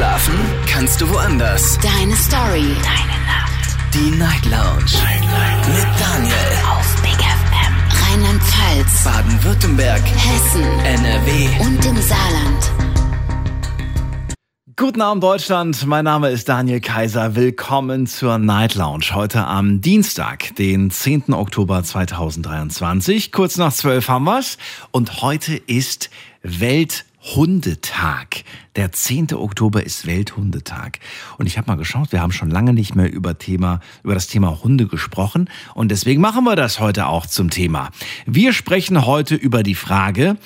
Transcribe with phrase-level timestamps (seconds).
[0.00, 0.32] Schlafen
[0.66, 1.78] kannst du woanders.
[1.82, 2.74] Deine Story.
[2.82, 3.76] Deine Nacht.
[3.92, 4.90] Die Night Lounge.
[4.94, 5.68] Night, Night.
[5.68, 6.34] Mit Daniel.
[6.70, 7.74] Auf Big FM.
[8.08, 9.04] Rheinland-Pfalz.
[9.04, 10.00] Baden-Württemberg.
[10.00, 10.62] Hessen.
[10.86, 11.48] NRW.
[11.60, 12.72] Und im Saarland.
[14.74, 17.36] Guten Abend Deutschland, mein Name ist Daniel Kaiser.
[17.36, 19.04] Willkommen zur Night Lounge.
[19.12, 21.34] Heute am Dienstag, den 10.
[21.34, 23.32] Oktober 2023.
[23.32, 24.56] Kurz nach 12 haben wir's.
[24.92, 26.08] Und heute ist
[27.22, 28.44] Welthundetag.
[28.76, 29.34] Der 10.
[29.34, 30.98] Oktober ist Welthundetag.
[31.38, 34.26] Und ich habe mal geschaut, wir haben schon lange nicht mehr über, Thema, über das
[34.26, 35.48] Thema Hunde gesprochen.
[35.74, 37.90] Und deswegen machen wir das heute auch zum Thema.
[38.26, 40.36] Wir sprechen heute über die Frage,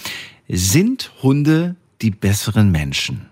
[0.49, 3.27] sind Hunde die besseren Menschen?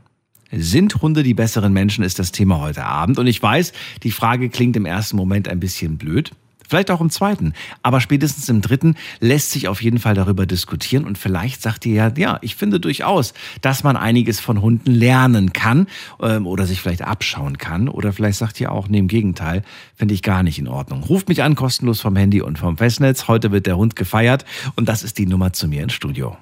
[0.51, 3.19] Sind Hunde die besseren Menschen, ist das Thema heute Abend.
[3.19, 3.73] Und ich weiß,
[4.03, 6.31] die Frage klingt im ersten Moment ein bisschen blöd.
[6.73, 7.53] Vielleicht auch im zweiten.
[7.83, 11.05] Aber spätestens im dritten lässt sich auf jeden Fall darüber diskutieren.
[11.05, 15.53] Und vielleicht sagt ihr ja, ja, ich finde durchaus, dass man einiges von Hunden lernen
[15.53, 15.87] kann
[16.23, 17.91] ähm, oder sich vielleicht abschauen kann.
[17.91, 19.65] Oder vielleicht sagt ihr auch, nee, im Gegenteil,
[19.97, 21.03] finde ich gar nicht in Ordnung.
[21.03, 23.29] Ruft mich an, kostenlos vom Handy und vom Festnetz.
[23.29, 24.47] Heute wird der Hund gefeiert.
[24.75, 26.39] Und das ist die Nummer zu mir ins Studio.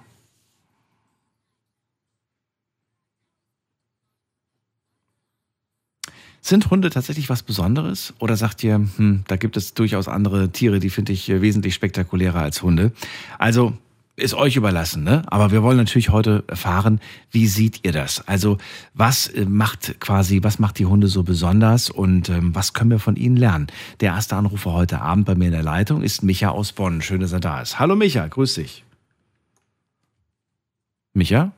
[6.41, 8.15] Sind Hunde tatsächlich was Besonderes?
[8.19, 11.75] Oder sagt ihr, hm, da gibt es durchaus andere Tiere, die finde ich äh, wesentlich
[11.75, 12.93] spektakulärer als Hunde?
[13.39, 13.75] Also
[14.21, 15.23] ist euch überlassen, ne?
[15.27, 18.27] Aber wir wollen natürlich heute erfahren, wie seht ihr das?
[18.29, 18.59] Also
[18.95, 22.99] was äh, macht quasi, was macht die Hunde so besonders und ähm, was können wir
[22.99, 23.69] von ihnen lernen?
[24.01, 27.03] Der erste Anrufer heute Abend bei mir in der Leitung ist Micha aus Bonn.
[27.03, 27.79] Schön, dass er da ist.
[27.79, 28.85] Hallo Micha, grüß dich.
[31.15, 31.53] Micha?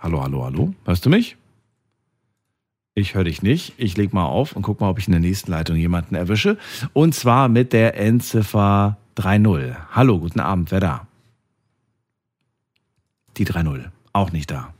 [0.00, 0.74] Hallo, hallo, hallo.
[0.84, 1.37] Hörst du mich?
[2.98, 3.74] Ich höre dich nicht.
[3.76, 6.58] Ich leg mal auf und guck mal, ob ich in der nächsten Leitung jemanden erwische.
[6.94, 9.76] Und zwar mit der Endziffer 3.0.
[9.92, 11.06] Hallo, guten Abend, wer da?
[13.36, 13.84] Die 3.0.
[14.12, 14.74] Auch nicht da.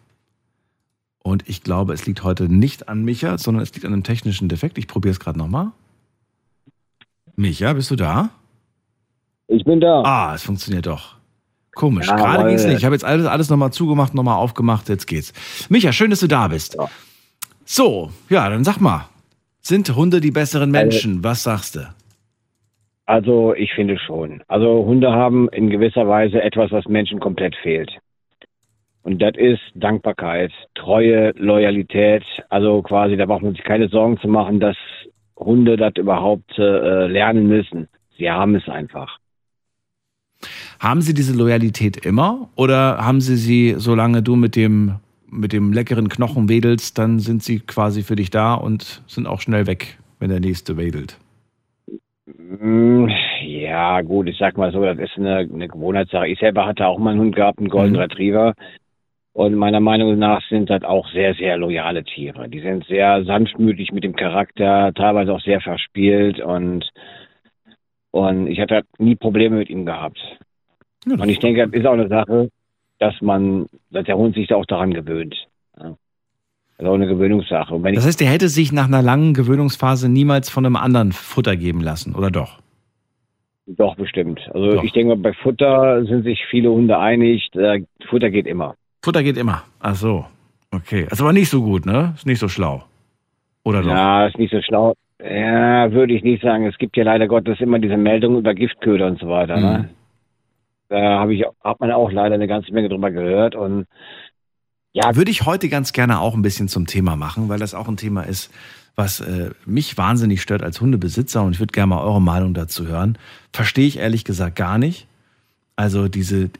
[1.23, 4.49] Und ich glaube, es liegt heute nicht an Micha, sondern es liegt an einem technischen
[4.49, 4.79] Defekt.
[4.79, 5.71] Ich probiere es gerade nochmal.
[7.37, 8.31] Micha, bist du da?
[9.47, 10.03] Ich bin da.
[10.03, 11.15] Ah, es funktioniert doch.
[11.73, 12.09] Komisch.
[12.09, 12.79] Ja, Gerade weil- ging's nicht.
[12.79, 14.89] Ich habe jetzt alles, alles nochmal zugemacht, nochmal aufgemacht.
[14.89, 15.33] Jetzt geht's.
[15.69, 16.75] Micha, schön, dass du da bist.
[16.75, 16.89] Ja.
[17.71, 19.11] So, ja, dann sag mal.
[19.61, 21.23] Sind Hunde die besseren Menschen?
[21.23, 21.81] Was sagst du?
[23.05, 24.43] Also ich finde schon.
[24.49, 27.91] Also Hunde haben in gewisser Weise etwas, was Menschen komplett fehlt.
[29.03, 32.25] Und das ist Dankbarkeit, Treue, Loyalität.
[32.49, 34.77] Also quasi, da braucht man sich keine Sorgen zu machen, dass
[35.37, 37.87] Hunde das überhaupt äh, lernen müssen.
[38.17, 39.19] Sie haben es einfach.
[40.81, 45.73] Haben sie diese Loyalität immer oder haben sie sie, solange du mit dem, mit dem
[45.73, 49.99] leckeren Knochen wedelst, dann sind sie quasi für dich da und sind auch schnell weg,
[50.19, 51.19] wenn der nächste wedelt?
[52.27, 53.09] Mm,
[53.43, 56.29] Ja, gut, ich sag mal so, das ist eine, eine Gewohnheitssache.
[56.29, 58.01] Ich selber hatte auch mal einen Hund gehabt, einen Golden Mhm.
[58.01, 58.55] Retriever.
[59.35, 62.49] Und meiner Meinung nach sind das auch sehr, sehr loyale Tiere.
[62.49, 66.91] Die sind sehr sanftmütig mit dem Charakter, teilweise auch sehr verspielt und,
[68.11, 70.19] und ich hatte nie Probleme mit ihm gehabt.
[71.07, 72.51] Ja, Und ich denke, das ist auch eine Sache,
[72.99, 75.35] dass man, dass der Hund sich da auch daran gewöhnt.
[75.77, 75.97] Ja.
[76.77, 77.79] Das ist auch eine Gewöhnungssache.
[77.95, 81.81] Das heißt, er hätte sich nach einer langen Gewöhnungsphase niemals von einem anderen Futter geben
[81.81, 82.61] lassen, oder doch?
[83.67, 84.41] Doch, bestimmt.
[84.55, 84.85] Also Doch.
[84.85, 88.75] ich denke mal, bei Futter sind sich viele Hunde einig, äh, Futter geht immer.
[89.03, 89.63] Futter geht immer.
[89.81, 90.25] Ach so.
[90.71, 91.07] Okay.
[91.11, 92.15] Ist aber nicht so gut, ne?
[92.17, 92.85] Ist nicht so schlau.
[93.65, 93.91] Oder doch?
[93.91, 94.95] Ja, ist nicht so schlau.
[95.23, 96.67] Ja, würde ich nicht sagen.
[96.67, 99.57] Es gibt ja leider Gottes immer diese Meldungen über Giftköder und so weiter.
[99.57, 99.63] Mhm.
[99.63, 99.89] Ne?
[100.89, 103.87] Da habe ich, hat man auch leider eine ganze Menge drüber gehört und
[104.93, 107.89] ja, Würde ich heute ganz gerne auch ein bisschen zum Thema machen, weil das auch
[107.89, 108.51] ein Thema ist,
[108.97, 112.89] was äh, mich wahnsinnig stört als Hundebesitzer und ich würde gerne mal eure Meinung dazu
[112.89, 113.17] hören.
[113.53, 115.07] Verstehe ich ehrlich gesagt gar nicht.
[115.77, 116.51] Also diese,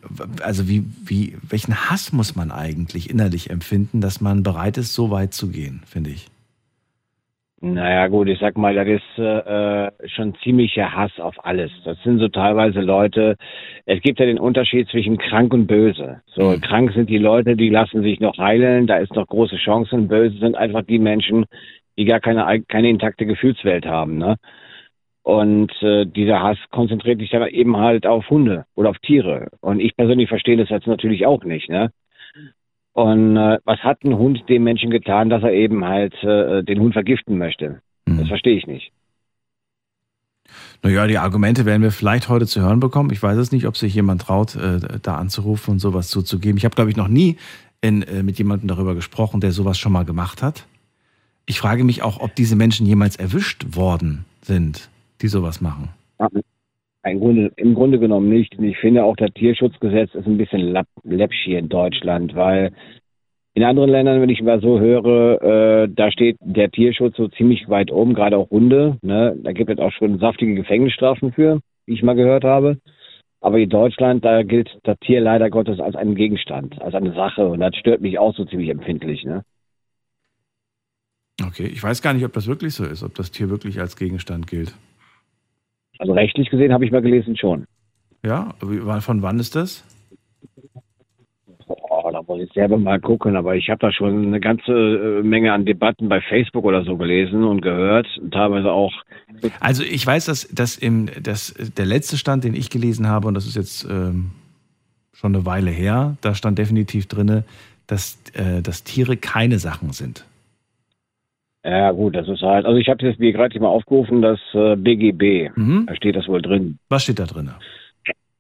[0.43, 5.11] also wie, wie, welchen Hass muss man eigentlich innerlich empfinden, dass man bereit ist, so
[5.11, 6.29] weit zu gehen, finde ich.
[7.61, 11.73] Naja, gut, ich sag mal, das ist äh, schon ziemlicher Hass auf alles.
[11.85, 13.37] Das sind so teilweise Leute,
[13.85, 16.21] es gibt ja den Unterschied zwischen krank und böse.
[16.27, 16.61] So, Mhm.
[16.61, 20.07] krank sind die Leute, die lassen sich noch heilen, da ist noch große Chancen.
[20.07, 21.47] Böse sind einfach die Menschen,
[21.97, 24.37] die gar keine, keine intakte Gefühlswelt haben, ne?
[25.25, 29.49] Und äh, dieser Hass konzentriert sich dann eben halt auf Hunde oder auf Tiere.
[29.61, 31.91] Und ich persönlich verstehe das jetzt natürlich auch nicht, ne?
[32.99, 36.81] Und äh, was hat ein Hund dem Menschen getan, dass er eben halt äh, den
[36.81, 37.81] Hund vergiften möchte?
[38.07, 38.27] Das Mhm.
[38.27, 38.91] verstehe ich nicht.
[40.83, 43.13] Naja, die Argumente werden wir vielleicht heute zu hören bekommen.
[43.13, 46.57] Ich weiß es nicht, ob sich jemand traut, äh, da anzurufen und sowas zuzugeben.
[46.59, 47.37] Ich habe, glaube ich, noch nie
[47.81, 50.67] in, äh, mit jemandem darüber gesprochen, der sowas schon mal gemacht hat.
[51.47, 54.89] Ich frage mich auch, ob diese Menschen jemals erwischt worden sind,
[55.23, 55.91] die sowas machen.
[57.11, 58.55] Im Grunde, Im Grunde genommen nicht.
[58.61, 62.73] Ich finde auch, das Tierschutzgesetz ist ein bisschen lapp- läppsch hier in Deutschland, weil
[63.59, 67.69] In anderen Ländern, wenn ich mal so höre, äh, da steht der Tierschutz so ziemlich
[67.69, 68.99] weit oben, gerade auch Hunde.
[69.03, 69.37] Ne?
[69.43, 72.79] Da gibt es auch schon saftige Gefängnisstrafen für, wie ich mal gehört habe.
[73.41, 77.49] Aber in Deutschland, da gilt das Tier leider Gottes als ein Gegenstand, als eine Sache.
[77.49, 79.25] Und das stört mich auch so ziemlich empfindlich.
[79.25, 79.43] Ne?
[81.45, 83.97] Okay, ich weiß gar nicht, ob das wirklich so ist, ob das Tier wirklich als
[83.97, 84.73] Gegenstand gilt.
[85.99, 87.67] Also rechtlich gesehen habe ich mal gelesen schon.
[88.25, 88.55] Ja,
[89.01, 89.85] von wann ist das?
[91.67, 95.23] Oh, da muss ich selber mal gucken, aber ich habe da schon eine ganze äh,
[95.23, 98.93] Menge an Debatten bei Facebook oder so gelesen und gehört, teilweise auch.
[99.61, 103.35] Also ich weiß, dass, dass, im, dass der letzte Stand, den ich gelesen habe, und
[103.35, 104.31] das ist jetzt ähm,
[105.13, 107.45] schon eine Weile her, da stand definitiv drin,
[107.87, 110.25] dass, äh, dass Tiere keine Sachen sind.
[111.65, 112.67] Ja, gut, das ist halt.
[112.67, 115.51] Also ich habe jetzt mir gerade mal aufgerufen, das äh, BGB.
[115.57, 115.87] Mhm.
[115.87, 116.79] Da steht das wohl drin.
[116.89, 117.51] Was steht da drin?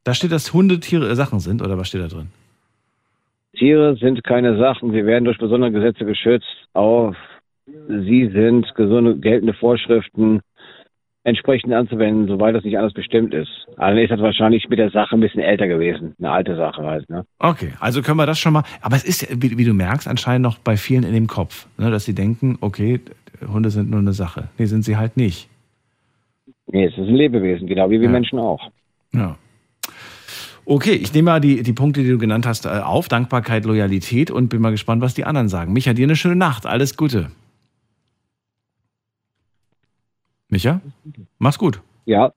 [0.05, 2.29] Da steht, dass Hunde Tiere äh, Sachen sind, oder was steht da drin?
[3.57, 4.93] Tiere sind keine Sachen.
[4.93, 6.47] Sie werden durch besondere Gesetze geschützt.
[6.75, 7.15] Auch
[7.89, 10.41] sie sind gesunde, geltende Vorschriften
[11.29, 13.51] entsprechend anzuwenden, soweit das nicht anders bestimmt ist.
[13.77, 16.15] Also ist das wahrscheinlich mit der Sache ein bisschen älter gewesen.
[16.19, 17.09] Eine alte Sache halt.
[17.09, 17.25] Ne?
[17.39, 18.65] Okay, also können wir das schon mal.
[18.81, 21.91] Aber es ist, wie, wie du merkst, anscheinend noch bei vielen in dem Kopf, ne,
[21.91, 23.01] dass sie denken, okay,
[23.47, 24.49] Hunde sind nur eine Sache.
[24.59, 25.49] Nee, sind sie halt nicht.
[26.67, 28.11] Nee, es ist ein Lebewesen, genau wie wir ja.
[28.11, 28.71] Menschen auch.
[29.13, 29.37] Ja.
[30.65, 33.09] Okay, ich nehme mal die, die Punkte, die du genannt hast, äh, auf.
[33.09, 35.73] Dankbarkeit, Loyalität und bin mal gespannt, was die anderen sagen.
[35.73, 36.67] Micha, dir eine schöne Nacht.
[36.67, 37.31] Alles Gute.
[40.49, 40.81] Micha,
[41.39, 41.83] mach's gut.
[42.07, 42.33] Ja,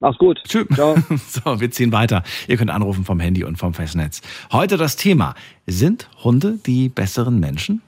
[0.00, 0.40] mach's gut.
[0.44, 0.66] Tschüss.
[0.76, 2.22] So, wir ziehen weiter.
[2.48, 4.20] Ihr könnt anrufen vom Handy und vom Festnetz.
[4.52, 5.34] Heute das Thema:
[5.66, 7.82] Sind Hunde die besseren Menschen?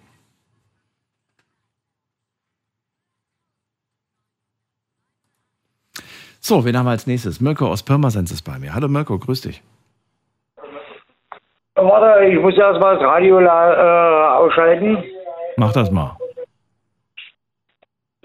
[6.40, 7.40] So, wen haben wir als nächstes?
[7.40, 8.75] Mirko aus Pirmasens ist bei mir.
[8.75, 9.62] Hallo Mirko, grüß dich.
[11.75, 15.02] Warte, ich muss erst mal das Radio äh, ausschalten.
[15.56, 16.16] Mach das mal.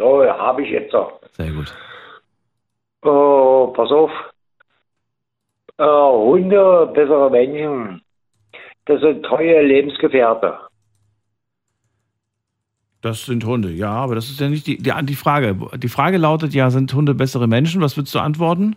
[0.04, 1.22] So, habe ich jetzt doch.
[1.32, 1.74] Sehr gut.
[3.04, 4.12] Oh, pass auf.
[5.78, 8.02] Äh, Hunde, bessere Menschen.
[8.84, 10.60] Das sind treue Lebensgefährte.
[13.00, 15.56] Das sind Hunde, ja, aber das ist ja nicht die, die, die Frage.
[15.78, 17.82] Die Frage lautet ja, sind Hunde bessere Menschen?
[17.82, 18.76] Was würdest du antworten?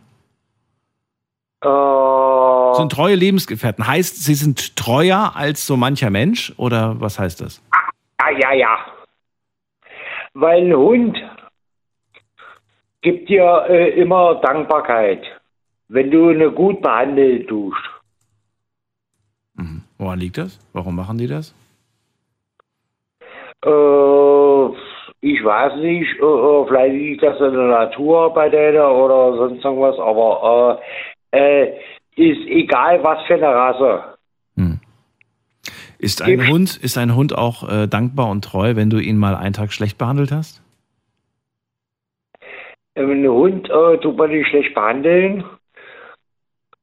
[1.61, 3.85] Äh, sind treue Lebensgefährten.
[3.85, 6.53] Heißt, sie sind treuer als so mancher Mensch?
[6.57, 7.61] Oder was heißt das?
[8.21, 8.96] Ja, ja, ja.
[10.39, 11.17] Weil ein Hund
[13.01, 15.23] gibt dir äh, immer Dankbarkeit,
[15.89, 17.81] wenn du ihn gut behandelt tust.
[19.55, 19.83] Mhm.
[19.97, 20.59] Woran liegt das?
[20.75, 21.55] Warum machen die das?
[23.65, 24.67] Äh,
[25.23, 29.65] ich weiß nicht, äh, äh, vielleicht liegt das in der Natur bei denen oder sonst
[29.65, 30.83] irgendwas, aber
[31.33, 31.79] äh, äh,
[32.17, 34.16] ist egal, was für eine Rasse.
[35.99, 39.35] Ist ein Hund, ist ein Hund auch äh, dankbar und treu, wenn du ihn mal
[39.35, 40.63] einen Tag schlecht behandelt hast?
[42.95, 45.45] Ein Hund äh, tut man nicht schlecht behandeln,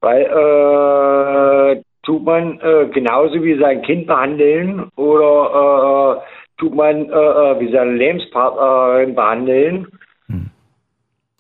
[0.01, 7.59] weil äh, tut man äh, genauso wie sein Kind behandeln oder äh, tut man äh,
[7.59, 9.88] wie seine Lebenspartnerin behandeln.
[10.27, 10.50] Hm.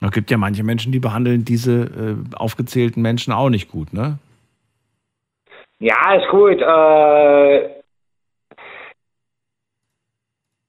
[0.01, 4.17] Es gibt ja manche Menschen, die behandeln diese äh, aufgezählten Menschen auch nicht gut, ne?
[5.83, 6.61] Ja, ist gut.
[6.61, 7.69] Äh,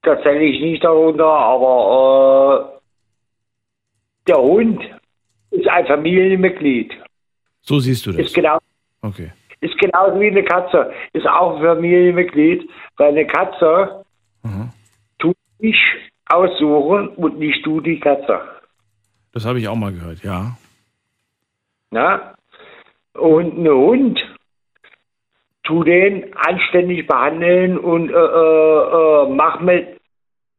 [0.03, 2.81] das zähle ich nicht darunter, aber
[4.27, 4.83] äh, der Hund
[5.51, 6.93] ist ein Familienmitglied.
[7.61, 8.27] So siehst du das.
[8.27, 8.59] Ist genau,
[9.03, 9.31] okay.
[9.61, 10.93] ist genauso wie eine Katze.
[11.13, 14.05] Ist auch ein Familienmitglied, weil eine Katze
[14.45, 14.71] Mhm.
[15.19, 15.81] Tu dich
[16.27, 18.41] aussuchen und nicht du die Katze.
[19.33, 20.57] Das habe ich auch mal gehört, ja.
[21.91, 22.35] Na?
[23.15, 24.21] Und ein Hund,
[25.65, 30.01] tu den anständig behandeln und äh, äh, äh mach mit,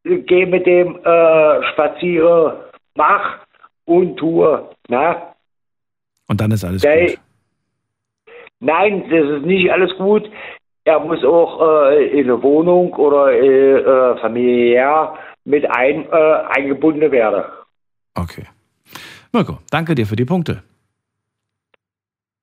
[0.04, 2.54] geh mit dem äh, spazieren,
[2.96, 3.40] mach
[3.86, 4.70] und tue.
[4.88, 5.34] Na?
[6.28, 7.20] Und dann ist alles Der, gut.
[8.60, 10.30] Nein, das ist nicht alles gut
[10.86, 17.12] er muss auch äh, in eine Wohnung oder äh, äh, familiär mit ein, äh, eingebunden
[17.12, 17.44] werden.
[18.14, 18.46] Okay.
[19.34, 20.64] Mirko, danke dir für die Punkte.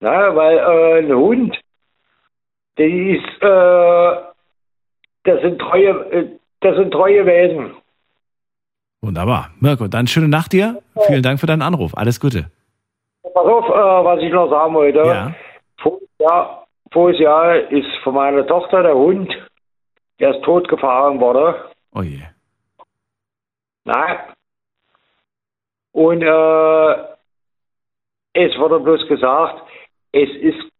[0.01, 1.57] Na, weil äh, ein Hund,
[2.77, 4.33] der ist, äh,
[5.23, 7.75] das sind treue, das sind treue Wesen.
[9.01, 9.49] Wunderbar.
[9.59, 10.81] Mirko, dann schöne Nacht dir.
[11.07, 11.91] Vielen Dank für deinen Anruf.
[11.95, 12.49] Alles Gute.
[13.21, 14.99] Pass auf, was ich noch sagen wollte.
[14.99, 15.33] Ja.
[16.19, 19.29] Ja, voriges Jahr ist von meiner Tochter der Hund,
[20.19, 21.55] der ist tot gefahren worden.
[21.93, 22.21] Oh je.
[23.83, 24.19] Nein.
[25.91, 26.93] Und äh,
[28.33, 29.63] es wurde bloß gesagt,
[30.13, 30.72] es ist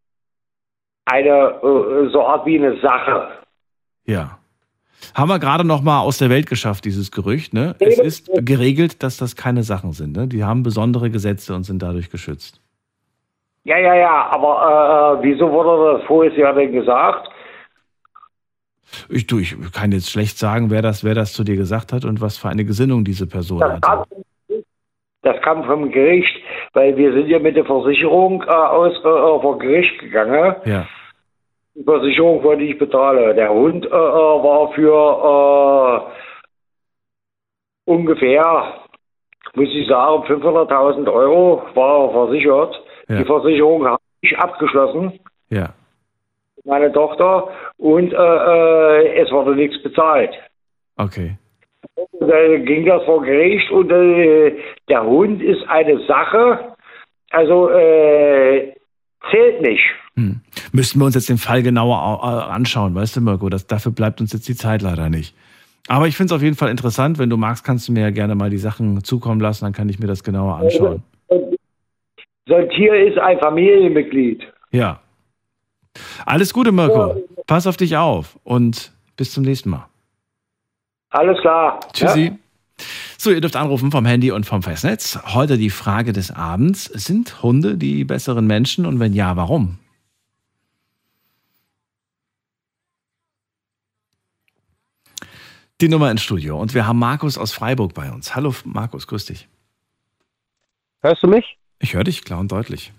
[1.04, 3.28] eine äh, so Art wie eine Sache.
[4.04, 4.38] Ja.
[5.14, 7.52] Haben wir gerade noch mal aus der Welt geschafft, dieses Gerücht.
[7.52, 7.76] Ne?
[7.78, 10.16] Es ist geregelt, dass das keine Sachen sind.
[10.16, 10.26] Ne?
[10.28, 12.60] Die haben besondere Gesetze und sind dadurch geschützt.
[13.64, 17.28] Ja, ja, ja, aber äh, wieso wurde das voriges Jahr denn gesagt?
[19.08, 22.04] Ich, du, ich kann jetzt schlecht sagen, wer das, wer das zu dir gesagt hat
[22.04, 24.24] und was für eine Gesinnung diese Person Das hatte.
[25.24, 26.36] Das kam vom Gericht,
[26.72, 30.54] weil wir sind ja mit der Versicherung äh, aus äh, vor Gericht gegangen.
[30.64, 30.86] Ja.
[31.74, 33.34] Die Versicherung wollte ich bezahlen.
[33.34, 36.06] Der Hund äh, äh, war für
[37.86, 38.74] äh, ungefähr,
[39.54, 42.82] muss ich sagen, 500.000 Euro war er versichert.
[43.08, 43.16] Ja.
[43.18, 45.18] Die Versicherung habe ich abgeschlossen,
[45.50, 45.70] Ja.
[46.64, 50.30] meine Tochter, und äh, äh, es wurde nichts bezahlt.
[50.96, 51.36] Okay.
[52.20, 54.56] Dann ging das vor Gericht und äh,
[54.88, 56.74] der Hund ist eine Sache,
[57.30, 58.74] also äh,
[59.30, 59.82] zählt nicht.
[60.16, 60.40] Hm.
[60.72, 63.48] Müssten wir uns jetzt den Fall genauer au- anschauen, weißt du, Mirko?
[63.48, 65.34] Das, dafür bleibt uns jetzt die Zeit leider nicht.
[65.88, 67.18] Aber ich finde es auf jeden Fall interessant.
[67.18, 69.88] Wenn du magst, kannst du mir ja gerne mal die Sachen zukommen lassen, dann kann
[69.88, 71.02] ich mir das genauer anschauen.
[72.48, 74.42] So ein Tier ist ein Familienmitglied.
[74.70, 75.00] Ja.
[76.26, 77.22] Alles Gute, Mirko.
[77.46, 79.86] Pass auf dich auf und bis zum nächsten Mal.
[81.14, 81.78] Alles klar.
[81.92, 82.24] Tschüssi.
[82.24, 82.84] Ja?
[83.18, 85.16] So, ihr dürft anrufen vom Handy und vom Festnetz.
[85.32, 86.86] Heute die Frage des Abends.
[86.86, 89.78] Sind Hunde die besseren Menschen und wenn ja, warum?
[95.80, 96.60] Die Nummer ins Studio.
[96.60, 98.34] Und wir haben Markus aus Freiburg bei uns.
[98.34, 99.46] Hallo Markus, grüß dich.
[101.00, 101.58] Hörst du mich?
[101.78, 102.92] Ich höre dich klar und deutlich.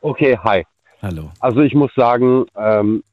[0.00, 0.64] Okay, hi.
[1.00, 1.30] Hallo.
[1.38, 3.04] Also ich muss sagen, ähm,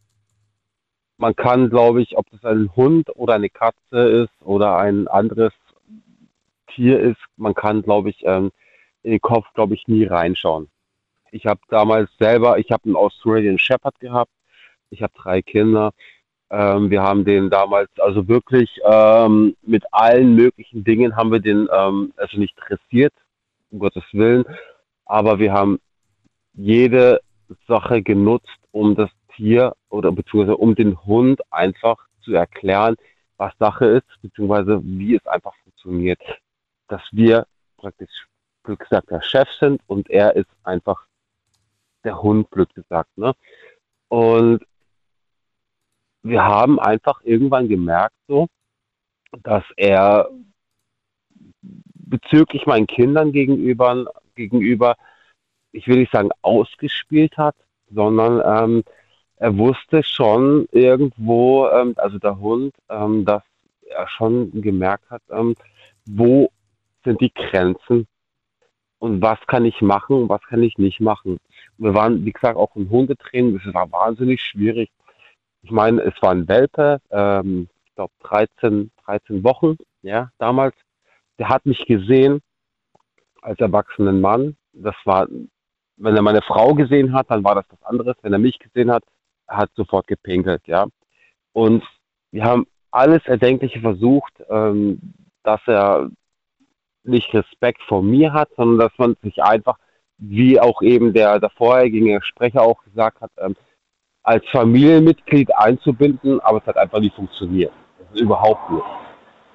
[1.22, 5.54] man kann, glaube ich, ob das ein Hund oder eine Katze ist oder ein anderes
[6.74, 8.52] Tier ist, man kann, glaube ich, ähm,
[9.04, 10.68] in den Kopf, glaube ich, nie reinschauen.
[11.32, 14.32] Ich habe damals selber, ich habe einen Australian Shepherd gehabt,
[14.90, 15.92] ich habe drei Kinder.
[16.50, 21.70] Ähm, wir haben den damals, also wirklich ähm, mit allen möglichen Dingen haben wir den,
[21.72, 23.14] ähm, also nicht dressiert,
[23.70, 24.44] um Gottes Willen,
[25.06, 25.80] aber wir haben
[26.54, 27.22] jede
[27.68, 29.10] Sache genutzt, um das
[29.42, 32.96] Tier oder beziehungsweise um den Hund einfach zu erklären,
[33.38, 36.22] was Sache ist, beziehungsweise wie es einfach funktioniert.
[36.88, 38.28] Dass wir praktisch,
[38.62, 41.08] blöd gesagt, der Chef sind und er ist einfach
[42.04, 43.10] der Hund, blöd gesagt.
[43.18, 43.34] Ne?
[44.10, 44.64] Und
[46.22, 48.46] wir haben einfach irgendwann gemerkt, so,
[49.42, 50.30] dass er
[51.62, 54.06] bezüglich meinen Kindern gegenüber,
[54.36, 54.96] gegenüber
[55.72, 57.56] ich will nicht sagen ausgespielt hat,
[57.90, 58.84] sondern ähm,
[59.42, 63.42] er wusste schon irgendwo, ähm, also der Hund, ähm, dass
[63.90, 65.56] er schon gemerkt hat, ähm,
[66.06, 66.52] wo
[67.04, 68.06] sind die Grenzen
[69.00, 71.40] und was kann ich machen und was kann ich nicht machen.
[71.80, 74.92] Wir waren, wie gesagt, auch im Hundetraining, das war wahnsinnig schwierig.
[75.64, 80.76] Ich meine, es war ein Welpe, ähm, ich glaube 13, 13 Wochen, ja, damals.
[81.40, 82.42] Der hat mich gesehen
[83.42, 84.56] als erwachsenen Mann.
[84.74, 85.28] Das war
[85.98, 88.16] wenn er meine Frau gesehen hat, dann war das was anderes.
[88.22, 89.04] Wenn er mich gesehen hat,
[89.52, 90.88] hat sofort gepinkelt, ja.
[91.54, 91.84] Und
[92.32, 96.10] wir haben alles Erdenkliche versucht, ähm, dass er
[97.04, 99.78] nicht Respekt vor mir hat, sondern dass man sich einfach,
[100.18, 103.56] wie auch eben der, der vorhergehende Sprecher auch gesagt hat, ähm,
[104.24, 107.74] als Familienmitglied einzubinden, aber es hat einfach nicht funktioniert.
[108.14, 108.86] Überhaupt nicht.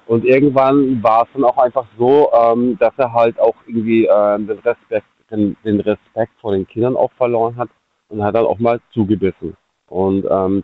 [0.07, 4.47] Und irgendwann war es dann auch einfach so, ähm, dass er halt auch irgendwie ähm,
[4.47, 7.69] den Respekt den, den Respekt vor den Kindern auch verloren hat
[8.09, 9.55] und hat dann auch mal zugebissen.
[9.87, 10.63] Und ähm,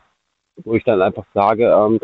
[0.57, 1.99] wo ich dann einfach sage, ähm,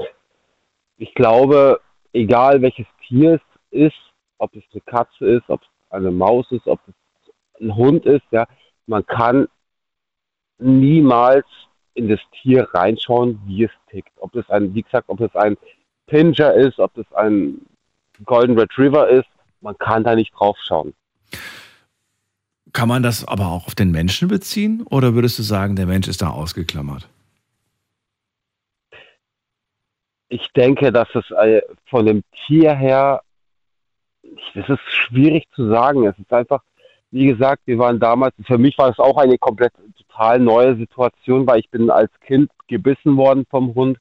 [0.97, 1.79] ich glaube,
[2.13, 3.97] egal welches Tier es ist,
[4.37, 6.93] ob es eine Katze ist, ob es eine Maus ist, ob es
[7.61, 8.45] ein Hund ist, ja,
[8.85, 9.47] man kann
[10.57, 11.45] niemals
[11.93, 14.11] in das Tier reinschauen, wie es tickt.
[14.17, 15.57] Ob es ein, wie gesagt, ob es ein
[16.07, 17.65] Pinscher ist, ob es ein
[18.25, 19.29] Golden Retriever ist,
[19.61, 20.93] man kann da nicht drauf schauen.
[22.73, 26.07] Kann man das aber auch auf den Menschen beziehen oder würdest du sagen, der Mensch
[26.07, 27.07] ist da ausgeklammert?
[30.29, 33.21] Ich denke, dass es äh, von dem Tier her,
[34.53, 36.05] das ist schwierig zu sagen.
[36.05, 36.61] Es ist einfach,
[37.09, 41.47] wie gesagt, wir waren damals, für mich war es auch eine komplett total neue Situation,
[41.47, 43.97] weil ich bin als Kind gebissen worden vom Hund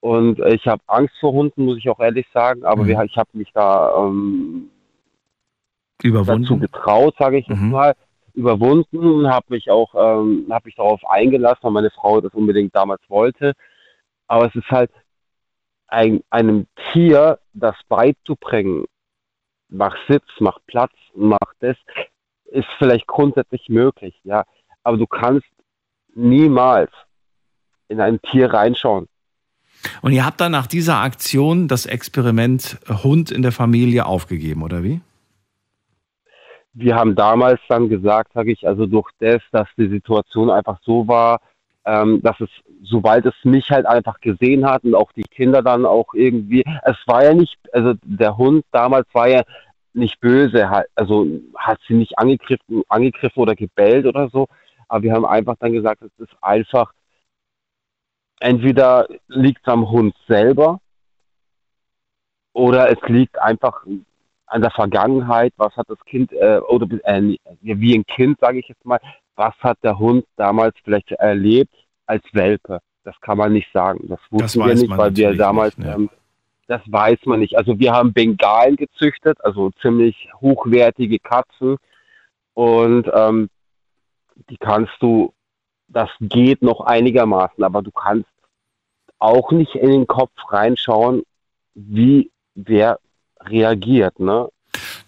[0.00, 3.00] und ich habe Angst vor Hunden, muss ich auch ehrlich sagen, aber Mhm.
[3.04, 4.68] ich habe mich da ähm,
[6.10, 6.60] dazu Überwunden?
[6.60, 7.70] getraut, sage ich jetzt Mhm.
[7.70, 7.94] mal,
[8.34, 13.02] überwunden, habe mich auch, ähm, habe mich darauf eingelassen, weil meine Frau das unbedingt damals
[13.08, 13.52] wollte.
[14.26, 14.90] Aber es ist halt
[15.88, 18.86] ein, einem Tier das beizubringen,
[19.68, 21.76] mach Sitz, mach Platz, mach das,
[22.46, 24.44] ist vielleicht grundsätzlich möglich, ja.
[24.82, 25.46] Aber du kannst
[26.14, 26.90] niemals
[27.88, 29.08] in ein Tier reinschauen.
[30.00, 34.82] Und ihr habt dann nach dieser Aktion das Experiment Hund in der Familie aufgegeben, oder
[34.82, 35.00] wie?
[36.74, 41.06] Wir haben damals dann gesagt, sage ich, also durch das, dass die Situation einfach so
[41.06, 41.40] war,
[41.84, 42.48] ähm, dass es,
[42.82, 46.96] sobald es mich halt einfach gesehen hat und auch die Kinder dann auch irgendwie, es
[47.06, 49.42] war ja nicht, also der Hund damals war ja
[49.92, 51.26] nicht böse, also
[51.56, 54.46] hat sie nicht angegriffen, angegriffen oder gebellt oder so,
[54.88, 56.92] aber wir haben einfach dann gesagt, es ist einfach,
[58.40, 60.80] entweder liegt es am Hund selber
[62.52, 63.84] oder es liegt einfach
[64.52, 68.68] an der Vergangenheit, was hat das Kind, äh, oder äh, wie ein Kind, sage ich
[68.68, 69.00] jetzt mal,
[69.34, 71.74] was hat der Hund damals vielleicht erlebt
[72.06, 72.80] als Welpe?
[73.04, 74.08] Das kann man nicht sagen.
[74.08, 75.94] Das wussten das wir nicht, weil wir damals, nicht, ne?
[75.94, 76.10] ähm,
[76.66, 77.56] das weiß man nicht.
[77.56, 81.78] Also wir haben Bengalen gezüchtet, also ziemlich hochwertige Katzen
[82.52, 83.48] und ähm,
[84.50, 85.32] die kannst du,
[85.88, 88.28] das geht noch einigermaßen, aber du kannst
[89.18, 91.22] auch nicht in den Kopf reinschauen,
[91.74, 92.98] wie wer
[93.46, 94.18] reagiert.
[94.18, 94.48] Ne?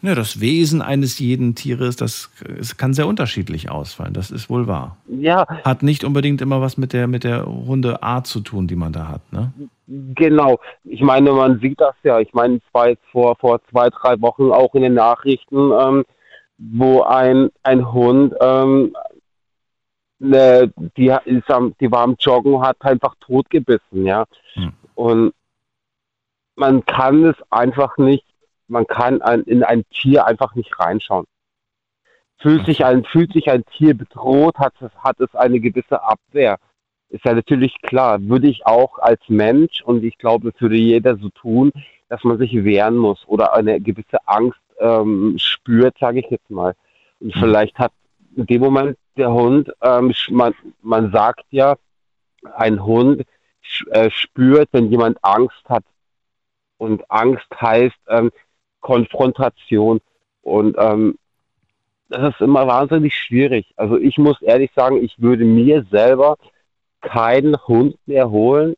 [0.03, 4.13] Ja, das Wesen eines jeden Tieres, das, das kann sehr unterschiedlich ausfallen.
[4.13, 4.99] Das ist wohl wahr.
[5.09, 5.47] Ja.
[5.65, 9.09] Hat nicht unbedingt immer was mit der, mit der Hundeart zu tun, die man da
[9.09, 9.53] hat, ne?
[9.87, 10.61] Genau.
[10.85, 12.21] Ich meine, man sieht das ja.
[12.21, 16.05] Ich meine, es war jetzt vor, vor zwei, drei Wochen auch in den Nachrichten, ähm,
[16.59, 18.95] wo ein, ein Hund, ähm,
[20.19, 24.25] ne, die, ist am, die war am Joggen, hat einfach totgebissen, ja.
[24.55, 24.73] Hm.
[24.95, 25.33] Und
[26.57, 28.25] man kann es einfach nicht
[28.69, 31.27] man kann ein, in ein Tier einfach nicht reinschauen.
[32.39, 36.59] Fühlt sich ein, fühlt sich ein Tier bedroht, hat es, hat es eine gewisse Abwehr.
[37.09, 41.17] Ist ja natürlich klar, würde ich auch als Mensch und ich glaube, es würde jeder
[41.17, 41.73] so tun,
[42.09, 46.75] dass man sich wehren muss oder eine gewisse Angst ähm, spürt, sage ich jetzt mal.
[47.21, 47.41] Und mhm.
[47.41, 47.93] vielleicht hat
[48.37, 51.77] in dem Moment der Hund, ähm, man, man sagt ja,
[52.57, 53.25] ein Hund
[53.91, 55.85] äh, spürt, wenn jemand Angst hat.
[56.79, 58.31] Und Angst heißt, ähm,
[58.81, 60.01] Konfrontation.
[60.43, 61.19] Und ähm,
[62.09, 63.73] das ist immer wahnsinnig schwierig.
[63.77, 66.37] Also ich muss ehrlich sagen, ich würde mir selber
[67.01, 68.75] keinen Hund mehr holen.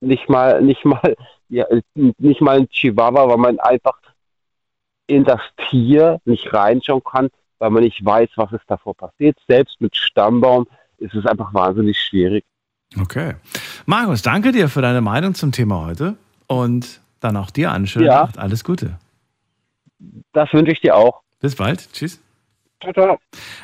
[0.00, 1.16] Nicht mal, nicht mal,
[1.48, 3.98] ja, nicht mal ein Chihuahua, weil man einfach
[5.06, 9.38] in das Tier nicht reinschauen kann, weil man nicht weiß, was ist davor passiert.
[9.48, 10.66] Selbst mit Stammbaum
[10.98, 12.44] ist es einfach wahnsinnig schwierig.
[13.00, 13.34] Okay.
[13.86, 18.06] Markus, danke dir für deine Meinung zum Thema heute und dann auch dir eine schöne
[18.06, 18.22] ja.
[18.22, 18.38] Nacht.
[18.38, 18.98] Alles Gute.
[20.32, 21.22] Das wünsche ich dir auch.
[21.40, 21.92] Bis bald.
[21.92, 22.20] Tschüss.
[22.80, 23.18] Ciao, ciao.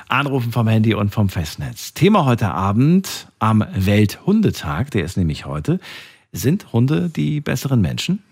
[0.08, 1.92] Anrufen vom Handy und vom Festnetz.
[1.92, 5.78] Thema heute Abend am Welthundetag, der ist nämlich heute.
[6.32, 8.22] Sind Hunde die besseren Menschen?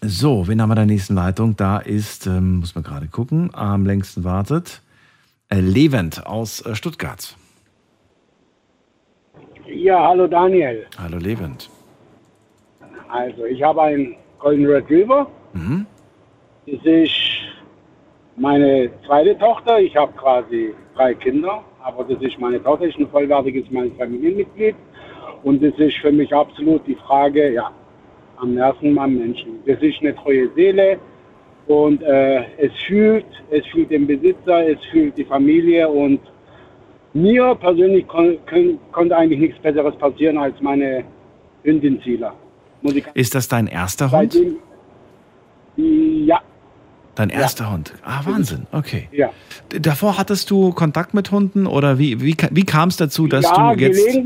[0.00, 1.56] So, wen haben wir in der nächsten Leitung?
[1.56, 4.80] Da ist, ähm, muss man gerade gucken, am längsten wartet,
[5.48, 7.36] äh, Levent aus äh, Stuttgart.
[9.70, 10.86] Ja, hallo Daniel.
[10.98, 11.68] Hallo Lebend.
[13.10, 15.26] Also, ich habe einen Golden Retriever.
[15.52, 15.84] Mhm.
[16.66, 17.12] Das ist
[18.36, 19.78] meine zweite Tochter.
[19.78, 24.76] Ich habe quasi drei Kinder, aber das ist meine Tochter, ist ein vollwertiges mein Familienmitglied.
[25.42, 27.70] Und das ist für mich absolut die Frage, ja,
[28.38, 29.62] am Nerven beim Menschen.
[29.66, 30.98] Das ist eine treue Seele
[31.66, 36.20] und äh, es fühlt, es fühlt den Besitzer, es fühlt die Familie und
[37.22, 38.38] mir persönlich kon
[38.92, 41.04] konnte eigentlich nichts Besseres passieren als meine
[41.62, 42.34] Hündin Zieler.
[43.14, 44.32] Ist das dein erster Hund?
[44.32, 44.56] Seitdem,
[46.26, 46.40] ja.
[47.14, 47.72] Dein erster ja.
[47.72, 47.94] Hund?
[48.04, 49.08] Ah, Wahnsinn, okay.
[49.10, 49.30] Ja.
[49.80, 53.74] Davor hattest du Kontakt mit Hunden oder wie, wie, wie kam es dazu, dass ja,
[53.74, 54.18] du jetzt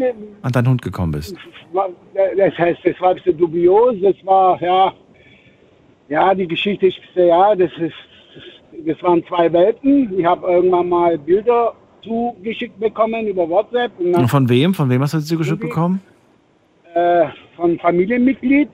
[0.42, 1.35] an deinen Hund gekommen bist?
[1.72, 4.92] Das heißt, das war ein bisschen dubios, das war, ja,
[6.09, 7.94] ja, die Geschichte ist, ja, das ist,
[8.87, 10.18] das waren zwei Welten.
[10.18, 13.92] Ich habe irgendwann mal Bilder zugeschickt bekommen über WhatsApp.
[13.98, 14.74] Und von wem?
[14.74, 16.00] Von wem hast du das zugeschickt bekommen?
[16.94, 18.68] Äh, von Familienmitglied.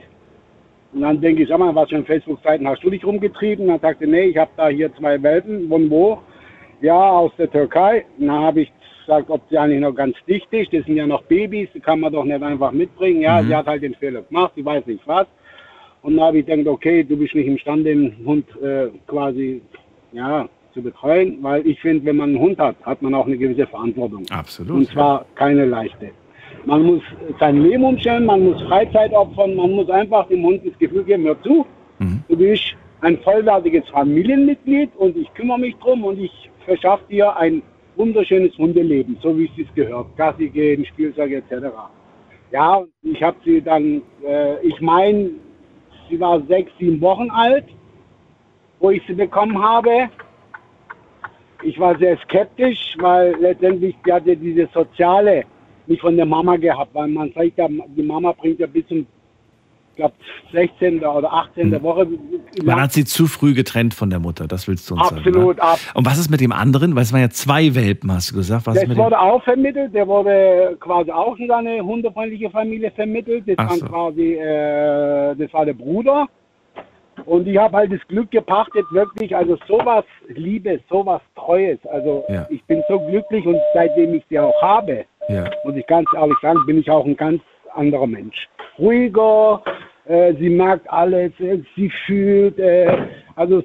[0.92, 3.66] Und dann denke ich, sag mal, was für Facebook-Seiten hast du dich rumgetrieben?
[3.66, 5.68] Und dann sagte, nee, ich habe da hier zwei Welpen.
[5.68, 6.18] Von wo?
[6.80, 8.04] Ja, aus der Türkei.
[8.18, 8.72] Und dann habe ich
[9.08, 10.72] gesagt, ob sie eigentlich noch ganz dicht ist.
[10.72, 13.22] Das sind ja noch Babys, die kann man doch nicht einfach mitbringen.
[13.22, 13.48] Ja, mhm.
[13.48, 15.26] sie hat halt den Fehler gemacht, sie weiß nicht was.
[16.02, 19.62] Und dann habe ich gedacht, okay, du bist nicht imstande, den Hund äh, quasi,
[20.12, 23.36] ja, zu betreuen, weil ich finde, wenn man einen Hund hat, hat man auch eine
[23.36, 24.24] gewisse Verantwortung.
[24.30, 24.76] Absolut.
[24.76, 26.10] Und zwar keine leichte.
[26.64, 27.02] Man muss
[27.40, 31.24] sein Leben umstellen, man muss Freizeit opfern, man muss einfach dem Hund das Gefühl geben,
[31.24, 31.66] hör zu,
[31.98, 32.22] mhm.
[32.28, 37.62] du bist ein vollwertiges Familienmitglied und ich kümmere mich drum und ich verschaffe dir ein
[37.96, 40.06] wunderschönes Hundeleben, so wie es gehört.
[40.16, 41.66] Gassi gehen, Spielzeug etc.
[42.52, 45.30] Ja, ich habe sie dann, äh, ich meine,
[46.08, 47.64] sie war sechs, sieben Wochen alt,
[48.80, 50.08] wo ich sie bekommen habe.
[51.62, 55.44] Ich war sehr skeptisch, weil letztendlich die hatte diese soziale
[55.86, 59.06] nicht von der Mama gehabt, weil man sagt ja, die Mama bringt ja bis zum
[59.90, 60.14] ich glaube
[60.52, 61.04] 16.
[61.04, 61.72] oder 18.
[61.72, 61.82] Hm.
[61.82, 62.06] Woche.
[62.62, 65.18] Man hat sie zu früh getrennt von der Mutter, das willst du uns sagen.
[65.18, 65.62] Absolut, ne?
[65.62, 65.78] ab.
[65.94, 66.94] Und was ist mit dem anderen?
[66.94, 68.68] Weil es waren ja zwei Welpen, hast du gesagt.
[68.68, 73.42] Was ist Das wurde auch vermittelt, der wurde quasi auch in seine hundefreundliche Familie vermittelt.
[73.46, 73.86] Das, so.
[73.86, 76.28] quasi, äh, das war der Bruder.
[77.26, 81.78] Und ich habe halt das Glück gepachtet, wirklich, also sowas Liebes, sowas Treues.
[81.86, 82.46] Also Ja.
[82.50, 85.44] ich bin so glücklich und seitdem ich die auch habe, Ja.
[85.64, 87.42] muss ich ganz ehrlich sagen, bin ich auch ein ganz
[87.74, 88.48] anderer Mensch.
[88.78, 89.62] Ruhiger,
[90.08, 93.62] äh, sie merkt alles, äh, sie fühlt, äh, also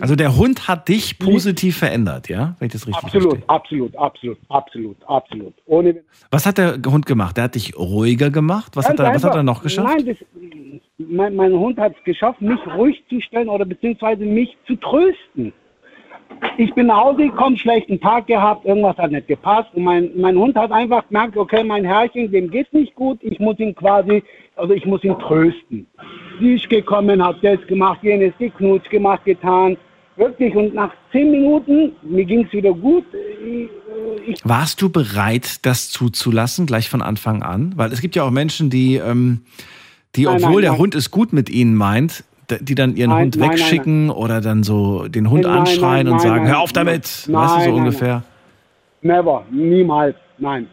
[0.00, 2.56] Also der Hund hat dich positiv verändert, ja?
[2.58, 3.48] Wenn ich das richtig absolut, verstehe.
[3.48, 5.54] absolut, absolut, absolut, absolut.
[5.66, 7.36] Ohne Was hat der Hund gemacht?
[7.36, 8.74] Der hat dich ruhiger gemacht?
[8.74, 9.88] Was, hat er, was hat er noch geschafft?
[9.96, 10.16] Nein, das,
[10.98, 15.52] mein, mein Hund hat es geschafft, mich ruhig zu stellen oder beziehungsweise mich zu trösten.
[16.58, 20.36] Ich bin nach Hause gekommen, schlechten Tag gehabt, irgendwas hat nicht gepasst und mein, mein
[20.36, 24.22] Hund hat einfach gemerkt, okay, mein Herrchen, dem geht's nicht gut, ich muss ihn quasi,
[24.56, 25.86] also ich muss ihn trösten.
[26.40, 29.76] Sie ist gekommen, hat das gemacht, jenes, geknutscht, gemacht, getan.
[30.16, 33.04] Wirklich, und nach zehn Minuten, mir ging's wieder gut.
[34.26, 37.74] Ich, Warst du bereit, das zuzulassen, gleich von Anfang an?
[37.76, 39.42] Weil es gibt ja auch Menschen, die, ähm,
[40.14, 40.80] die Nein, obwohl nein, der nein.
[40.80, 44.40] Hund es gut mit ihnen meint, die dann ihren Nein, Hund nein, nein, wegschicken oder
[44.40, 46.52] dann so den Hund Nein, nein, anschreien und nein, sagen, nein.
[46.52, 48.22] hör auf damit, weißt du, Nein, so nein, ungefähr.
[49.02, 50.68] Never, niemals, nein.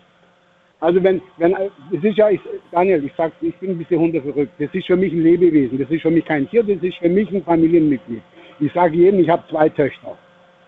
[0.79, 1.55] Also wenn, wenn,
[1.93, 4.51] es ist ja, ich, Daniel, ich sag, ich bin ein bisschen hundeverrückt.
[4.59, 5.77] Das ist für mich ein Lebewesen.
[5.77, 8.21] Das ist für mich kein Tier, das ist für mich ein Familienmitglied.
[8.59, 10.17] Ich sage jedem, ich habe zwei Töchter.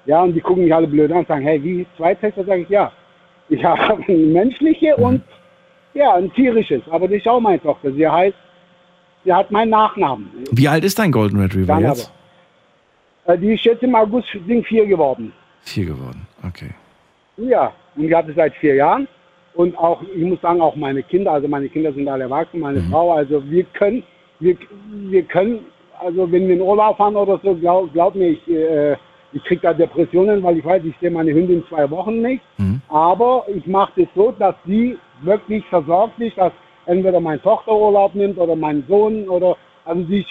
[0.05, 2.45] Ja, und die gucken mich alle blöd an und sagen, hey, wie zwei Töchter?
[2.45, 2.93] Sage ich, ja.
[3.49, 5.21] Ich habe ein menschliche und
[5.93, 6.81] ja, ein tierisches.
[6.89, 7.91] Aber das ist auch meine Tochter.
[7.91, 8.37] Sie heißt,
[9.25, 10.29] sie hat meinen Nachnamen.
[10.51, 12.11] Wie alt ist dein Golden Retriever Dann jetzt?
[13.25, 15.33] Äh, Die ist jetzt im August sind vier geworden.
[15.61, 16.69] Vier geworden, okay.
[17.37, 19.07] Ja, und ich hatte seit vier Jahren.
[19.55, 22.81] Und auch, ich muss sagen, auch meine Kinder, also meine Kinder sind alle erwachsen, meine
[22.91, 24.03] Frau, also wir können,
[24.41, 24.57] wir,
[25.09, 25.59] wir können,
[25.99, 28.97] also wenn wir in Urlaub fahren oder so, glaub, glaub mir, ich, äh,
[29.31, 32.43] ich kriege da Depressionen, weil ich weiß, ich sehe meine Hündin zwei Wochen nicht.
[32.89, 36.51] Aber ich mache das so, dass sie wirklich versorgt ist, dass
[36.85, 40.25] entweder meine Tochter Urlaub nimmt oder mein Sohn oder, also sie,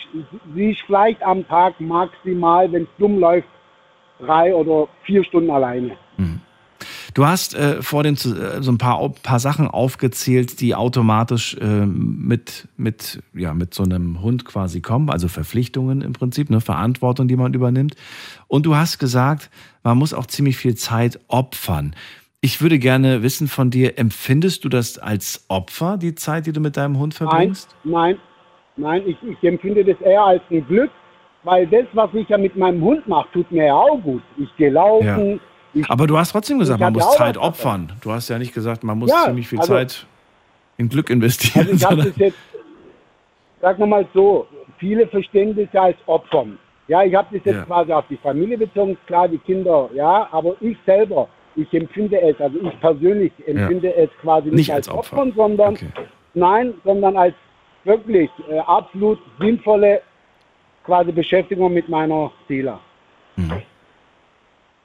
[0.55, 3.49] sie ist vielleicht am Tag maximal, wenn es dumm läuft,
[4.21, 5.97] drei oder vier Stunden alleine.
[7.15, 12.69] Du hast äh, vor äh, so ein paar, paar Sachen aufgezählt, die automatisch äh, mit,
[12.77, 17.37] mit, ja, mit so einem Hund quasi kommen, also Verpflichtungen im Prinzip, eine Verantwortung, die
[17.37, 17.95] man übernimmt.
[18.49, 19.49] Und du hast gesagt,
[19.85, 21.95] man muss auch ziemlich viel Zeit opfern.
[22.45, 26.61] Ich würde gerne wissen von dir, empfindest du das als Opfer, die Zeit, die du
[26.61, 27.75] mit deinem Hund Nein, verbringst?
[27.85, 28.19] nein,
[28.77, 30.91] nein, ich, ich empfinde das eher als ein Glück,
[31.43, 34.21] weil das, was ich ja mit meinem Hund mache, tut mir ja auch gut.
[34.37, 35.41] Ich gehe laufen.
[35.73, 37.93] Ich, Aber du hast trotzdem gesagt, man ja muss Zeit opfern.
[38.03, 40.07] Du hast ja nicht gesagt, man muss Ja, ziemlich viel also- Zeit
[40.77, 41.67] in Glück investieren.
[41.71, 42.37] also ich habe das jetzt,
[43.63, 46.59] sagen wir mal so, viele verstehen das ja als Opfern.
[46.89, 47.63] Ja, ich habe das jetzt Ja.
[47.65, 52.41] quasi auf die Familie bezogen, klar, die Kinder, ja, aber ich selber, ich empfinde es,
[52.41, 55.17] also ich persönlich empfinde es quasi nicht, Nicht als, als Opfer.
[55.19, 55.89] Opfern, sondern Okay.
[56.35, 57.35] nein, sondern als
[57.85, 60.01] wirklich äh, absolut sinnvolle
[60.85, 62.79] quasi Beschäftigung mit meiner Seele.
[63.37, 63.63] Mhm.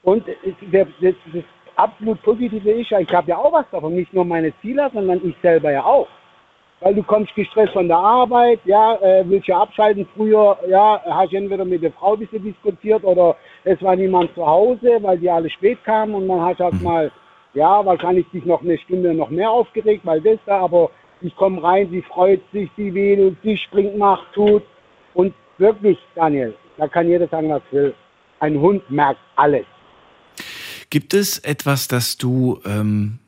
[0.03, 0.25] Und
[0.71, 1.43] der, das, das
[1.75, 5.19] absolut Positive ist ja, ich habe ja auch was davon, nicht nur meine Ziele, sondern
[5.27, 6.07] ich selber ja auch.
[6.81, 10.07] Weil du kommst gestresst von der Arbeit, ja, äh, willst ja abschalten.
[10.15, 14.45] Früher, ja, hast entweder mit der Frau ein bisschen diskutiert oder es war niemand zu
[14.45, 17.11] Hause, weil die alle spät kamen und dann hast du halt mal,
[17.53, 20.89] ja, wahrscheinlich dich noch eine Stunde noch mehr aufgeregt, weil das da, aber
[21.21, 24.63] ich komme rein, sie freut sich, sie wedelt, sie springt, macht, tut.
[25.13, 27.93] Und wirklich, Daniel, da kann jeder sagen, was will.
[28.39, 29.65] Ein Hund merkt alles.
[30.89, 33.19] Gibt es etwas, das du ähm,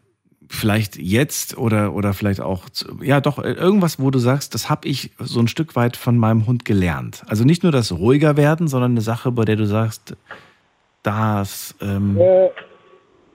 [0.52, 2.66] vielleicht jetzt oder, oder vielleicht auch,
[3.02, 6.18] ja doch, äh, irgendwas, wo du sagst, das habe ich so ein Stück weit von
[6.18, 7.24] meinem Hund gelernt?
[7.28, 10.16] Also nicht nur das ruhiger werden, sondern eine Sache, bei der du sagst,
[11.04, 12.50] das ähm, Äh,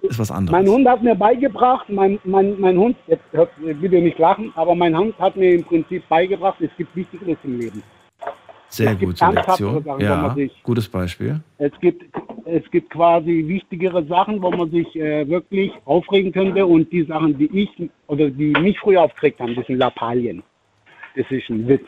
[0.03, 0.53] ist was anderes.
[0.53, 3.51] Mein Hund hat mir beigebracht, mein, mein, mein Hund, jetzt hört,
[3.81, 7.59] bitte nicht lachen, aber mein Hund hat mir im Prinzip beigebracht, es gibt Wichtigeres im
[7.59, 7.83] Leben.
[8.69, 9.83] Sehr es gute Lektion.
[9.85, 11.41] Sachen, Ja, sich- gutes Beispiel.
[11.59, 12.05] Es gibt,
[12.45, 17.39] es gibt quasi wichtigere Sachen, wo man sich äh, wirklich aufregen könnte und die Sachen,
[17.39, 20.43] die ich oder die mich früher aufgeregt haben, das sind Lappalien.
[21.17, 21.87] Das ist ein Witz.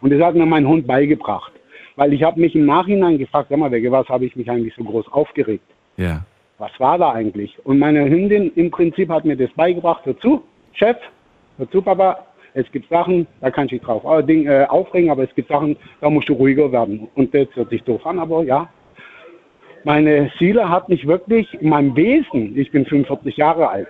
[0.00, 1.52] Und das hat mir mein Hund beigebracht.
[1.96, 4.74] Weil ich habe mich im Nachhinein gefragt, sag mal, wegen was habe ich mich eigentlich
[4.76, 5.64] so groß aufgeregt?
[5.96, 6.24] Ja.
[6.58, 7.56] was war da eigentlich?
[7.64, 10.04] Und meine Hündin im Prinzip hat mir das beigebracht.
[10.06, 10.42] Hör zu,
[10.74, 10.96] Chef,
[11.56, 12.24] hör zu, Papa,
[12.58, 15.76] es gibt Sachen, da kann ich dich drauf äh, äh, aufregen, aber es gibt Sachen,
[16.00, 17.08] da musst du ruhiger werden.
[17.14, 18.68] Und das hört sich doof an, aber ja.
[19.84, 23.88] meine Seele hat mich wirklich in meinem Wesen, ich bin 45 Jahre alt,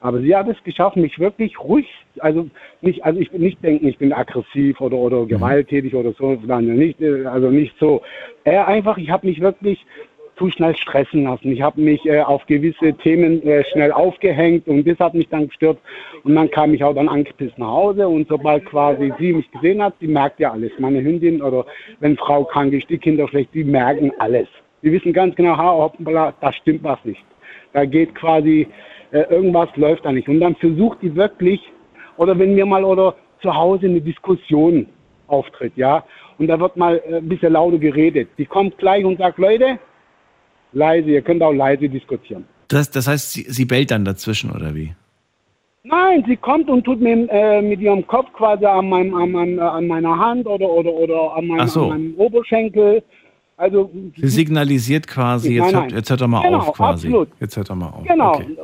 [0.00, 1.88] aber sie hat es geschafft, mich wirklich ruhig,
[2.20, 2.48] also
[2.82, 5.28] nicht, also ich bin nicht denken, ich bin aggressiv oder oder Mhm.
[5.28, 8.02] gewalttätig oder so, nein, nicht, äh, also nicht so.
[8.44, 9.84] Eher einfach, ich habe mich wirklich
[10.36, 11.52] zu schnell stressen lassen.
[11.52, 15.48] Ich habe mich äh, auf gewisse Themen äh, schnell aufgehängt und das hat mich dann
[15.48, 15.78] gestört.
[16.24, 19.82] Und dann kam ich auch dann angepisst nach Hause und sobald quasi sie mich gesehen
[19.82, 20.72] hat, die merkt ja alles.
[20.78, 21.66] Meine Hündin oder
[22.00, 24.48] wenn Frau krank ist, die Kinder schlecht, die merken alles.
[24.82, 27.24] Die wissen ganz genau, ha, hoppala, da stimmt was nicht.
[27.72, 28.66] Da geht quasi,
[29.12, 30.28] äh, irgendwas läuft da nicht.
[30.28, 31.60] Und dann versucht die wirklich,
[32.16, 34.86] oder wenn mir mal oder zu Hause eine Diskussion
[35.26, 36.04] auftritt, ja,
[36.38, 38.28] und da wird mal äh, ein bisschen lauter geredet.
[38.38, 39.78] Die kommt gleich und sagt, Leute,
[40.74, 42.44] leise, ihr könnt auch leise diskutieren.
[42.68, 44.94] Das, das heißt, sie, sie bellt dann dazwischen, oder wie?
[45.84, 49.60] Nein, sie kommt und tut mir äh, mit ihrem Kopf quasi an, meinem, an, äh,
[49.60, 51.82] an meiner Hand oder, oder, oder an, meinem, so.
[51.84, 53.02] an meinem Oberschenkel.
[53.56, 55.96] Also, Sie signalisiert quasi, jetzt, Nein, hört, nein.
[55.98, 57.06] jetzt hört er mal Genau, auf quasi.
[57.08, 57.28] absolut.
[57.38, 58.04] Jetzt hört er mal auf.
[58.04, 58.32] genau.
[58.36, 58.56] Okay.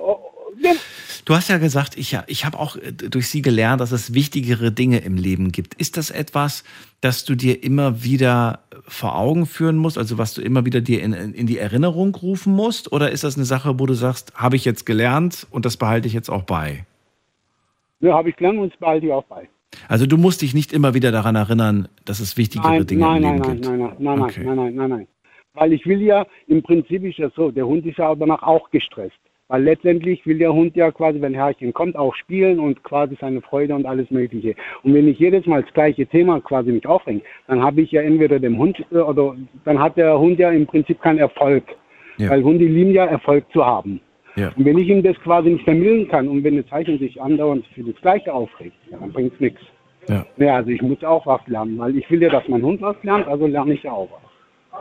[1.25, 4.73] Du hast ja gesagt, ich, ich habe auch äh, durch sie gelernt, dass es wichtigere
[4.73, 5.75] Dinge im Leben gibt.
[5.75, 6.65] Ist das etwas,
[7.01, 8.61] das du dir immer wieder
[8.91, 12.55] vor Augen führen musst, also was du immer wieder dir in, in die Erinnerung rufen
[12.55, 12.93] musst?
[12.93, 16.09] Oder ist das eine Sache, wo du sagst, habe ich jetzt gelernt und das behalte
[16.09, 16.85] ich jetzt auch bei?
[18.01, 19.49] Ja, habe ich gelernt und das behalte ich auch bei.
[19.89, 23.17] Also du musst dich nicht immer wieder daran erinnern, dass es wichtigere Nein, Dinge nein,
[23.17, 23.69] im nein, Leben nein, gibt.
[23.69, 24.45] nein, nein, nein, Okay.
[24.45, 25.09] nein, nein, nein, nein.
[25.55, 28.71] Weil ich will ja, im Prinzip ist ja so, der Hund ist ja danach auch
[28.71, 29.19] gestresst.
[29.51, 33.41] Weil letztendlich will der Hund ja quasi, wenn Herrchen kommt, auch spielen und quasi seine
[33.41, 34.55] Freude und alles Mögliche.
[34.85, 38.01] Und wenn ich jedes Mal das gleiche Thema quasi mich aufhänge, dann habe ich ja
[38.01, 39.35] entweder dem Hund äh, oder
[39.65, 41.65] dann hat der Hund ja im Prinzip keinen Erfolg.
[42.19, 42.31] Ja.
[42.31, 44.01] Weil Hunde lieben ja Erfolg zu haben.
[44.37, 44.53] Ja.
[44.57, 47.67] Und wenn ich ihm das quasi nicht vermitteln kann und wenn das Zeichen sich andauernd
[47.75, 49.61] für das Gleiche aufregt, ja, dann bringt es nichts.
[50.09, 50.25] Ja.
[50.37, 52.95] Ja, also ich muss auch was lernen, weil ich will ja, dass mein Hund was
[53.03, 54.81] lernt, also lerne ich ja auch was.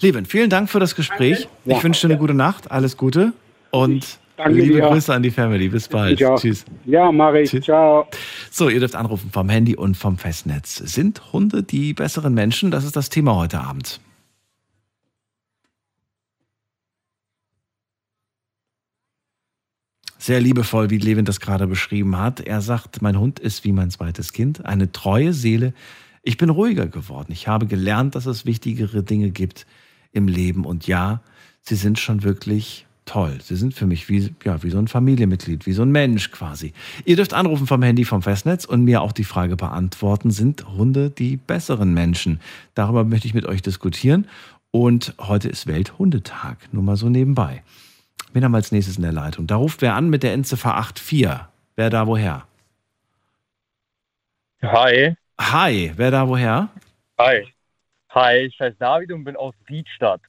[0.00, 1.48] Leben, vielen Dank für das Gespräch.
[1.66, 3.34] Ich wünsche dir eine gute Nacht, alles Gute
[3.72, 4.88] und Danke liebe dir.
[4.88, 5.68] Grüße an die Family.
[5.68, 6.18] Bis bald.
[6.18, 6.64] Tschüss.
[6.84, 7.50] Ja, mache ich.
[7.50, 7.64] Tschüss.
[7.64, 8.08] Ciao.
[8.50, 10.76] So, ihr dürft anrufen vom Handy und vom Festnetz.
[10.76, 12.70] Sind Hunde die besseren Menschen?
[12.70, 14.00] Das ist das Thema heute Abend.
[20.18, 22.40] Sehr liebevoll, wie Levin das gerade beschrieben hat.
[22.40, 25.74] Er sagt, mein Hund ist wie mein zweites Kind, eine treue Seele.
[26.22, 27.32] Ich bin ruhiger geworden.
[27.32, 29.66] Ich habe gelernt, dass es wichtigere Dinge gibt
[30.12, 30.64] im Leben.
[30.64, 31.22] Und ja,
[31.60, 33.38] sie sind schon wirklich toll.
[33.42, 36.72] Sie sind für mich wie, ja, wie so ein Familienmitglied, wie so ein Mensch quasi.
[37.04, 41.10] Ihr dürft anrufen vom Handy vom Festnetz und mir auch die Frage beantworten, sind Hunde
[41.10, 42.40] die besseren Menschen?
[42.74, 44.26] Darüber möchte ich mit euch diskutieren.
[44.70, 47.62] Und heute ist Welthundetag, nur mal so nebenbei.
[48.32, 49.46] Wen haben wir als nächstes in der Leitung?
[49.46, 51.46] Da ruft wer an mit der Endziffer 84.
[51.76, 52.46] Wer da woher?
[54.62, 55.14] Hi.
[55.38, 56.68] Hi, wer da woher?
[57.18, 57.46] Hi.
[58.10, 60.20] Hi, ich heiße David und bin aus Riedstadt.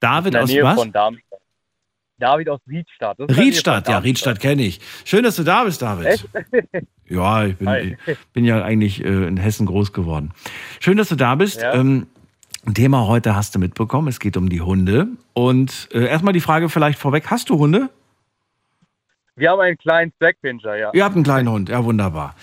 [0.00, 0.74] David aus Nähe was?
[0.74, 1.25] von Darmstadt.
[2.18, 3.18] David aus Riedstadt.
[3.20, 3.98] Riedstadt, ja.
[3.98, 4.80] Riedstadt kenne ich.
[5.04, 6.06] Schön, dass du da bist, David.
[6.06, 6.28] Echt?
[7.08, 7.96] Ja, ich bin,
[8.32, 10.32] bin ja eigentlich äh, in Hessen groß geworden.
[10.80, 11.62] Schön, dass du da bist.
[11.62, 11.74] Ja.
[11.74, 12.08] Ähm,
[12.74, 14.08] Thema heute hast du mitbekommen.
[14.08, 15.06] Es geht um die Hunde.
[15.32, 17.90] Und äh, erstmal die Frage vielleicht vorweg: Hast du Hunde?
[19.36, 20.90] Wir haben einen kleinen Backpinscher, ja.
[20.94, 22.34] Ihr habt einen kleinen Hund, ja wunderbar.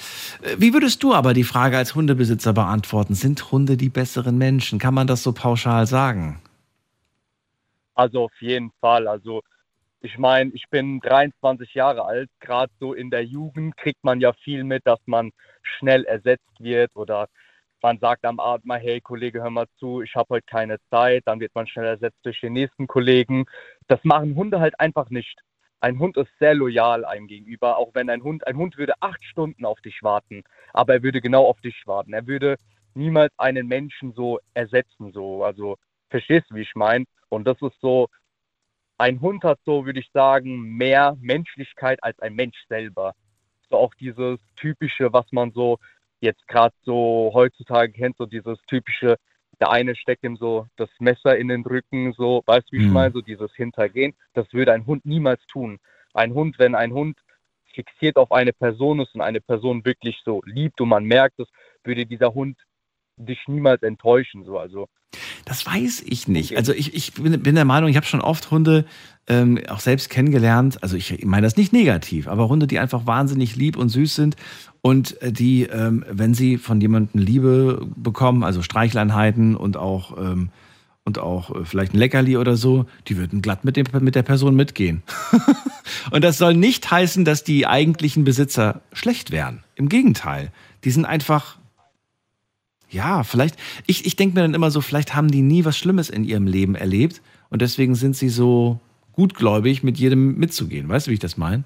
[0.43, 3.15] Äh, Wie würdest du aber die Frage als Hundebesitzer beantworten?
[3.15, 4.79] Sind Hunde die besseren Menschen?
[4.79, 6.39] Kann man das so pauschal sagen?
[7.95, 9.07] Also auf jeden Fall.
[9.07, 9.41] Also
[10.03, 12.29] ich meine, ich bin 23 Jahre alt.
[12.41, 16.93] Gerade so in der Jugend kriegt man ja viel mit, dass man schnell ersetzt wird
[16.95, 17.27] oder
[17.81, 21.23] man sagt am Abend mal, hey Kollege, hör mal zu, ich habe heute keine Zeit.
[21.25, 23.45] Dann wird man schnell ersetzt durch den nächsten Kollegen.
[23.87, 25.39] Das machen Hunde halt einfach nicht.
[25.79, 29.23] Ein Hund ist sehr loyal einem gegenüber, auch wenn ein Hund, ein Hund würde acht
[29.23, 32.13] Stunden auf dich warten, aber er würde genau auf dich warten.
[32.13, 32.55] Er würde
[32.93, 35.43] niemals einen Menschen so ersetzen, so.
[35.43, 35.77] Also,
[36.09, 37.05] verstehst du, wie ich meine?
[37.27, 38.07] Und das ist so,
[39.03, 43.15] ein Hund hat so, würde ich sagen, mehr Menschlichkeit als ein Mensch selber.
[43.69, 45.77] So auch dieses typische, was man so
[46.21, 49.17] jetzt gerade so heutzutage kennt, so dieses typische,
[49.59, 52.87] der eine steckt ihm so das Messer in den Rücken, so, weißt du, wie ich
[52.87, 52.93] Mhm.
[52.93, 54.13] meine, so dieses Hintergehen.
[54.35, 55.79] Das würde ein Hund niemals tun.
[56.13, 57.17] Ein Hund, wenn ein Hund
[57.73, 61.49] fixiert auf eine Person ist und eine Person wirklich so liebt und man merkt es,
[61.83, 62.57] würde dieser Hund
[63.17, 64.87] dich niemals enttäuschen, so, also.
[65.45, 66.57] Das weiß ich nicht.
[66.57, 68.85] Also ich, ich bin, bin der Meinung, ich habe schon oft Hunde
[69.27, 70.81] ähm, auch selbst kennengelernt.
[70.81, 74.35] Also ich meine das nicht negativ, aber Hunde, die einfach wahnsinnig lieb und süß sind
[74.81, 80.49] und äh, die, ähm, wenn sie von jemandem Liebe bekommen, also Streichleinheiten und auch ähm,
[81.05, 84.23] und auch äh, vielleicht ein Leckerli oder so, die würden glatt mit, dem, mit der
[84.23, 85.03] Person mitgehen.
[86.11, 89.63] und das soll nicht heißen, dass die eigentlichen Besitzer schlecht wären.
[89.75, 90.51] Im Gegenteil,
[90.83, 91.57] die sind einfach
[92.93, 96.09] ja, vielleicht, ich, ich denke mir dann immer so, vielleicht haben die nie was Schlimmes
[96.09, 98.79] in ihrem Leben erlebt und deswegen sind sie so
[99.13, 100.89] gutgläubig, mit jedem mitzugehen.
[100.89, 101.63] Weißt du, wie ich das meine?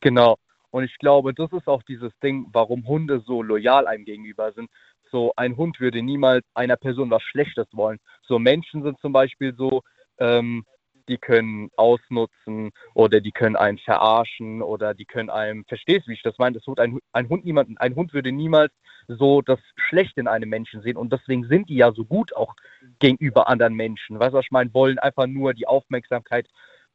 [0.00, 0.36] Genau.
[0.70, 4.70] Und ich glaube, das ist auch dieses Ding, warum Hunde so loyal einem gegenüber sind.
[5.10, 7.98] So ein Hund würde niemals einer Person was Schlechtes wollen.
[8.26, 9.82] So Menschen sind zum Beispiel so,
[10.18, 10.64] ähm,
[11.08, 16.14] die können ausnutzen oder die können einen verarschen oder die können einem, verstehst du, wie
[16.14, 16.54] ich das meine?
[16.54, 18.72] Das tut ein, ein Hund niemanden, ein Hund würde niemals
[19.08, 22.54] so das Schlechte in einem Menschen sehen und deswegen sind die ja so gut auch
[22.98, 24.18] gegenüber anderen Menschen.
[24.18, 24.72] Weißt du, was ich meine?
[24.74, 26.48] Wollen einfach nur die Aufmerksamkeit,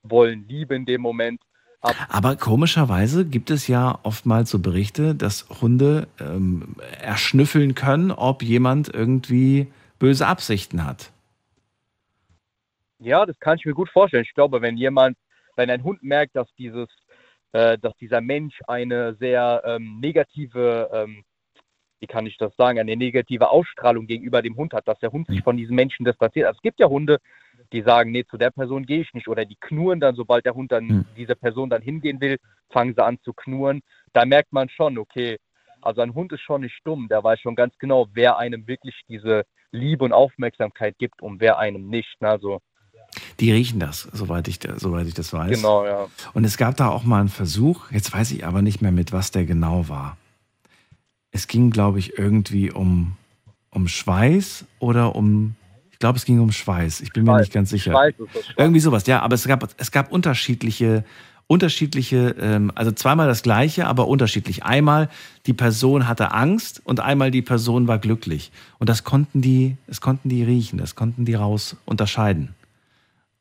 [0.04, 1.42] wollen Liebe in dem Moment.
[1.82, 8.42] Ab Aber komischerweise gibt es ja oftmals so Berichte, dass Hunde ähm, erschnüffeln können, ob
[8.42, 9.68] jemand irgendwie
[10.00, 11.12] böse Absichten hat.
[13.00, 14.24] Ja, das kann ich mir gut vorstellen.
[14.24, 15.18] Ich glaube, wenn jemand,
[15.56, 16.88] wenn ein Hund merkt, dass dieses,
[17.52, 21.24] äh, dass dieser Mensch eine sehr ähm, negative, ähm,
[22.00, 25.28] wie kann ich das sagen, eine negative Ausstrahlung gegenüber dem Hund hat, dass der Hund
[25.28, 26.48] sich von diesem Menschen distanziert.
[26.48, 27.18] Also es gibt ja Hunde,
[27.72, 30.54] die sagen, nee, zu der Person gehe ich nicht oder die knurren dann, sobald der
[30.54, 31.06] Hund dann mhm.
[31.16, 32.38] diese Person dann hingehen will,
[32.70, 33.82] fangen sie an zu knurren.
[34.14, 35.38] Da merkt man schon, okay,
[35.82, 39.00] also ein Hund ist schon nicht dumm, der weiß schon ganz genau, wer einem wirklich
[39.08, 42.16] diese Liebe und Aufmerksamkeit gibt und wer einem nicht.
[42.22, 42.60] Also
[43.40, 45.58] die riechen das, soweit ich, soweit ich das weiß.
[45.58, 46.08] Genau, ja.
[46.34, 49.12] Und es gab da auch mal einen Versuch, jetzt weiß ich aber nicht mehr, mit
[49.12, 50.18] was der genau war.
[51.32, 53.16] Es ging, glaube ich, irgendwie um,
[53.70, 55.56] um Schweiß oder um,
[55.92, 57.02] ich glaube, es ging um Schweiß.
[57.02, 57.34] Ich bin Schweiß.
[57.34, 57.92] mir nicht ganz sicher.
[57.92, 58.56] Schweiß ist das Schweiß.
[58.58, 61.04] Irgendwie sowas, ja, aber es gab, es gab unterschiedliche,
[61.48, 64.64] unterschiedliche, ähm, also zweimal das gleiche, aber unterschiedlich.
[64.64, 65.10] Einmal
[65.46, 68.52] die Person hatte Angst und einmal die Person war glücklich.
[68.80, 72.54] Und das konnten die, das konnten die riechen, das konnten die raus unterscheiden.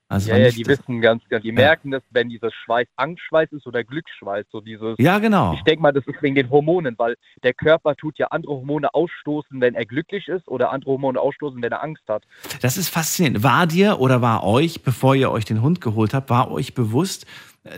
[0.09, 1.55] Also ja, ja, die wissen ganz genau, die ja.
[1.55, 4.95] merken das, wenn dieses Schweiß Angstschweiß ist oder Glücksschweiß, so dieses.
[4.99, 5.55] Ja, genau.
[5.55, 8.95] Ich denke mal, das ist wegen den Hormonen, weil der Körper tut ja andere Hormone
[8.95, 12.23] ausstoßen, wenn er glücklich ist oder andere Hormone ausstoßen, wenn er Angst hat.
[12.62, 13.42] Das ist faszinierend.
[13.42, 17.27] War dir oder war euch, bevor ihr euch den Hund geholt habt, war euch bewusst,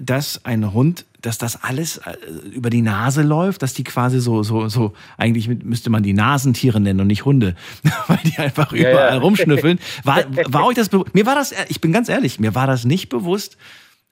[0.01, 2.17] dass ein Hund, dass das alles äh,
[2.53, 6.81] über die Nase läuft, dass die quasi so, so, so, eigentlich müsste man die Nasentiere
[6.81, 7.55] nennen und nicht Hunde,
[8.07, 9.19] weil die einfach ja, überall ja.
[9.19, 9.79] rumschnüffeln.
[10.05, 13.09] War, war euch das, mir war das, ich bin ganz ehrlich, mir war das nicht
[13.09, 13.57] bewusst,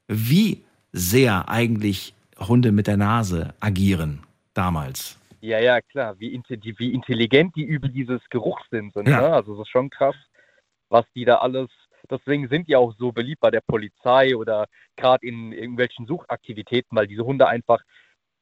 [0.09, 0.62] wie
[0.93, 4.21] sehr eigentlich Hunde mit der Nase agieren
[4.55, 5.19] damals.
[5.41, 6.41] Ja, ja, klar, wie,
[6.79, 9.09] wie intelligent die über dieses Geruchssinn sind.
[9.09, 9.21] Ja.
[9.21, 9.29] Ne?
[9.35, 10.17] Also das ist schon krass,
[10.89, 11.69] was die da alles
[12.11, 14.66] Deswegen sind die auch so beliebt bei der Polizei oder
[14.97, 17.83] gerade in irgendwelchen Suchaktivitäten, weil diese Hunde einfach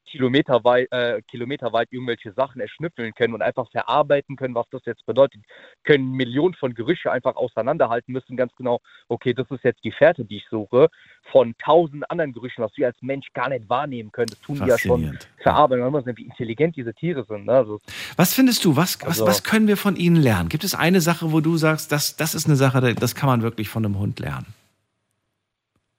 [0.05, 5.41] kilometerweit, äh, kilometerweit irgendwelche Sachen erschnüffeln können und einfach verarbeiten können, was das jetzt bedeutet.
[5.83, 10.25] Können Millionen von Gerüche einfach auseinanderhalten, müssen ganz genau, okay, das ist jetzt die Fährte,
[10.25, 10.89] die ich suche,
[11.31, 14.29] von tausend anderen Gerüchen, was wir als Mensch gar nicht wahrnehmen können.
[14.29, 15.83] Das tun die ja schon verarbeiten.
[15.83, 17.45] Man muss sehen, wie intelligent diese Tiere sind.
[17.45, 17.53] Ne?
[17.53, 17.81] Also,
[18.15, 20.49] was findest du, was, also, was, was können wir von ihnen lernen?
[20.49, 23.41] Gibt es eine Sache, wo du sagst, das, das ist eine Sache, das kann man
[23.41, 24.53] wirklich von einem Hund lernen?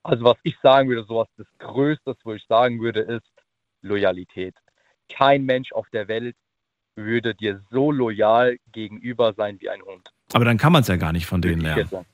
[0.03, 3.27] Also was ich sagen würde, sowas das Größte, wo ich sagen würde, ist,
[3.87, 4.55] Loyalität.
[5.09, 6.37] Kein Mensch auf der Welt
[6.97, 10.11] würde dir so loyal gegenüber sein wie ein Hund.
[10.33, 12.07] Aber dann kann man es ja gar nicht von denen lernen.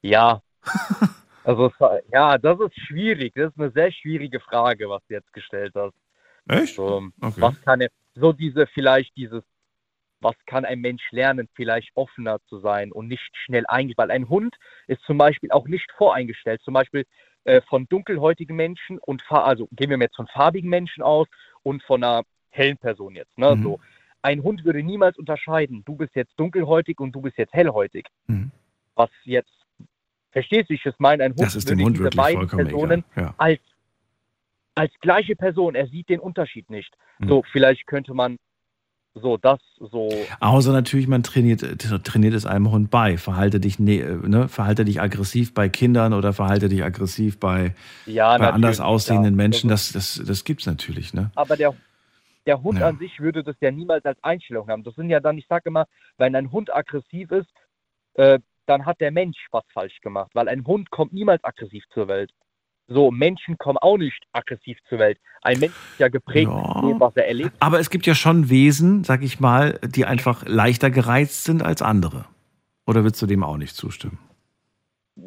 [0.00, 0.42] Ja.
[1.44, 1.70] also
[2.12, 3.34] ja, das ist schwierig.
[3.34, 5.94] Das ist eine sehr schwierige Frage, was du jetzt gestellt hast.
[6.48, 6.76] Echt?
[6.76, 7.40] So, okay.
[7.40, 9.42] Was kann er, so diese vielleicht dieses,
[10.20, 14.08] was kann ein Mensch lernen, vielleicht offener zu sein und nicht schnell eingestellt.
[14.08, 16.62] Weil ein Hund ist zum Beispiel auch nicht voreingestellt.
[16.62, 17.04] Zum Beispiel,
[17.44, 21.26] äh, von dunkelhäutigen Menschen und also gehen wir jetzt von farbigen Menschen aus
[21.62, 23.36] und von einer hellen Person jetzt.
[23.38, 23.56] Ne?
[23.56, 23.62] Mhm.
[23.62, 23.80] So.
[24.22, 28.06] Ein Hund würde niemals unterscheiden, du bist jetzt dunkelhäutig und du bist jetzt hellhäutig.
[28.26, 28.50] Mhm.
[28.94, 29.52] Was jetzt,
[30.32, 33.34] verstehst du, ich das meine, ein Hund das ist dem Hund diese beiden Personen ja.
[33.38, 33.60] als,
[34.74, 36.92] als gleiche Person, er sieht den Unterschied nicht.
[37.18, 37.28] Mhm.
[37.28, 38.38] So, vielleicht könnte man
[39.14, 40.08] so, das so.
[40.40, 41.60] Außer natürlich, man trainiert,
[42.04, 43.18] trainiert es einem Hund bei.
[43.18, 47.74] Verhalte dich, ne, ne, verhalte dich aggressiv bei Kindern oder verhalte dich aggressiv bei,
[48.06, 49.36] ja, bei anders aussehenden ja.
[49.36, 49.68] Menschen.
[49.68, 51.14] Das, das, das gibt es natürlich.
[51.14, 51.30] Ne?
[51.34, 51.74] Aber der,
[52.46, 52.88] der Hund ja.
[52.88, 54.84] an sich würde das ja niemals als Einstellung haben.
[54.84, 57.50] Das sind ja dann, ich sage immer, wenn ein Hund aggressiv ist,
[58.14, 62.08] äh, dann hat der Mensch was falsch gemacht, weil ein Hund kommt niemals aggressiv zur
[62.08, 62.32] Welt.
[62.90, 65.18] So, Menschen kommen auch nicht aggressiv zur Welt.
[65.42, 66.80] Ein Mensch ist ja geprägt ja.
[66.80, 67.52] dem, was er erlebt.
[67.60, 71.82] Aber es gibt ja schon Wesen, sag ich mal, die einfach leichter gereizt sind als
[71.82, 72.24] andere.
[72.86, 74.18] Oder würdest du dem auch nicht zustimmen?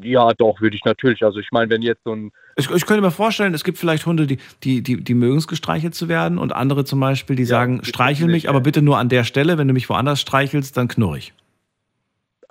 [0.01, 1.23] Ja, doch, würde ich natürlich.
[1.23, 2.31] Also ich meine, wenn jetzt so ein.
[2.55, 5.47] Ich, ich, könnte mir vorstellen, es gibt vielleicht Hunde, die, die, die, die mögen es
[5.47, 8.97] gestreichelt zu werden und andere zum Beispiel, die ja, sagen, streichel mich, aber bitte nur
[8.97, 11.33] an der Stelle, wenn du mich woanders streichelst, dann knurr ich.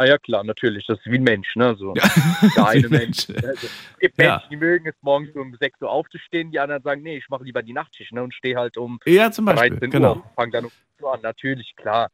[0.00, 0.86] Ah ja, klar, natürlich.
[0.86, 1.76] Das ist wie ein Mensch, ne?
[1.78, 1.92] So.
[1.94, 2.04] Ja.
[2.56, 3.28] Der eine Mensch.
[3.28, 4.30] Also, es gibt ja.
[4.30, 7.44] Menschen, die mögen es morgens um 6 Uhr aufzustehen, die anderen sagen, nee, ich mache
[7.44, 8.22] lieber die Nachtschicht ne?
[8.22, 9.72] und stehe halt um ja, zum Beispiel.
[9.72, 10.14] 13 genau.
[10.16, 10.24] Uhr.
[10.36, 10.70] Fang dann um
[11.02, 11.20] Uhr an.
[11.20, 12.08] Natürlich, klar.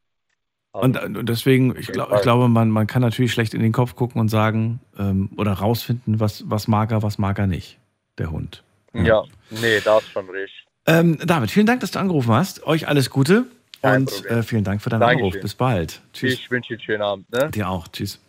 [0.73, 3.95] Und, und deswegen, ich, glaub, ich glaube, man, man kann natürlich schlecht in den Kopf
[3.95, 7.79] gucken und sagen ähm, oder rausfinden, was, was mag er, was mag er nicht,
[8.17, 8.65] der Hund.
[8.91, 10.67] Ja, nee, das ist schon richtig.
[10.87, 12.67] Ähm, David, vielen Dank, dass du angerufen hast.
[12.67, 13.45] Euch alles Gute
[13.81, 15.25] Kein und äh, vielen Dank für deinen Dankeschön.
[15.25, 15.41] Anruf.
[15.41, 16.01] Bis bald.
[16.13, 16.33] Tschüss.
[16.33, 17.31] Ich wünsche dir einen schönen Abend.
[17.31, 17.51] Ne?
[17.51, 17.87] Dir auch.
[17.87, 18.19] Tschüss.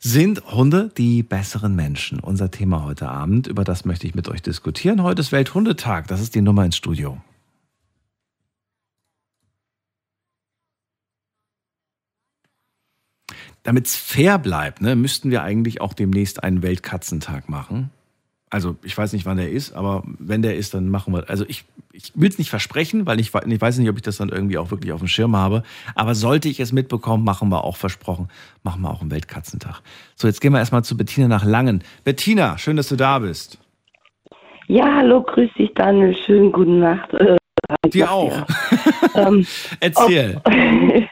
[0.00, 2.20] Sind Hunde die besseren Menschen?
[2.20, 3.46] Unser Thema heute Abend.
[3.46, 5.02] Über das möchte ich mit euch diskutieren.
[5.02, 6.08] Heute ist Welthundetag.
[6.08, 7.20] Das ist die Nummer ins Studio.
[13.62, 17.90] Damit es fair bleibt, ne, müssten wir eigentlich auch demnächst einen Weltkatzentag machen.
[18.52, 21.30] Also ich weiß nicht, wann der ist, aber wenn der ist, dann machen wir.
[21.30, 24.18] Also ich, ich will es nicht versprechen, weil ich, ich weiß nicht, ob ich das
[24.18, 25.62] dann irgendwie auch wirklich auf dem Schirm habe.
[25.94, 28.28] Aber sollte ich es mitbekommen, machen wir auch versprochen,
[28.62, 29.80] machen wir auch einen Weltkatzentag.
[30.16, 31.82] So, jetzt gehen wir erstmal zu Bettina nach Langen.
[32.04, 33.56] Bettina, schön, dass du da bist.
[34.66, 36.14] Ja, hallo, grüß dich, Daniel.
[36.26, 37.10] Schönen guten Nacht.
[37.14, 37.38] Äh,
[37.88, 38.46] Dir auch.
[39.14, 39.46] ähm,
[39.80, 40.42] Erzähl.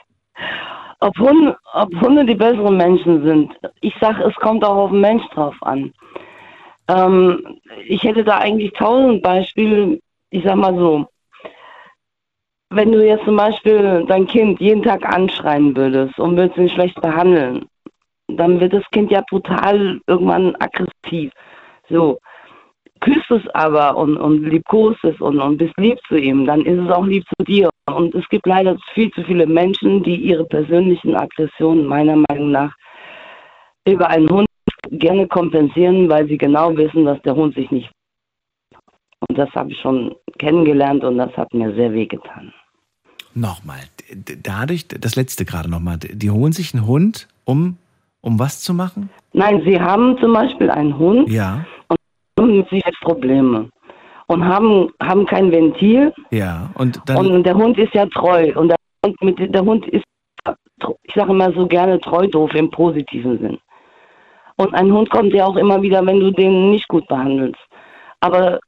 [1.01, 3.53] ob, Hunde, ob Hunde die besseren Menschen sind.
[3.81, 5.95] Ich sag, es kommt auch auf den Mensch drauf an.
[6.91, 10.01] Ähm, ich hätte da eigentlich tausend Beispiele.
[10.31, 11.07] Ich sag mal so,
[12.71, 17.01] wenn du jetzt zum Beispiel dein Kind jeden Tag anschreien würdest und würdest ihn schlecht
[17.01, 17.67] behandeln,
[18.29, 21.33] dann wird das Kind ja brutal irgendwann aggressiv.
[21.89, 22.19] So.
[23.01, 26.79] Küsst es aber und, und liebkost es und, und bist lieb zu ihm, dann ist
[26.79, 27.71] es auch lieb zu dir.
[27.87, 32.75] Und es gibt leider viel zu viele Menschen, die ihre persönlichen Aggressionen meiner Meinung nach
[33.87, 34.47] über einen Hund
[34.91, 37.91] gerne kompensieren, weil sie genau wissen, dass der Hund sich nicht.
[39.29, 42.53] Und das habe ich schon kennengelernt und das hat mir sehr wehgetan.
[43.35, 43.81] Nochmal,
[44.43, 47.77] dadurch, das letzte gerade nochmal, die holen sich einen Hund, um,
[48.23, 49.11] um was zu machen?
[49.33, 51.97] Nein, sie haben zum Beispiel einen Hund Ja, und
[52.39, 53.69] haben mit Sicherheitsprobleme
[54.27, 56.71] und haben, haben kein Ventil ja.
[56.75, 60.05] Und dann, und der Hund ist ja treu und der Hund, mit, der Hund ist,
[61.03, 63.59] ich sage immer so gerne treu doof im positiven Sinn.
[64.61, 67.61] Und ein Hund kommt ja auch immer wieder, wenn du den nicht gut behandelst.
[68.21, 68.61] Aber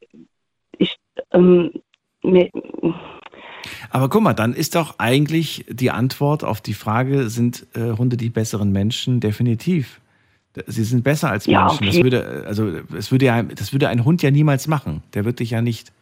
[0.79, 0.97] ich,
[1.33, 1.71] ähm,
[2.23, 2.49] mir,
[3.91, 8.17] aber guck mal, dann ist doch eigentlich die Antwort auf die Frage, sind äh, Hunde
[8.17, 9.21] die besseren Menschen?
[9.21, 10.01] Definitiv.
[10.67, 11.87] Sie sind besser als Ja, Menschen.
[11.87, 12.05] Das okay.
[12.05, 15.03] würde, also, es würde ja, das würde ein Hund ja niemals machen.
[15.13, 15.93] Der wird dich ja nicht.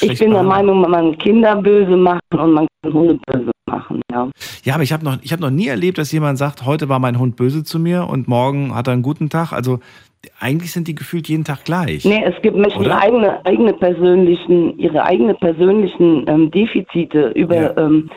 [0.00, 0.42] ich bin der.
[0.42, 4.28] Meinung, man kann Kinder böse machen und man kann Hunde böse machen, ja.
[4.64, 6.98] Ja, aber ich habe noch, ich hab noch nie erlebt, dass jemand sagt, heute war
[6.98, 9.52] mein Hund böse zu mir und morgen hat er einen guten Tag.
[9.52, 9.80] Also
[10.40, 12.04] eigentlich sind die gefühlt jeden Tag gleich.
[12.04, 17.76] Nee, es gibt Menschen, die eigene, eigene persönlichen, ihre eigene persönlichen ähm, Defizite über, Ja.
[17.76, 18.10] ähm,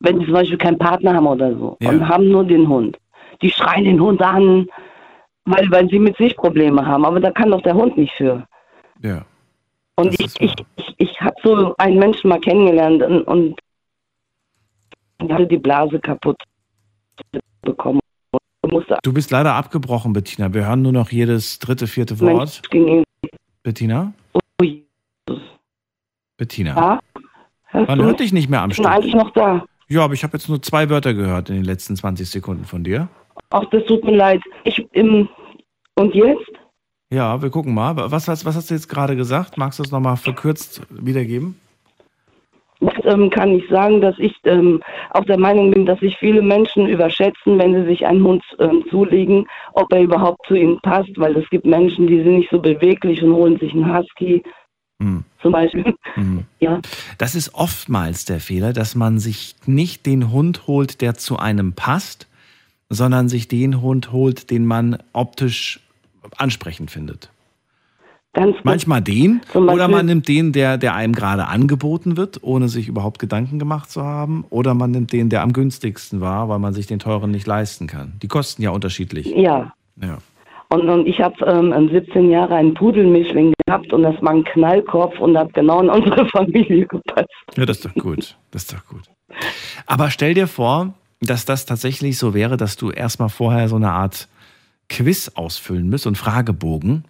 [0.00, 1.90] wenn sie zum Beispiel keinen Partner haben oder so Ja.
[1.90, 2.96] und haben nur den Hund.
[3.42, 4.66] Die schreien den Hund an,
[5.44, 7.04] weil, weil sie mit sich Probleme haben.
[7.04, 8.46] Aber da kann doch der Hund nicht für.
[9.02, 9.24] Ja.
[9.98, 13.58] Und ich, ich, ich, ich habe so einen Menschen mal kennengelernt und, und
[15.20, 16.36] der hatte die Blase kaputt
[17.62, 18.00] bekommen.
[18.62, 20.52] Und Du bist leider abgebrochen, Bettina.
[20.52, 22.62] Wir hören nur noch jedes dritte, vierte Wort.
[23.62, 24.12] Bettina?
[24.32, 25.42] Oh, Jesus.
[26.36, 26.74] Bettina.
[26.76, 27.00] Ja?
[27.68, 28.94] Hörst Man hört dich nicht mehr am Ich bin Stück.
[28.94, 29.64] eigentlich noch da.
[29.88, 32.82] Ja, aber ich habe jetzt nur zwei Wörter gehört in den letzten 20 Sekunden von
[32.84, 33.08] dir.
[33.50, 34.40] Ach, das tut mir leid.
[34.64, 35.28] Ich, ähm,
[35.94, 36.50] und jetzt?
[37.10, 37.94] Ja, wir gucken mal.
[37.96, 39.56] Was, hast- was hast du jetzt gerade gesagt?
[39.58, 41.60] Magst du es nochmal verkürzt wiedergeben?
[42.80, 46.42] Jetzt ähm, kann ich sagen, dass ich ähm, auch der Meinung bin, dass sich viele
[46.42, 51.16] Menschen überschätzen, wenn sie sich einen Hund ähm, zulegen, ob er überhaupt zu ihnen passt,
[51.16, 54.42] weil es gibt Menschen, die sind nicht so beweglich und holen sich einen Husky
[54.98, 55.24] Hm.
[55.42, 55.94] zum Beispiel.
[56.14, 56.44] Hm.
[56.58, 56.80] Ja,
[57.18, 61.74] Das ist oftmals der Fehler, dass man sich nicht den Hund holt, der zu einem
[61.74, 62.26] passt,
[62.88, 65.80] sondern sich den Hund holt, den man optisch
[66.38, 67.30] ansprechend findet.
[68.36, 68.64] Ganz gut.
[68.64, 72.68] Manchmal den Zum oder Beispiel- man nimmt den, der, der einem gerade angeboten wird, ohne
[72.68, 74.44] sich überhaupt Gedanken gemacht zu haben.
[74.50, 77.88] Oder man nimmt den, der am günstigsten war, weil man sich den teuren nicht leisten
[77.88, 78.12] kann.
[78.22, 79.26] Die kosten ja unterschiedlich.
[79.26, 79.72] Ja.
[80.00, 80.18] Ja.
[80.68, 84.44] Und, und ich habe ähm, an 17 Jahre einen Pudelmischling gehabt und das war ein
[84.44, 87.28] Knallkopf und hat genau in unsere Familie gepasst.
[87.56, 88.36] Ja, das ist doch gut.
[88.50, 89.02] Das ist doch gut.
[89.86, 93.92] Aber stell dir vor, dass das tatsächlich so wäre, dass du erstmal vorher so eine
[93.92, 94.28] Art
[94.88, 97.04] Quiz ausfüllen müsst und Fragebogen.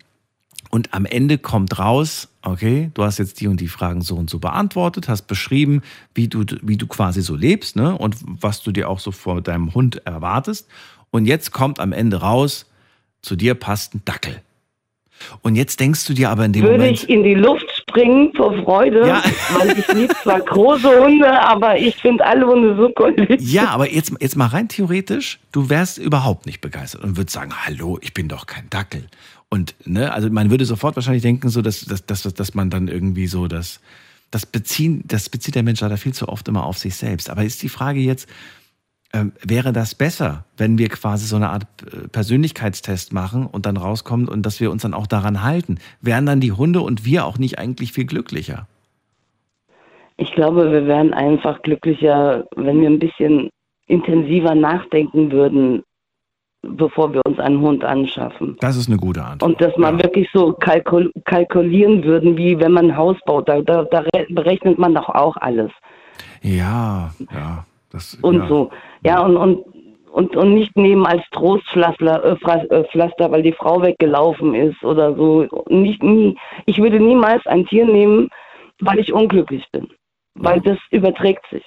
[0.77, 4.29] Und am Ende kommt raus, okay, du hast jetzt die und die Fragen so und
[4.29, 5.81] so beantwortet, hast beschrieben,
[6.15, 7.97] wie du, wie du quasi so lebst, ne?
[7.97, 10.69] Und was du dir auch so vor deinem Hund erwartest.
[11.11, 12.67] Und jetzt kommt am Ende raus,
[13.23, 14.43] zu dir passt ein Dackel.
[15.41, 16.99] Und jetzt denkst du dir aber in dem Würde Moment.
[17.05, 19.23] ich in die Luft springen vor Freude, Ja.
[19.59, 23.41] weil ich liebe zwar große Hunde, aber ich finde alle Hunde so goldig.
[23.41, 27.53] Ja, aber jetzt, jetzt mal rein theoretisch, du wärst überhaupt nicht begeistert und würdest sagen,
[27.65, 29.07] hallo, ich bin doch kein Dackel.
[29.57, 32.89] Und, ne, also man würde sofort wahrscheinlich denken, so, dass, dass, dass, dass man dann
[32.89, 33.81] irgendwie so das,
[34.31, 37.31] das, beziehen, das bezieht der Mensch leider viel zu oft immer auf sich selbst.
[37.31, 38.29] Aber ist die Frage jetzt,
[39.15, 43.79] ähm, wäre das besser, wenn wir quasi so eine Art äh, Persönlichkeitstest machen und dann
[43.79, 45.79] rauskommt und dass wir uns dann auch daran halten?
[46.03, 48.67] Wären dann die Hunde und wir auch nicht eigentlich viel glücklicher?
[50.19, 53.49] Ich glaube, wir wären einfach glücklicher, wenn wir ein bisschen
[53.87, 55.83] intensiver nachdenken würden,
[56.69, 58.57] bevor wir uns einen Hund anschaffen.
[58.61, 59.43] Das ist eine gute Antwort.
[59.43, 60.05] Und dass man ja.
[60.05, 63.49] wirklich so kalkul kalkulieren würden, wie wenn man ein Haus baut.
[63.49, 65.71] Da, da, da berechnet man doch auch alles.
[66.43, 67.65] Ja, ja.
[67.91, 68.49] Das, und ja.
[68.49, 68.71] so.
[69.05, 69.65] Ja, und, und,
[70.11, 75.15] und, und nicht nehmen als Trostpflaster, äh, äh, Pflaster, weil die Frau weggelaufen ist oder
[75.15, 75.47] so.
[75.69, 76.37] Nicht, nie.
[76.67, 78.29] Ich würde niemals ein Tier nehmen,
[78.81, 79.89] weil ich unglücklich bin.
[80.35, 81.65] Weil das überträgt sich.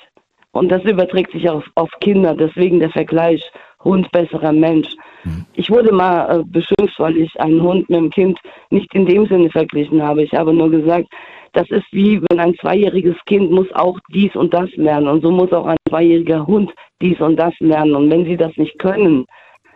[0.52, 2.36] Und das überträgt sich auf, auf Kinder.
[2.36, 3.52] Deswegen der Vergleich
[3.84, 4.90] Hund besserer Mensch.
[5.24, 5.46] Mhm.
[5.54, 9.26] Ich wurde mal äh, beschimpft, weil ich einen Hund mit einem Kind nicht in dem
[9.28, 10.24] Sinne verglichen habe.
[10.24, 11.08] Ich habe nur gesagt,
[11.54, 15.32] das ist wie wenn ein zweijähriges Kind muss auch dies und das lernen und so
[15.32, 16.72] muss auch ein zweijähriger Hund
[17.02, 17.96] dies und das lernen.
[17.96, 19.26] Und wenn sie das nicht können,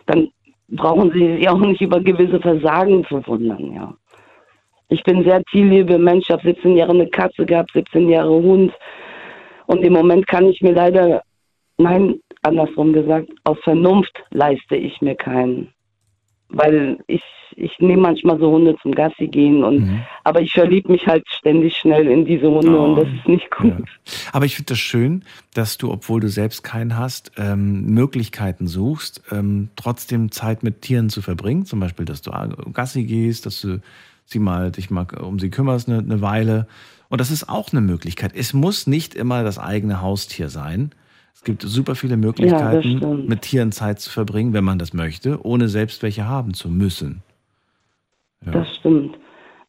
[0.06, 0.30] dann
[0.70, 3.94] brauchen sie sich auch nicht über gewisse Versagen zu wundern, ja.
[4.90, 8.72] Ich bin sehr zielliebe Mensch, ich habe 17 Jahre eine Katze gehabt, 17 Jahre Hund.
[9.66, 11.24] Und im Moment kann ich mir leider,
[11.78, 15.70] nein, andersrum gesagt, aus Vernunft leiste ich mir keinen.
[16.50, 17.24] Weil ich,
[17.56, 20.02] ich nehme manchmal so Hunde zum Gassi gehen und mhm.
[20.24, 23.50] aber ich verliebe mich halt ständig schnell in diese Hunde oh, und das ist nicht
[23.50, 23.80] gut.
[23.80, 23.86] Ja.
[24.34, 25.24] Aber ich finde das schön,
[25.56, 31.10] dass du, obwohl du selbst keinen hast, ähm, Möglichkeiten suchst, ähm, trotzdem Zeit mit Tieren
[31.10, 31.66] zu verbringen.
[31.66, 32.32] Zum Beispiel, dass du
[32.72, 33.80] Gassi gehst, dass du
[34.26, 36.68] sie mal dich mal um sie kümmerst eine, eine Weile.
[37.10, 38.32] Und das ist auch eine Möglichkeit.
[38.36, 40.92] Es muss nicht immer das eigene Haustier sein.
[41.34, 45.44] Es gibt super viele Möglichkeiten, ja, mit Tieren Zeit zu verbringen, wenn man das möchte,
[45.44, 47.22] ohne selbst welche haben zu müssen.
[48.46, 48.52] Ja.
[48.52, 49.18] Das stimmt.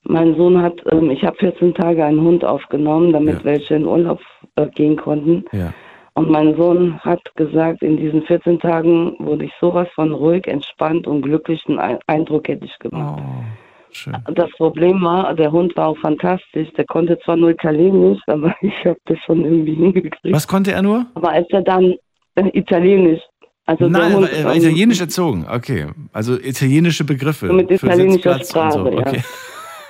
[0.03, 3.45] Mein Sohn hat, ähm, ich habe 14 Tage einen Hund aufgenommen, damit ja.
[3.45, 4.21] welche in Urlaub
[4.57, 5.45] äh, gehen konnten.
[5.53, 5.73] Ja.
[6.13, 11.07] Und mein Sohn hat gesagt, in diesen 14 Tagen wurde ich sowas von ruhig, entspannt
[11.07, 13.21] und glücklichen Eindruck hätte ich gemacht.
[13.21, 13.64] Oh.
[13.97, 14.17] Schön.
[14.35, 16.69] Das Problem war, der Hund war auch fantastisch.
[16.77, 20.35] Der konnte zwar nur Italienisch, aber ich habe das schon irgendwie hingekriegt.
[20.35, 21.07] Was konnte er nur?
[21.15, 21.95] Aber als er dann
[22.35, 23.21] äh, Italienisch.
[23.67, 25.47] Also Nein, Hund, er war italienisch erzogen.
[25.49, 27.51] Okay, also italienische Begriffe.
[27.51, 28.87] Mit italienischer Sprache, so.
[28.87, 29.23] okay.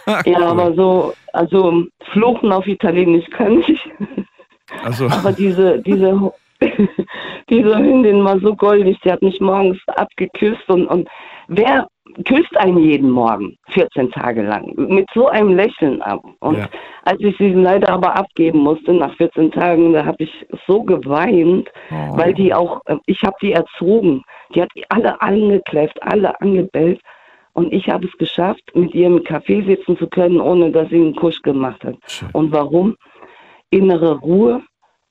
[0.06, 0.20] ja.
[0.26, 0.44] ja, cool.
[0.44, 3.80] aber so, also Fluchen auf Italienisch kann ich.
[4.84, 5.06] Also.
[5.06, 6.32] Aber diese, diese,
[7.50, 11.08] diese Hündin war so goldig, sie hat mich morgens abgeküsst und, und
[11.48, 11.86] wer
[12.24, 16.20] küsst einen jeden Morgen, 14 Tage lang, mit so einem Lächeln ab.
[16.40, 16.68] Und ja.
[17.04, 21.68] als ich sie leider aber abgeben musste, nach 14 Tagen, da habe ich so geweint,
[21.90, 22.16] oh.
[22.16, 24.22] weil die auch, äh, ich habe die erzogen.
[24.54, 27.00] Die hat alle angekläfft, alle angebellt.
[27.54, 30.96] Und ich habe es geschafft, mit ihr im Café sitzen zu können, ohne dass sie
[30.96, 31.96] einen Kusch gemacht hat.
[32.06, 32.28] Schön.
[32.32, 32.96] Und warum?
[33.70, 34.62] Innere Ruhe,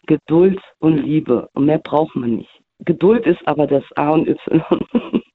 [0.07, 1.47] Geduld und Liebe.
[1.53, 2.61] Und mehr braucht man nicht.
[2.79, 4.63] Geduld ist aber das A und Y.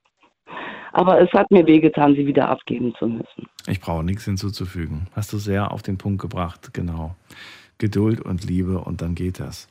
[0.91, 3.47] Aber es hat mir wehgetan, sie wieder abgeben zu müssen.
[3.67, 5.07] Ich brauche nichts hinzuzufügen.
[5.15, 7.15] Hast du sehr auf den Punkt gebracht, genau.
[7.77, 9.69] Geduld und Liebe und dann geht das.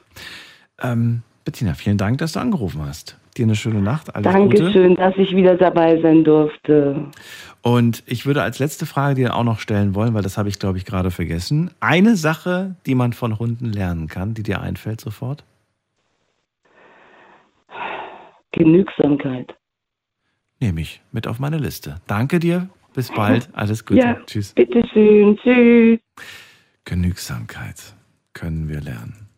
[0.81, 3.19] Ähm, Bettina, vielen Dank, dass du angerufen hast.
[3.37, 4.15] Dir eine schöne Nacht.
[4.15, 5.03] Alles Dankeschön, Gute.
[5.03, 7.07] dass ich wieder dabei sein durfte.
[7.63, 10.59] Und ich würde als letzte Frage dir auch noch stellen wollen, weil das habe ich,
[10.59, 11.71] glaube ich, gerade vergessen.
[11.81, 15.45] Eine Sache, die man von Hunden lernen kann, die dir einfällt sofort?
[18.53, 19.58] Genügsamkeit
[20.61, 21.97] nehme ich mit auf meine Liste.
[22.07, 22.69] Danke dir.
[22.95, 23.49] Bis bald.
[23.53, 24.01] Alles Gute.
[24.01, 24.55] Ja, Tschüss.
[24.55, 25.37] Bitteschön.
[25.39, 26.01] Tschüss.
[26.85, 27.95] Genügsamkeit
[28.33, 29.29] können wir lernen.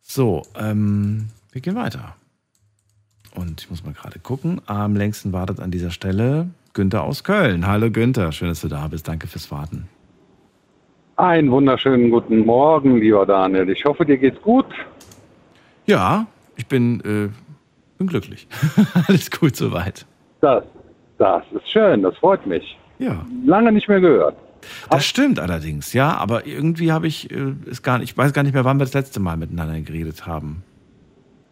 [0.00, 2.16] So, ähm, wir gehen weiter.
[3.34, 4.60] Und ich muss mal gerade gucken.
[4.66, 7.66] Am längsten wartet an dieser Stelle Günther aus Köln.
[7.66, 9.08] Hallo Günther, schön, dass du da bist.
[9.08, 9.88] Danke fürs Warten.
[11.16, 13.68] Einen wunderschönen guten Morgen, lieber Daniel.
[13.70, 14.66] Ich hoffe, dir geht's gut.
[15.86, 17.28] Ja, ich bin äh,
[17.98, 18.46] bin glücklich.
[19.08, 20.06] Alles gut soweit.
[20.40, 20.64] Das,
[21.18, 22.78] das ist schön, das freut mich.
[22.98, 23.24] Ja.
[23.44, 24.36] Lange nicht mehr gehört.
[24.90, 28.42] Das stimmt allerdings, ja, aber irgendwie habe ich äh, es gar nicht, ich weiß gar
[28.42, 30.64] nicht mehr, wann wir das letzte Mal miteinander geredet haben.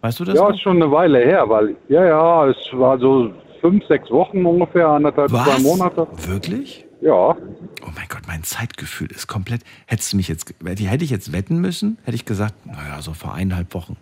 [0.00, 0.34] Weißt du das?
[0.34, 0.50] Ja, noch?
[0.54, 4.88] ist schon eine Weile her, weil, ja, ja, es war so fünf, sechs Wochen ungefähr,
[4.88, 5.44] anderthalb, Was?
[5.44, 6.06] zwei Monate.
[6.26, 6.84] Wirklich?
[7.00, 7.12] Ja.
[7.12, 9.62] Oh mein Gott, mein Zeitgefühl ist komplett.
[9.86, 13.34] Hättest du mich jetzt, hätte ich jetzt wetten müssen, hätte ich gesagt, naja, so vor
[13.34, 13.96] eineinhalb Wochen.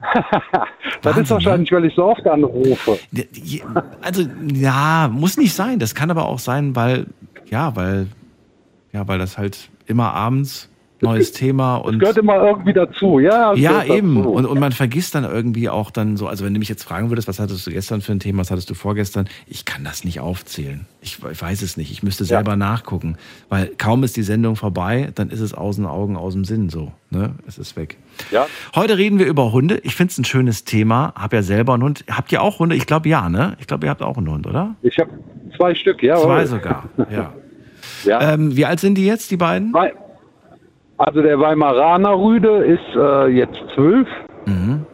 [0.00, 1.76] Das Wahnsinn, ist wahrscheinlich, ne?
[1.76, 2.98] weil ich so oft anrufe.
[4.00, 4.22] Also,
[4.54, 5.78] ja, muss nicht sein.
[5.78, 7.06] Das kann aber auch sein, weil,
[7.46, 8.06] ja, weil,
[8.92, 10.70] ja, weil das halt immer abends
[11.00, 11.94] neues Thema und.
[11.94, 13.54] Das gehört immer irgendwie dazu, ja.
[13.54, 14.16] Ja, eben.
[14.16, 14.30] dazu.
[14.30, 17.10] Und, und man vergisst dann irgendwie auch dann so, also wenn du mich jetzt fragen
[17.10, 20.04] würdest, was hattest du gestern für ein Thema, was hattest du vorgestern, ich kann das
[20.04, 20.86] nicht aufzählen.
[21.00, 21.92] Ich, ich weiß es nicht.
[21.92, 23.16] Ich müsste selber nachgucken.
[23.48, 26.68] Weil kaum ist die Sendung vorbei, dann ist es aus den Augen, aus dem Sinn
[26.70, 26.92] so.
[27.10, 27.34] Ne?
[27.46, 27.96] Es ist weg.
[28.30, 28.46] Ja.
[28.74, 29.78] Heute reden wir über Hunde.
[29.84, 31.12] Ich finde es ein schönes Thema.
[31.16, 32.04] Hab ja selber einen Hund.
[32.10, 32.74] Habt ihr auch Hunde?
[32.76, 33.56] Ich glaube ja, ne?
[33.60, 34.74] Ich glaube, ihr habt auch einen Hund, oder?
[34.82, 35.10] Ich habe
[35.56, 36.16] zwei Stück, ja.
[36.16, 37.32] Zwei sogar, ja.
[38.04, 38.32] ja.
[38.34, 39.72] Ähm, wie alt sind die jetzt, die beiden?
[39.72, 39.94] Wei-
[40.98, 44.08] Also der Weimaraner Rüde ist äh, jetzt zwölf.
[44.46, 44.84] Mhm.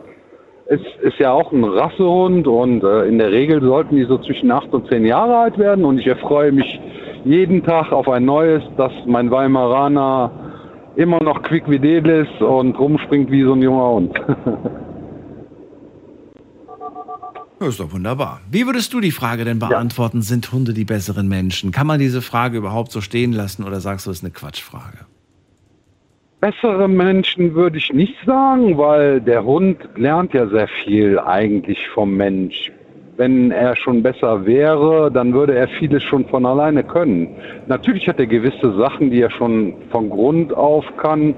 [0.66, 4.50] Ist, ist ja auch ein Rassehund und äh, in der Regel sollten die so zwischen
[4.50, 5.84] acht und zehn Jahre alt werden.
[5.84, 6.80] Und ich erfreue mich
[7.24, 10.30] jeden Tag auf ein neues, dass mein Weimaraner
[10.96, 14.20] immer noch quick wie Del ist und rumspringt wie so ein junger Hund.
[17.60, 18.42] Das ist doch wunderbar.
[18.50, 21.70] Wie würdest du die Frage denn beantworten, sind Hunde die besseren Menschen?
[21.70, 25.06] Kann man diese Frage überhaupt so stehen lassen oder sagst du, es ist eine Quatschfrage?
[26.44, 32.18] Bessere Menschen würde ich nicht sagen, weil der Hund lernt ja sehr viel eigentlich vom
[32.18, 32.70] Mensch.
[33.16, 37.34] Wenn er schon besser wäre, dann würde er vieles schon von alleine können.
[37.66, 41.34] Natürlich hat er gewisse Sachen, die er schon von Grund auf kann.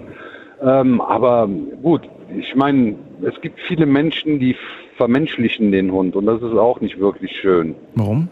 [0.61, 1.49] Ähm, aber
[1.85, 2.03] gut,
[2.37, 4.57] ich meine, es gibt viele Menschen, die
[4.97, 7.77] vermenschlichen den Hund und das ist auch nicht wirklich schön.
[7.95, 8.29] Warum?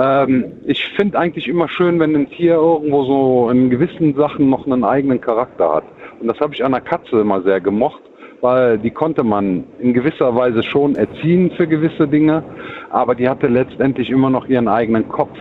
[0.00, 4.66] Ähm, ich finde eigentlich immer schön, wenn ein Tier irgendwo so in gewissen Sachen noch
[4.66, 5.84] einen eigenen Charakter hat.
[6.20, 8.00] Und das habe ich an der Katze immer sehr gemocht,
[8.40, 12.42] weil die konnte man in gewisser Weise schon erziehen für gewisse Dinge,
[12.90, 15.36] aber die hatte letztendlich immer noch ihren eigenen Kopf.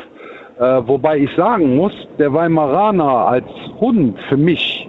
[0.60, 3.48] Äh, wobei ich sagen muss, der Weimaraner als
[3.80, 4.88] Hund für mich,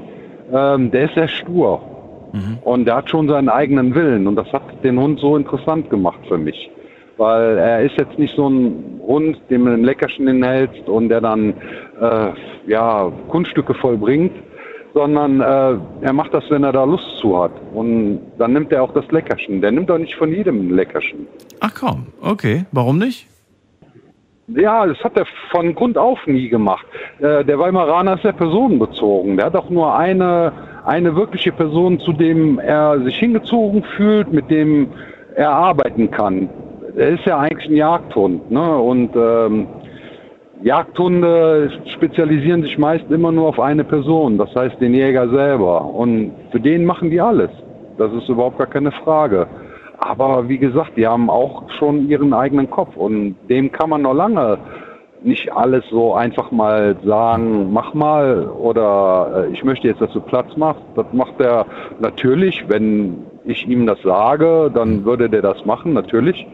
[0.52, 1.80] ähm, der ist sehr stur.
[2.62, 4.26] Und der hat schon seinen eigenen Willen.
[4.26, 6.70] Und das hat den Hund so interessant gemacht für mich.
[7.16, 11.20] Weil er ist jetzt nicht so ein Hund, dem du ein Leckerchen hinhältst und der
[11.20, 11.54] dann
[12.00, 12.30] äh,
[12.66, 14.32] ja, Kunststücke vollbringt,
[14.94, 17.52] sondern äh, er macht das, wenn er da Lust zu hat.
[17.74, 19.60] Und dann nimmt er auch das Leckerchen.
[19.60, 21.26] Der nimmt doch nicht von jedem ein Leckerchen.
[21.60, 22.64] Ach komm, okay.
[22.72, 23.26] Warum nicht?
[24.48, 26.86] Ja, das hat er von Grund auf nie gemacht.
[27.18, 29.36] Äh, der Weimaraner ist ja personenbezogen.
[29.36, 30.52] Der hat auch nur eine,
[30.86, 34.88] eine wirkliche Person, zu dem er sich hingezogen fühlt, mit dem
[35.34, 36.48] er arbeiten kann.
[36.96, 38.50] Er ist ja eigentlich ein Jagdhund.
[38.50, 38.76] Ne?
[38.78, 39.68] Und ähm,
[40.62, 45.84] Jagdhunde spezialisieren sich meist immer nur auf eine Person, das heißt den Jäger selber.
[45.84, 47.50] Und für den machen die alles.
[47.96, 49.46] Das ist überhaupt gar keine Frage.
[49.98, 54.14] Aber wie gesagt, die haben auch schon ihren eigenen Kopf und dem kann man noch
[54.14, 54.58] lange
[55.22, 60.20] nicht alles so einfach mal sagen, mach mal oder äh, ich möchte jetzt, dass du
[60.20, 60.82] Platz machst.
[60.94, 61.66] Das macht er
[61.98, 66.46] natürlich, wenn ich ihm das sage, dann würde der das machen, natürlich.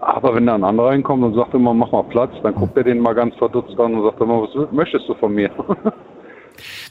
[0.00, 2.84] Aber wenn da ein anderer reinkommt und sagt immer, mach mal Platz, dann guckt er
[2.84, 5.50] den mal ganz verdutzt an und sagt immer, was möchtest du von mir?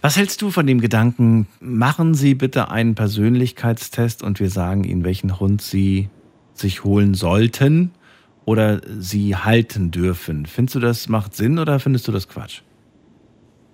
[0.01, 5.03] Was hältst du von dem Gedanken, machen Sie bitte einen Persönlichkeitstest und wir sagen Ihnen,
[5.03, 6.09] welchen Hund Sie
[6.53, 7.91] sich holen sollten
[8.45, 10.45] oder Sie halten dürfen?
[10.45, 12.61] Findest du, das macht Sinn oder findest du das Quatsch?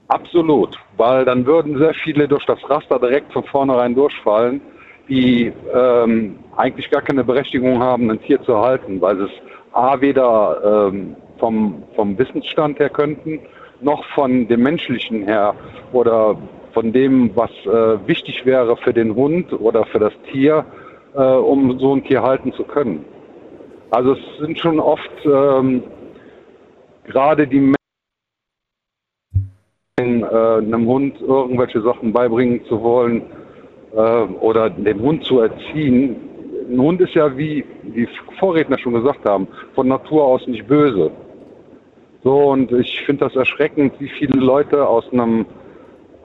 [0.08, 4.62] Absolut, weil dann würden sehr viele durch das Raster direkt von vornherein durchfallen,
[5.10, 9.32] die ähm, eigentlich gar keine Berechtigung haben, ein Tier zu halten, weil sie es
[9.74, 13.40] A weder ähm, vom, vom Wissensstand her könnten,
[13.82, 15.56] noch von dem menschlichen her
[15.92, 16.38] oder
[16.74, 20.66] von dem, was äh, wichtig wäre für den Hund oder für das Tier,
[21.16, 23.06] äh, um so ein Tier halten zu können.
[23.92, 25.84] Also es sind schon oft ähm,
[27.06, 27.74] gerade die
[30.00, 33.24] Menschen, äh, einem Hund irgendwelche Sachen beibringen zu wollen
[33.96, 36.16] äh, oder den Hund zu erziehen.
[36.70, 38.08] Ein Hund ist ja, wie die
[38.40, 41.12] Vorredner schon gesagt haben, von Natur aus nicht böse.
[42.24, 45.46] So, und ich finde das erschreckend, wie viele Leute aus einem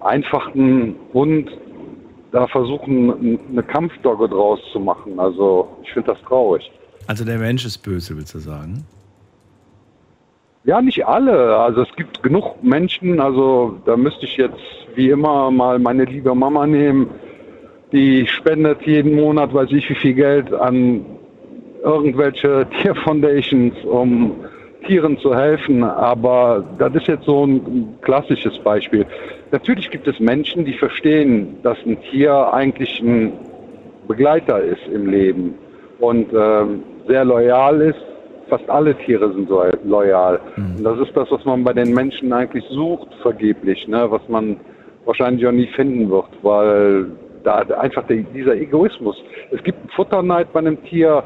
[0.00, 1.50] einfachen Hund
[2.30, 5.18] da versuchen, eine Kampfdogge draus zu machen.
[5.18, 6.70] Also ich finde das traurig.
[7.06, 8.84] Also der Mensch ist böse, willst du sagen?
[10.64, 11.56] Ja, nicht alle.
[11.56, 14.60] Also es gibt genug Menschen, also da müsste ich jetzt
[14.94, 17.08] wie immer mal meine liebe Mama nehmen,
[17.92, 21.04] die spendet jeden Monat, weiß ich wie viel Geld an
[21.82, 24.36] irgendwelche Tierfoundations, um
[24.86, 25.82] Tieren zu helfen.
[25.82, 29.06] Aber das ist jetzt so ein klassisches Beispiel.
[29.50, 33.32] Natürlich gibt es Menschen, die verstehen, dass ein Tier eigentlich ein
[34.06, 35.54] Begleiter ist im Leben
[35.98, 37.98] und ähm, sehr loyal ist.
[38.48, 40.40] Fast alle Tiere sind so loyal.
[40.78, 44.06] Und das ist das, was man bei den Menschen eigentlich sucht, vergeblich, ne?
[44.10, 44.56] was man
[45.04, 47.10] wahrscheinlich auch nie finden wird, weil
[47.44, 49.16] da einfach dieser Egoismus.
[49.50, 51.22] Es gibt einen Futterneid bei einem Tier,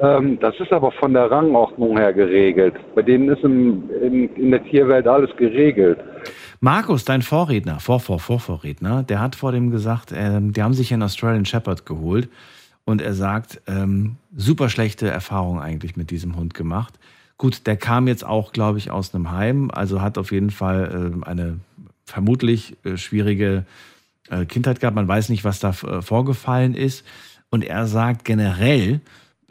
[0.00, 2.74] ähm, das ist aber von der Rangordnung her geregelt.
[2.94, 5.98] Bei denen ist im, in, in der Tierwelt alles geregelt.
[6.60, 11.02] Markus, dein Vorredner, Vorvor, Vorvorredner, der hat vor dem gesagt, ähm, die haben sich einen
[11.02, 12.28] Australian Shepherd geholt
[12.84, 16.94] und er sagt, ähm, super schlechte Erfahrung eigentlich mit diesem Hund gemacht.
[17.36, 21.22] Gut, der kam jetzt auch, glaube ich, aus einem Heim, also hat auf jeden Fall
[21.24, 21.58] äh, eine
[22.04, 23.91] vermutlich äh, schwierige äh,
[24.46, 24.96] Kindheit gehabt.
[24.96, 27.04] Man weiß nicht, was da äh, vorgefallen ist.
[27.50, 29.00] Und er sagt generell,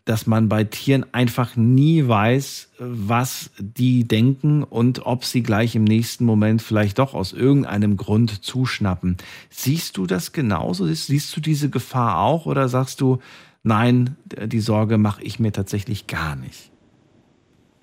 [0.05, 5.83] dass man bei Tieren einfach nie weiß, was die denken und ob sie gleich im
[5.83, 9.17] nächsten Moment vielleicht doch aus irgendeinem Grund zuschnappen.
[9.49, 10.85] Siehst du das genauso?
[10.85, 13.19] Siehst du diese Gefahr auch oder sagst du,
[13.63, 16.71] nein, die Sorge mache ich mir tatsächlich gar nicht?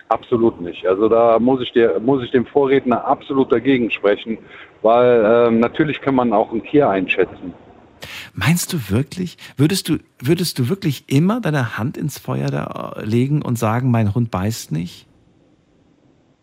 [0.09, 0.87] Absolut nicht.
[0.87, 4.39] Also da muss ich dir, muss ich dem Vorredner absolut dagegen sprechen,
[4.83, 7.55] weil äh, natürlich kann man auch ein Tier einschätzen.
[8.35, 13.43] Meinst du wirklich, würdest du, würdest du wirklich immer deine Hand ins Feuer äh, legen
[13.43, 15.07] und sagen, mein Hund beißt nicht?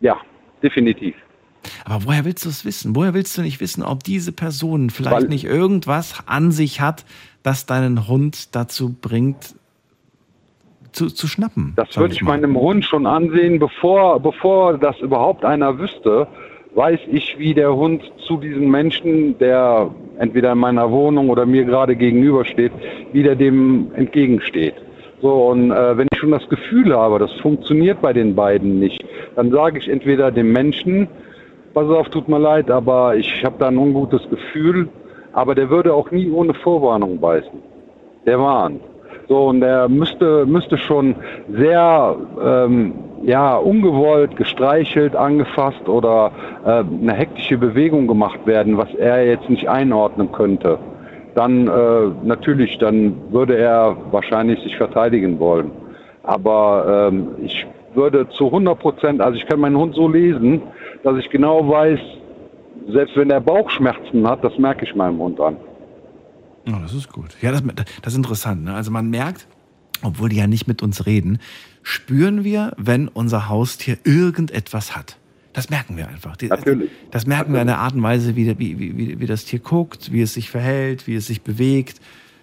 [0.01, 0.17] Ja,
[0.61, 1.15] definitiv.
[1.83, 2.95] Aber woher willst du es wissen?
[2.95, 7.05] Woher willst du nicht wissen, ob diese Person vielleicht Weil, nicht irgendwas an sich hat,
[7.43, 9.55] das deinen Hund dazu bringt,
[10.91, 11.73] zu, zu schnappen?
[11.75, 16.27] Das würde ich meinem Hund schon ansehen, bevor, bevor das überhaupt einer wüsste
[16.76, 21.63] weiß ich, wie der Hund zu diesem Menschen, der entweder in meiner Wohnung oder mir
[21.63, 22.71] gerade gegenübersteht,
[23.13, 24.76] wie der dem entgegensteht.
[25.21, 29.03] So, und äh, wenn ich schon das Gefühl habe, das funktioniert bei den beiden nicht,
[29.36, 31.07] dann sage ich entweder dem Menschen,
[31.73, 34.89] pass auf, tut mir leid, aber ich habe da ein ungutes Gefühl,
[35.32, 37.59] aber der würde auch nie ohne Vorwarnung beißen.
[38.26, 38.82] Der warnt.
[39.28, 41.15] So, und der müsste, müsste schon
[41.49, 42.93] sehr ähm,
[43.26, 46.32] ja, ungewollt gestreichelt, angefasst oder
[46.63, 50.78] äh, eine hektische Bewegung gemacht werden, was er jetzt nicht einordnen könnte,
[51.34, 55.71] dann äh, natürlich, dann würde er wahrscheinlich sich verteidigen wollen.
[56.21, 57.65] Aber ähm, ich
[57.95, 60.61] würde zu 100 Prozent, also ich kann meinen Hund so lesen,
[61.03, 61.99] dass ich genau weiß,
[62.89, 65.57] selbst wenn er Bauchschmerzen hat, das merke ich meinem Hund an.
[66.67, 67.36] Oh, das ist gut.
[67.41, 68.65] Ja, das, das ist interessant.
[68.65, 68.73] Ne?
[68.73, 69.47] Also man merkt,
[70.03, 71.39] obwohl die ja nicht mit uns reden,
[71.86, 75.17] spüren wir, wenn unser Haustier irgendetwas hat.
[75.53, 76.36] Das merken wir einfach.
[76.41, 76.89] Natürlich.
[77.11, 80.11] Das merken wir in der Art und Weise, wie, wie, wie, wie das Tier guckt,
[80.11, 82.01] wie es sich verhält, wie es sich bewegt.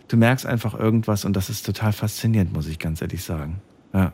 [0.08, 3.60] Du merkst einfach irgendwas und das ist total faszinierend, muss ich ganz ehrlich sagen.
[3.92, 4.12] Ja.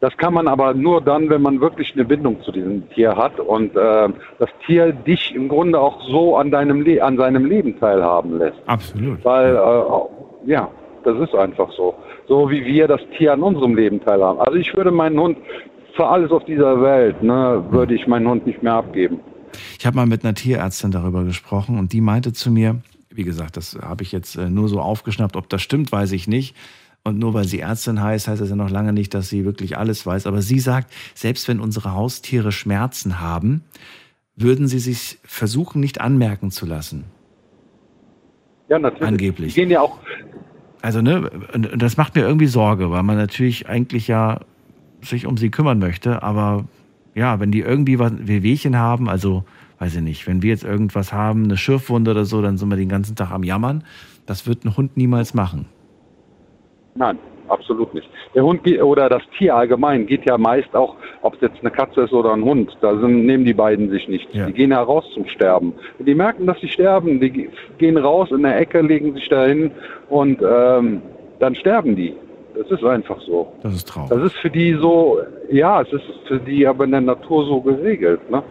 [0.00, 3.40] Das kann man aber nur dann, wenn man wirklich eine Bindung zu diesem Tier hat
[3.40, 4.08] und äh,
[4.38, 8.58] das Tier dich im Grunde auch so an deinem Le an seinem Leben teilhaben lässt.
[8.66, 9.24] Absolut.
[9.24, 10.70] Weil äh, ja,
[11.04, 11.94] das ist einfach so
[12.30, 14.38] so wie wir das Tier an unserem Leben teilhaben.
[14.38, 15.36] Also ich würde meinen Hund
[15.96, 19.18] für alles auf dieser Welt, ne, würde ich meinen Hund nicht mehr abgeben.
[19.76, 22.76] Ich habe mal mit einer Tierärztin darüber gesprochen und die meinte zu mir,
[23.10, 26.28] wie gesagt, das habe ich jetzt äh, nur so aufgeschnappt, ob das stimmt, weiß ich
[26.28, 26.54] nicht.
[27.02, 29.76] Und nur weil sie Ärztin heißt, heißt das ja noch lange nicht, dass sie wirklich
[29.76, 30.28] alles weiß.
[30.28, 33.64] Aber sie sagt, selbst wenn unsere Haustiere Schmerzen haben,
[34.36, 37.06] würden sie sich versuchen, nicht anmerken zu lassen.
[38.68, 39.08] Ja, natürlich.
[39.08, 39.54] Angeblich.
[39.54, 39.98] Die gehen ja auch,
[40.82, 41.30] also, ne,
[41.76, 44.40] das macht mir irgendwie Sorge, weil man natürlich eigentlich ja
[45.02, 46.64] sich um sie kümmern möchte, aber
[47.14, 49.44] ja, wenn die irgendwie was, Wehwehchen haben, also,
[49.78, 52.76] weiß ich nicht, wenn wir jetzt irgendwas haben, eine Schürfwunde oder so, dann sind wir
[52.76, 53.84] den ganzen Tag am Jammern.
[54.26, 55.66] Das wird ein Hund niemals machen.
[56.94, 57.18] Nein,
[57.50, 58.08] absolut nicht.
[58.34, 62.02] Der Hund oder das Tier allgemein geht ja meist auch, ob es jetzt eine Katze
[62.02, 64.32] ist oder ein Hund, da sind, nehmen die beiden sich nicht.
[64.34, 64.46] Ja.
[64.46, 65.74] Die gehen heraus zum Sterben.
[65.98, 69.70] Die merken, dass sie sterben, die gehen raus in der Ecke, legen sich dahin
[70.08, 71.02] und ähm,
[71.38, 72.14] dann sterben die.
[72.54, 73.52] Das ist einfach so.
[73.62, 74.10] Das ist traurig.
[74.10, 75.20] Das ist für die so,
[75.50, 78.28] ja, es ist für die aber in der Natur so geregelt.
[78.30, 78.42] Ne?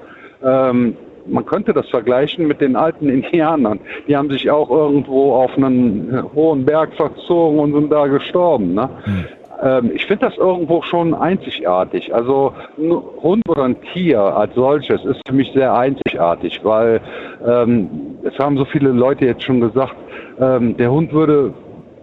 [0.43, 0.95] Ähm,
[1.25, 3.79] man könnte das vergleichen mit den alten Indianern.
[4.07, 8.73] Die haben sich auch irgendwo auf einen hohen Berg verzogen und sind da gestorben.
[8.73, 8.89] Ne?
[9.03, 9.25] Hm.
[9.61, 12.13] Ähm, ich finde das irgendwo schon einzigartig.
[12.13, 17.01] Also ein Hund oder ein Tier als solches ist für mich sehr einzigartig, weil
[17.45, 17.89] ähm,
[18.23, 19.95] es haben so viele Leute jetzt schon gesagt,
[20.39, 21.53] ähm, der Hund würde,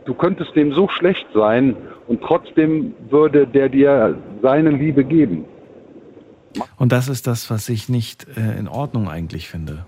[0.04, 1.76] du könntest dem so schlecht sein
[2.08, 5.44] und trotzdem würde der dir seine Liebe geben.
[6.76, 9.86] Und das ist das, was ich nicht äh, in Ordnung eigentlich finde.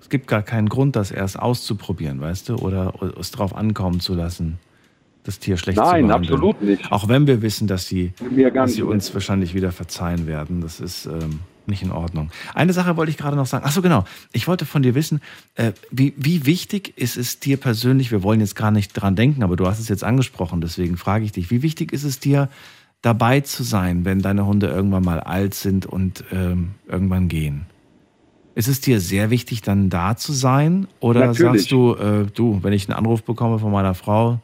[0.00, 4.14] Es gibt gar keinen Grund, das erst auszuprobieren, weißt du, oder es darauf ankommen zu
[4.14, 4.58] lassen,
[5.24, 6.10] das Tier schlecht Nein, zu behandeln.
[6.10, 6.92] Nein, absolut nicht.
[6.92, 8.12] Auch wenn wir wissen, dass sie,
[8.54, 10.60] dass sie uns wahrscheinlich wieder verzeihen werden.
[10.60, 12.30] Das ist ähm, nicht in Ordnung.
[12.54, 13.64] Eine Sache wollte ich gerade noch sagen.
[13.66, 14.04] Ach so, genau.
[14.32, 15.20] Ich wollte von dir wissen,
[15.56, 19.42] äh, wie, wie wichtig ist es dir persönlich, wir wollen jetzt gar nicht dran denken,
[19.42, 22.48] aber du hast es jetzt angesprochen, deswegen frage ich dich, wie wichtig ist es dir,
[23.02, 27.66] dabei zu sein, wenn deine Hunde irgendwann mal alt sind und ähm, irgendwann gehen?
[28.54, 30.88] Ist es dir sehr wichtig, dann da zu sein?
[31.00, 31.40] Oder Natürlich.
[31.40, 34.40] sagst du, äh, du, wenn ich einen Anruf bekomme von meiner Frau,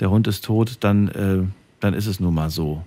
[0.00, 1.46] der Hund ist tot, dann, äh,
[1.80, 2.82] dann ist es nun mal so.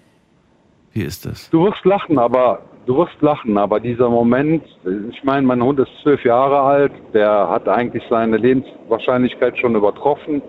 [0.93, 1.49] Wie ist das?
[1.49, 4.63] Du wirst lachen, aber du wirst lachen, aber dieser Moment,
[5.11, 10.41] ich meine, mein Hund ist zwölf Jahre alt, der hat eigentlich seine Lebenswahrscheinlichkeit schon übertroffen.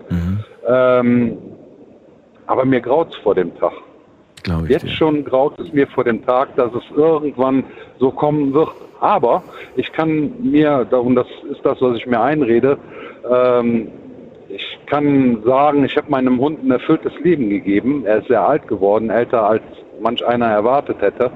[0.67, 1.37] Ähm,
[2.45, 3.73] aber mir graut es vor dem Tag.
[4.43, 4.89] Glaube Jetzt dir.
[4.89, 7.63] schon graut es mir vor dem Tag, dass es irgendwann
[7.99, 8.69] so kommen wird.
[8.99, 9.43] Aber
[9.75, 12.77] ich kann mir, und das ist das, was ich mir einrede,
[13.29, 13.89] ähm,
[14.49, 18.03] ich kann sagen, ich habe meinem Hund ein erfülltes Leben gegeben.
[18.05, 19.61] Er ist sehr alt geworden, älter als
[20.01, 21.31] manch einer erwartet hätte.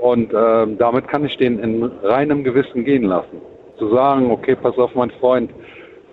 [0.00, 3.40] Und ähm, damit kann ich den in reinem Gewissen gehen lassen.
[3.78, 5.50] Zu sagen, okay, pass auf, mein Freund,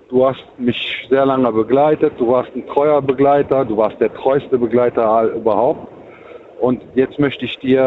[0.09, 4.57] du hast mich sehr lange begleitet, du warst ein treuer Begleiter, du warst der treueste
[4.57, 5.87] Begleiter überhaupt.
[6.59, 7.85] Und jetzt möchte ich dir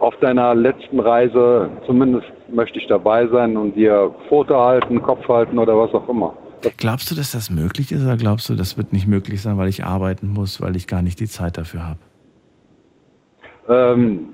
[0.00, 5.58] auf deiner letzten Reise, zumindest möchte ich dabei sein und dir Foto halten, Kopf halten
[5.58, 6.34] oder was auch immer.
[6.76, 9.68] Glaubst du, dass das möglich ist oder glaubst du, das wird nicht möglich sein, weil
[9.68, 11.98] ich arbeiten muss, weil ich gar nicht die Zeit dafür habe?
[13.68, 14.28] Ähm,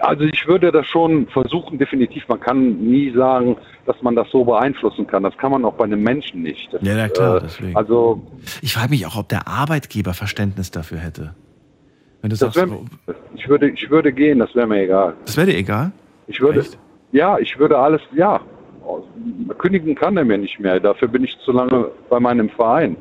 [0.00, 2.26] also ich würde das schon versuchen, definitiv.
[2.26, 3.56] Man kann nie sagen,
[3.86, 5.22] dass man das so beeinflussen kann.
[5.22, 6.72] Das kann man auch bei einem Menschen nicht.
[6.72, 7.76] Das, Ja, ja, klar, äh, deswegen.
[7.76, 8.22] Also
[8.62, 11.34] Ich frage mich auch, ob der Arbeitgeber Verständnis dafür hätte.
[12.22, 12.78] Wenn du das sagst, wär,
[13.34, 15.14] ich, würde, ich würde gehen, das wäre mir egal.
[15.24, 15.92] das wäre dir egal?
[16.28, 16.64] Ich würde,
[17.10, 18.40] ja, ich würde alles, ja,
[19.58, 20.80] kündigen kann er mir nicht mehr.
[20.80, 22.96] Dafür bin ich zu lange bei meinem Verein.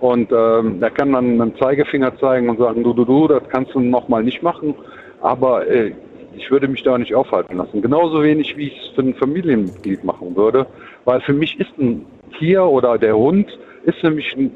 [0.00, 3.42] Und ähm, er kann dann mit dem Zeigefinger zeigen und sagen, du, du, du, das
[3.48, 4.74] kannst du nochmal nicht machen.
[5.20, 5.92] Aber äh,
[6.36, 7.82] ich würde mich da nicht aufhalten lassen.
[7.82, 10.66] Genauso wenig, wie ich es für ein Familienmitglied machen würde.
[11.04, 12.06] Weil für mich ist ein
[12.38, 14.52] Tier oder der Hund ist für mich ein,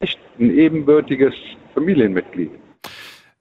[0.00, 1.34] echt ein ebenbürtiges
[1.74, 2.50] Familienmitglied.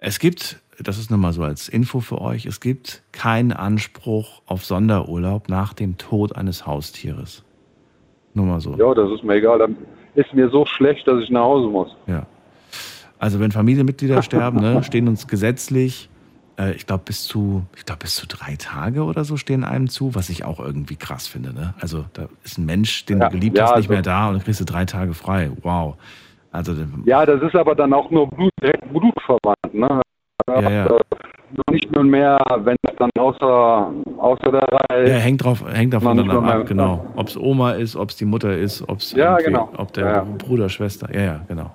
[0.07, 4.43] Es gibt, das ist nur mal so als Info für euch, es gibt keinen Anspruch
[4.45, 7.43] auf Sonderurlaub nach dem Tod eines Haustieres.
[8.35, 8.75] Nur mal so.
[8.77, 9.57] Ja, das ist mir egal.
[9.57, 9.75] Dann
[10.13, 11.89] ist mir so schlecht, dass ich nach Hause muss.
[12.05, 12.27] Ja.
[13.17, 16.07] Also wenn Familienmitglieder sterben, ne, stehen uns gesetzlich,
[16.59, 19.89] äh, ich glaube bis zu, ich glaube bis zu drei Tage oder so stehen einem
[19.89, 21.51] zu, was ich auch irgendwie krass finde.
[21.51, 21.73] Ne?
[21.79, 24.27] Also da ist ein Mensch, den Ja, du geliebt ja, hast, nicht also- mehr da
[24.27, 25.49] und dann kriegst du drei Tage frei.
[25.63, 25.95] Wow.
[26.55, 26.73] Also
[27.05, 29.73] Ja, das ist aber dann auch nur Blut, direkt blutverwandt.
[29.73, 30.01] Ne?
[30.47, 30.85] Ja, ja.
[30.87, 30.99] Äh,
[31.71, 36.17] Nicht nur mehr, wenn es dann außer, außer der Reihe Ja, hängt drauf, hängt davon
[36.17, 37.05] dann ab, genau.
[37.15, 39.69] Ob es Oma ist, ob es die Mutter ist, ob es Ja, genau.
[39.77, 40.23] ob der Ja.
[40.37, 41.13] Bruder, Schwester.
[41.13, 41.71] Ja, ja, genau.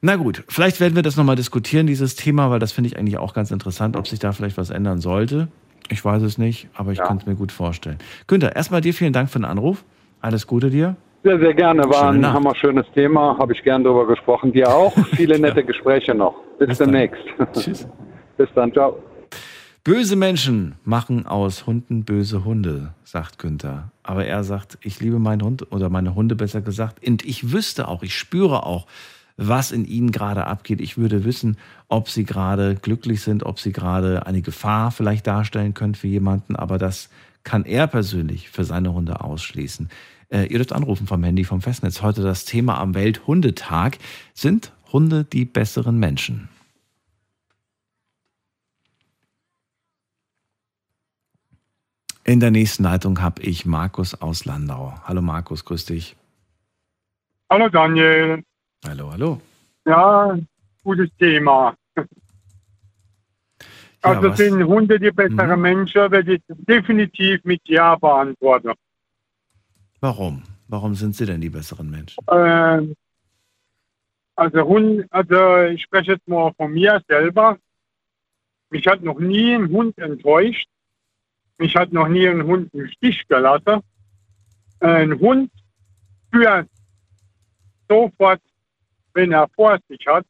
[0.00, 3.18] Na gut, vielleicht werden wir das nochmal diskutieren, dieses Thema, weil das finde ich eigentlich
[3.18, 5.48] auch ganz interessant, ob sich da vielleicht was ändern sollte.
[5.88, 7.98] Ich weiß es nicht, aber ich kann es mir gut vorstellen.
[8.26, 9.84] Günther, erstmal dir vielen Dank für den Anruf.
[10.20, 10.96] Alles Gute dir.
[11.24, 11.84] Sehr, sehr gerne.
[11.84, 12.34] War Schöne ein Nacht.
[12.34, 13.36] hammerschönes Thema.
[13.38, 14.52] Habe ich gern drüber gesprochen.
[14.52, 14.92] Dir auch.
[15.14, 16.34] Viele nette Gespräche noch.
[16.58, 17.22] Bis, demnächst.
[17.52, 17.86] Tschüss.
[18.36, 18.72] Bis dann.
[18.72, 18.98] Ciao.
[19.84, 23.90] Böse Menschen machen aus Hunden böse Hunde, sagt Günther.
[24.04, 27.04] Aber er sagt, ich liebe meinen Hund oder meine Hunde besser gesagt.
[27.06, 28.86] Und ich wüsste auch, ich spüre auch,
[29.36, 30.80] was in ihnen gerade abgeht.
[30.80, 31.56] Ich würde wissen,
[31.88, 36.54] ob sie gerade glücklich sind, ob sie gerade eine Gefahr vielleicht darstellen können für jemanden.
[36.54, 37.10] Aber das
[37.42, 39.88] kann er persönlich für seine Hunde ausschließen.
[40.32, 42.00] Äh, ihr dürft anrufen vom Handy vom Festnetz.
[42.00, 43.98] Heute das Thema am Welthundetag
[44.32, 46.48] sind Hunde die besseren Menschen.
[52.24, 54.94] In der nächsten Leitung habe ich Markus aus Landau.
[55.04, 56.16] Hallo Markus, grüß dich.
[57.50, 58.42] Hallo Daniel.
[58.86, 59.40] Hallo, hallo.
[59.84, 60.38] Ja,
[60.84, 61.74] gutes Thema.
[64.00, 68.72] also was- sind Hunde die besseren Menschen, werde ich definitiv mit Ja beantworten.
[70.02, 70.42] Warum?
[70.66, 72.24] Warum sind sie denn die besseren Menschen?
[72.28, 72.96] Ähm,
[74.34, 77.56] also Hund, also ich spreche jetzt mal von mir selber.
[78.70, 80.66] Mich hat noch nie ein Hund enttäuscht.
[81.56, 83.80] Mich hat noch nie ein Hund im Stich gelassen.
[84.80, 85.52] Ein Hund
[86.32, 86.68] führt
[87.88, 88.40] sofort,
[89.14, 90.26] wenn er vor sich hat.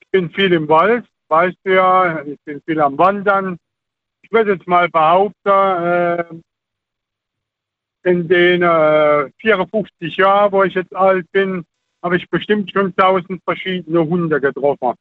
[0.00, 3.56] Ich bin viel im Wald, weißt du ja, ich bin viel am Wandern.
[4.20, 6.24] Ich würde jetzt mal behaupten, äh,
[8.04, 11.64] in den äh, 54 Jahren, wo ich jetzt alt bin,
[12.02, 14.94] habe ich bestimmt schon 1000 verschiedene Hunde getroffen.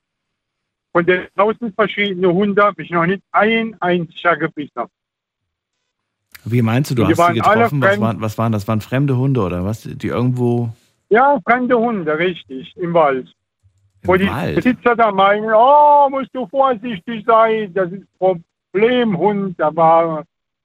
[0.94, 4.84] Von den 1000 verschiedenen Hunden habe ich noch nicht ein einziger gebissen.
[6.46, 7.82] Wie meinst du, du Die hast sie getroffen?
[7.82, 8.68] Was waren, was waren das?
[8.68, 9.84] Waren fremde Hunde oder was?
[9.84, 10.70] Die irgendwo.
[11.10, 13.34] Ja, fremde Hunde, richtig, im Wald.
[14.04, 14.56] Wo die Wald?
[14.56, 20.24] Besitzer da meinen, oh, musst du vorsichtig sein, das ist Problemhund, war,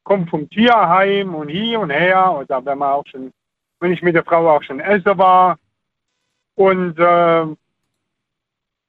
[0.09, 3.31] kommt vom Tierheim und hier und her, oder wenn man auch schon,
[3.79, 5.59] wenn ich mit der Frau auch schon essen war.
[6.55, 7.47] Und äh,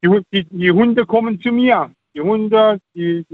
[0.02, 1.92] die, die, die Hunde kommen zu mir.
[2.16, 3.26] Die Hunde, die,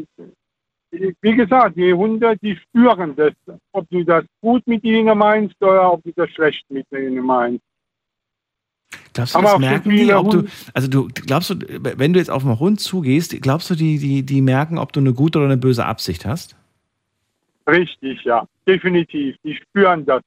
[0.92, 3.34] die, wie gesagt, die Hunde, die spüren das,
[3.72, 7.64] ob du das gut mit ihnen meinst oder ob du das schlecht mit ihnen meinst.
[9.14, 12.32] Glaubst du, Haben das merken die, ob du, also du, glaubst du, wenn du jetzt
[12.32, 15.48] auf einen Hund zugehst, glaubst du, die, die, die merken, ob du eine gute oder
[15.48, 16.56] eine böse Absicht hast?
[17.68, 19.36] Richtig, ja, definitiv.
[19.44, 20.22] Die spüren das.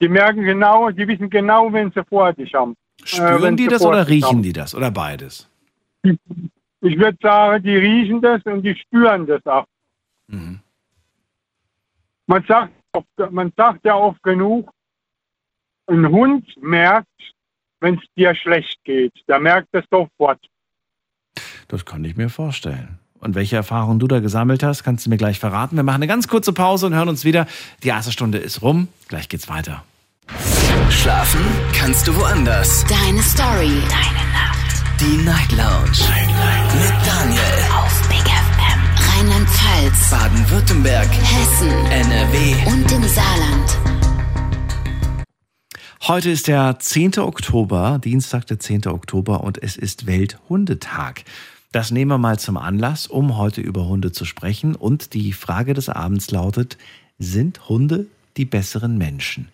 [0.00, 2.74] Die merken genau, die wissen genau, wenn sie vor dich haben.
[3.00, 4.42] Äh, Spüren wenn die das oder riechen haben.
[4.42, 5.48] die das oder beides?
[6.02, 9.66] Ich würde sagen, die riechen das und die spüren das auch.
[10.26, 10.60] Mhm.
[12.26, 12.72] Man sagt,
[13.30, 14.72] man sagt ja oft genug,
[15.86, 17.08] ein Hund merkt,
[17.80, 19.12] wenn es dir schlecht geht.
[19.28, 20.40] Der merkt das sofort.
[21.68, 22.98] Das kann ich mir vorstellen.
[23.22, 25.76] Und welche Erfahrungen du da gesammelt hast, kannst du mir gleich verraten.
[25.76, 27.46] Wir machen eine ganz kurze Pause und hören uns wieder.
[27.84, 28.88] Die erste Stunde ist rum.
[29.06, 29.84] Gleich geht's weiter.
[30.90, 31.40] Schlafen
[31.72, 32.84] kannst du woanders.
[32.86, 33.80] Deine Story.
[33.88, 35.00] Deine Nacht.
[35.00, 36.02] Die Night Lounge.
[36.80, 37.40] Mit Daniel.
[37.72, 39.20] Auf Big FM.
[39.20, 40.10] Rheinland-Pfalz.
[40.10, 41.08] Baden-Württemberg.
[41.08, 41.70] Hessen.
[41.92, 42.54] NRW.
[42.66, 43.78] Und im Saarland.
[46.08, 47.18] Heute ist der 10.
[47.18, 48.88] Oktober, Dienstag der 10.
[48.88, 51.22] Oktober und es ist Welthundetag.
[51.72, 54.74] Das nehmen wir mal zum Anlass, um heute über Hunde zu sprechen.
[54.74, 56.76] Und die Frage des Abends lautet,
[57.18, 58.06] sind Hunde
[58.36, 59.48] die besseren Menschen?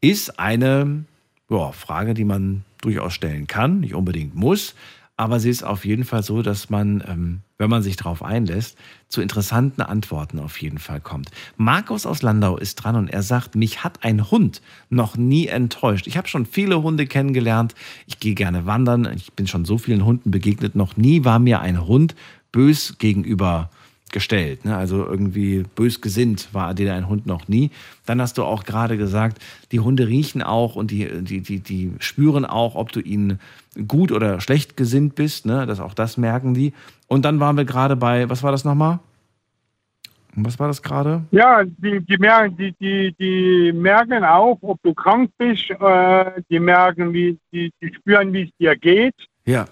[0.00, 1.04] Ist eine
[1.50, 4.76] ja, Frage, die man durchaus stellen kann, nicht unbedingt muss,
[5.16, 8.76] aber sie ist auf jeden Fall so, dass man, ähm, wenn man sich darauf einlässt,
[9.08, 11.30] zu interessanten Antworten auf jeden Fall kommt.
[11.56, 14.60] Markus aus Landau ist dran und er sagt, mich hat ein Hund
[14.90, 16.08] noch nie enttäuscht.
[16.08, 17.74] Ich habe schon viele Hunde kennengelernt.
[18.06, 19.08] Ich gehe gerne wandern.
[19.14, 20.74] Ich bin schon so vielen Hunden begegnet.
[20.74, 22.16] Noch nie war mir ein Hund
[22.50, 23.70] bös gegenüber
[24.14, 24.64] gestellt.
[24.64, 24.74] Ne?
[24.74, 27.70] Also irgendwie bös gesinnt war dir ein Hund noch nie.
[28.06, 29.38] Dann hast du auch gerade gesagt,
[29.72, 33.40] die Hunde riechen auch und die, die, die, die spüren auch, ob du ihnen
[33.86, 35.44] gut oder schlecht gesinnt bist.
[35.44, 35.66] Ne?
[35.66, 36.72] Das, auch das merken die.
[37.08, 39.00] Und dann waren wir gerade bei, was war das nochmal?
[40.36, 41.22] Was war das gerade?
[41.30, 45.70] Ja, die, die, merken, die, die, die merken auch, ob du krank bist.
[45.70, 49.14] Äh, die merken, wie, die, die spüren, wie es dir geht.
[49.44, 49.66] Ja.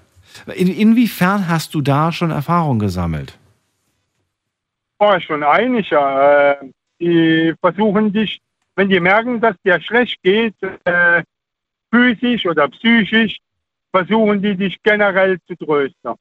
[0.55, 3.39] In, inwiefern hast du da schon Erfahrung gesammelt?
[5.05, 5.97] Oh, schon einige.
[5.97, 8.41] Äh, die versuchen dich,
[8.77, 11.25] wenn die merken, dass dir schlecht geht, äh,
[11.91, 13.39] physisch oder psychisch,
[13.91, 16.15] versuchen die dich generell zu trösten.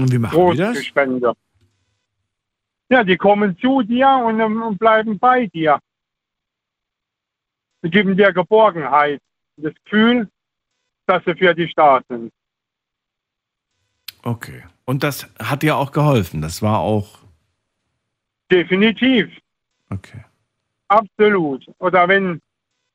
[0.00, 0.72] Und wie machen die das?
[0.72, 1.34] Trostgespender.
[2.88, 5.78] Ja, die kommen zu dir und, ähm, und bleiben bei dir.
[7.82, 9.20] Sie geben dir Geborgenheit,
[9.58, 10.28] das Gefühl,
[11.06, 12.32] dass sie für dich da sind.
[14.24, 14.64] Okay.
[14.84, 16.42] Und das hat dir auch geholfen.
[16.42, 17.25] Das war auch.
[18.50, 19.30] Definitiv.
[19.90, 20.24] Okay.
[20.88, 21.66] Absolut.
[21.78, 22.40] Oder wenn,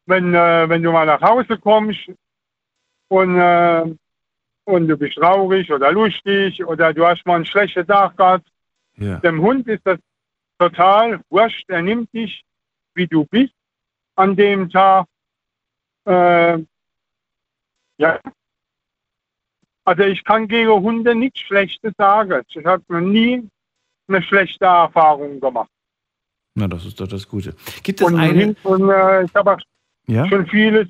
[0.05, 1.99] wenn, äh, wenn du mal nach Hause kommst
[3.09, 3.83] und, äh,
[4.65, 8.47] und du bist traurig oder lustig oder du hast mal einen schlechten Tag gehabt,
[8.95, 9.17] Ja.
[9.19, 9.99] dem Hund ist das
[10.59, 11.69] total wurscht.
[11.69, 12.43] Er nimmt dich,
[12.93, 13.53] wie du bist
[14.15, 15.05] an dem Tag.
[16.05, 16.59] Äh,
[17.97, 18.19] ja.
[19.83, 22.43] Also ich kann gegen Hunde nichts Schlechtes sagen.
[22.47, 23.49] Ich habe noch nie
[24.13, 25.69] eine schlechte Erfahrung gemacht.
[26.55, 27.55] Na, das ist doch das Gute.
[27.83, 28.55] Gibt es Und, eine.
[28.63, 29.59] und äh, ich habe auch
[30.07, 30.27] Ja?
[30.27, 30.87] schon vieles,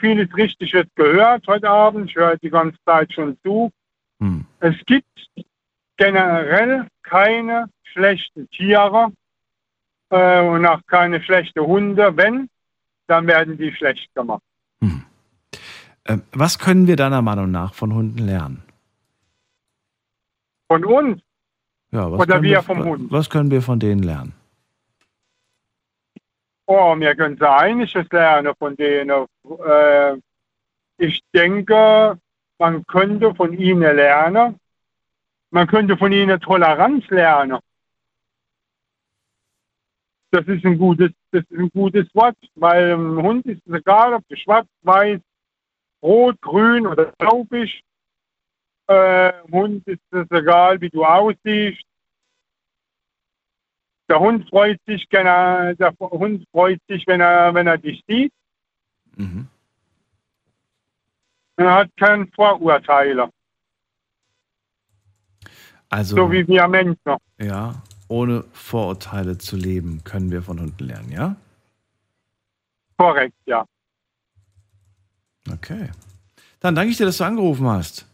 [0.00, 2.10] vieles Richtiges gehört heute Abend.
[2.10, 3.70] Ich höre die ganze Zeit schon zu.
[4.20, 4.44] Hm.
[4.60, 5.06] Es gibt
[5.96, 9.12] generell keine schlechten Tiere
[10.10, 12.16] äh, und auch keine schlechten Hunde.
[12.16, 12.48] Wenn,
[13.06, 14.42] dann werden die schlecht gemacht.
[14.80, 18.62] Ähm, was können wir deiner Meinung nach von Hunden lernen?
[20.68, 21.20] Von uns
[21.90, 23.10] Ja, was Oder können wir vom Hund?
[23.10, 24.34] Was können wir von denen lernen?
[26.66, 29.26] Oh, wir können einiges lernen von denen.
[29.66, 30.16] Äh,
[30.98, 32.18] ich denke,
[32.58, 34.60] man könnte von ihnen lernen.
[35.50, 37.58] Man könnte von ihnen Toleranz lernen.
[40.30, 44.12] Das ist ein gutes, das ist ein gutes Wort, weil ein Hund ist es egal,
[44.12, 45.20] ob du schwarz, weiß,
[46.02, 47.80] rot, grün oder blau bist.
[48.88, 51.82] Äh, Hund ist es egal, wie du aussiehst.
[54.08, 58.02] Der Hund freut sich, wenn er, der Hund freut sich, wenn er, wenn er dich
[58.08, 58.32] sieht.
[59.16, 59.46] Mhm.
[61.56, 63.30] Er hat keine Vorurteile,
[65.90, 67.16] Also, so wie wir Menschen.
[67.38, 71.36] ja, ohne Vorurteile zu leben, können wir von Hunden lernen, ja?
[72.96, 73.66] Korrekt, ja.
[75.52, 75.90] Okay.
[76.60, 78.07] Dann danke ich dir, dass du angerufen hast.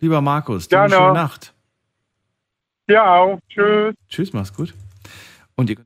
[0.00, 1.54] Lieber Markus, dir eine schöne Nacht.
[2.88, 3.38] Ja auch.
[3.48, 3.94] Tschüss.
[4.08, 4.74] Tschüss, mach's gut.
[5.54, 5.76] Und ihr,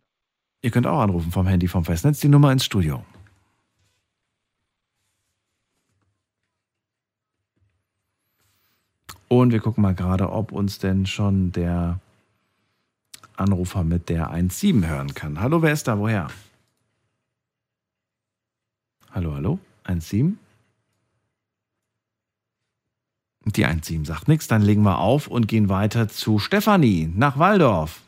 [0.62, 3.04] ihr könnt auch anrufen vom Handy vom Festnetz, die Nummer ins Studio.
[9.26, 11.98] Und wir gucken mal gerade, ob uns denn schon der
[13.36, 15.40] Anrufer mit der 1.7 hören kann.
[15.40, 15.98] Hallo, wer ist da?
[15.98, 16.28] Woher?
[19.10, 19.58] Hallo, hallo?
[19.86, 20.34] 1.7?
[23.44, 28.00] Die 17 sagt nichts, dann legen wir auf und gehen weiter zu Stefanie nach Waldorf.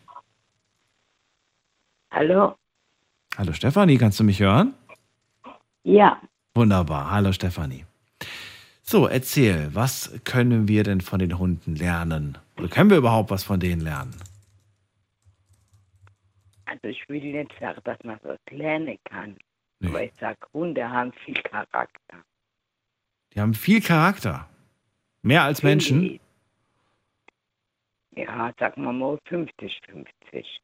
[2.10, 2.56] Hallo?
[3.36, 4.74] Hallo Stefanie, kannst du mich hören?
[5.82, 6.20] Ja,
[6.56, 7.10] Wunderbar.
[7.10, 7.84] Hallo Stefanie.
[8.82, 12.38] So, erzähl, was können wir denn von den Hunden lernen?
[12.56, 14.14] Oder können wir überhaupt was von denen lernen?
[16.64, 19.36] also ich will nicht sagen, dass man was lernen kann.
[19.84, 22.24] Aber ich sage, Hunde haben viel Charakter.
[23.34, 24.48] Die haben viel Charakter.
[25.26, 26.20] Mehr als Menschen.
[28.14, 30.60] Ja, sagen wir mal 50, 50.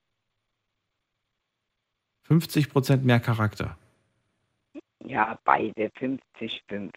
[2.23, 3.77] 50 Prozent mehr Charakter.
[5.05, 6.93] Ja, beide 50, 50.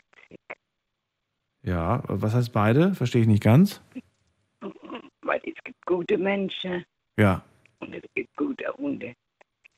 [1.63, 2.93] Ja, was heißt beide?
[2.93, 3.81] Verstehe ich nicht ganz.
[5.23, 6.85] Weil es gibt gute Menschen
[7.17, 7.43] Ja.
[7.79, 9.15] und es gibt gute Hunde.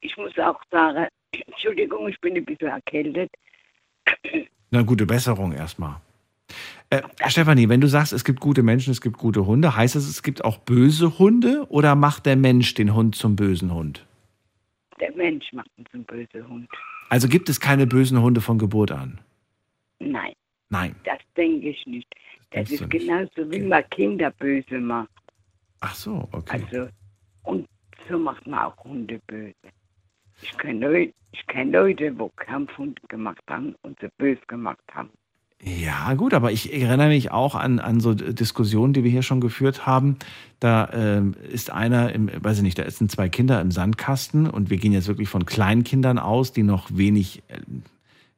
[0.02, 3.32] Ich muss auch sagen, Entschuldigung, ich bin ein bisschen erkältet.
[4.72, 6.02] Na, gute Besserung erstmal.
[6.90, 10.08] Äh, Stefanie, wenn du sagst, es gibt gute Menschen, es gibt gute Hunde, heißt das,
[10.08, 14.06] es gibt auch böse Hunde oder macht der Mensch den Hund zum bösen Hund?
[15.00, 16.70] Der Mensch macht uns einen bösen Hund.
[17.10, 19.20] Also gibt es keine bösen Hunde von Geburt an?
[20.00, 20.34] Nein,
[20.70, 20.96] Nein.
[21.04, 22.08] das denke ich nicht.
[22.52, 23.06] Das, denkst ist du nicht.
[23.06, 25.10] genauso, wie man Kinder böse macht.
[25.82, 26.64] Ach so, okay.
[26.64, 26.90] Also,
[27.44, 27.68] und
[28.08, 29.54] so macht man auch Hunde böse.
[30.42, 35.10] Ich kenne Leute, ich kenn Leute, die Kampfhunde gemacht haben und sie böse gemacht haben.
[35.64, 39.42] Ja, gut, aber ich erinnere mich auch an, an so Diskussionen, die wir hier schon
[39.42, 40.18] geführt haben.
[40.60, 44.70] Da ähm, ist einer, im, weiß ich nicht, da sind zwei Kinder im Sandkasten und
[44.70, 47.60] wir gehen jetzt wirklich von Kleinkindern aus, die noch wenig, äh,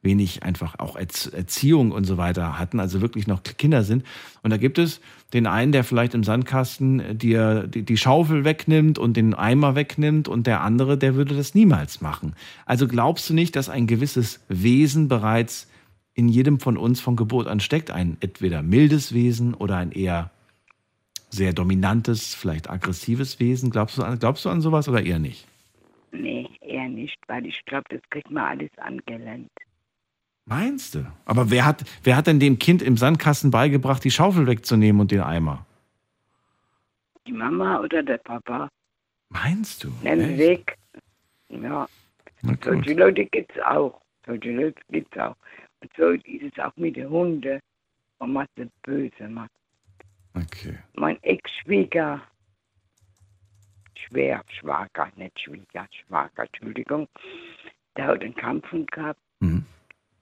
[0.00, 4.02] wenig einfach auch Erz Erziehung und so weiter hatten, also wirklich noch Kinder sind.
[4.42, 5.02] Und da gibt es
[5.34, 9.74] den einen, der vielleicht im Sandkasten äh, dir die, die Schaufel wegnimmt und den Eimer
[9.74, 12.32] wegnimmt und der andere, der würde das niemals machen.
[12.64, 15.68] Also glaubst du nicht, dass ein gewisses Wesen bereits
[16.14, 17.90] in jedem von uns von Geburt an steckt.
[17.90, 20.30] Ein entweder mildes Wesen oder ein eher
[21.30, 23.70] sehr dominantes, vielleicht aggressives Wesen.
[23.70, 25.46] Glaubst du an, glaubst du an sowas oder eher nicht?
[26.12, 29.50] Nee, eher nicht, weil ich glaube, das kriegt man alles angelernt.
[30.46, 31.06] Meinst du?
[31.24, 35.12] Aber wer hat, wer hat denn dem Kind im Sandkasten beigebracht, die Schaufel wegzunehmen und
[35.12, 35.64] den Eimer?
[37.26, 38.68] Die Mama oder der Papa.
[39.28, 39.92] Meinst du?
[40.02, 40.76] Nimm weg.
[41.50, 41.88] Ja,
[42.62, 44.00] solche Leute gibt es auch.
[44.26, 45.36] Solche Leute gibt es auch.
[45.80, 47.60] Und so ist es auch mit den Hunden,
[48.18, 49.50] man sie böse macht.
[50.34, 50.78] Okay.
[50.94, 52.22] Mein Ex-Schwieger,
[53.96, 57.08] Schwer, Schwager, nicht Schwieger, Schwager, Entschuldigung,
[57.96, 59.20] der hat einen Kampfhund gehabt.
[59.40, 59.64] Mhm.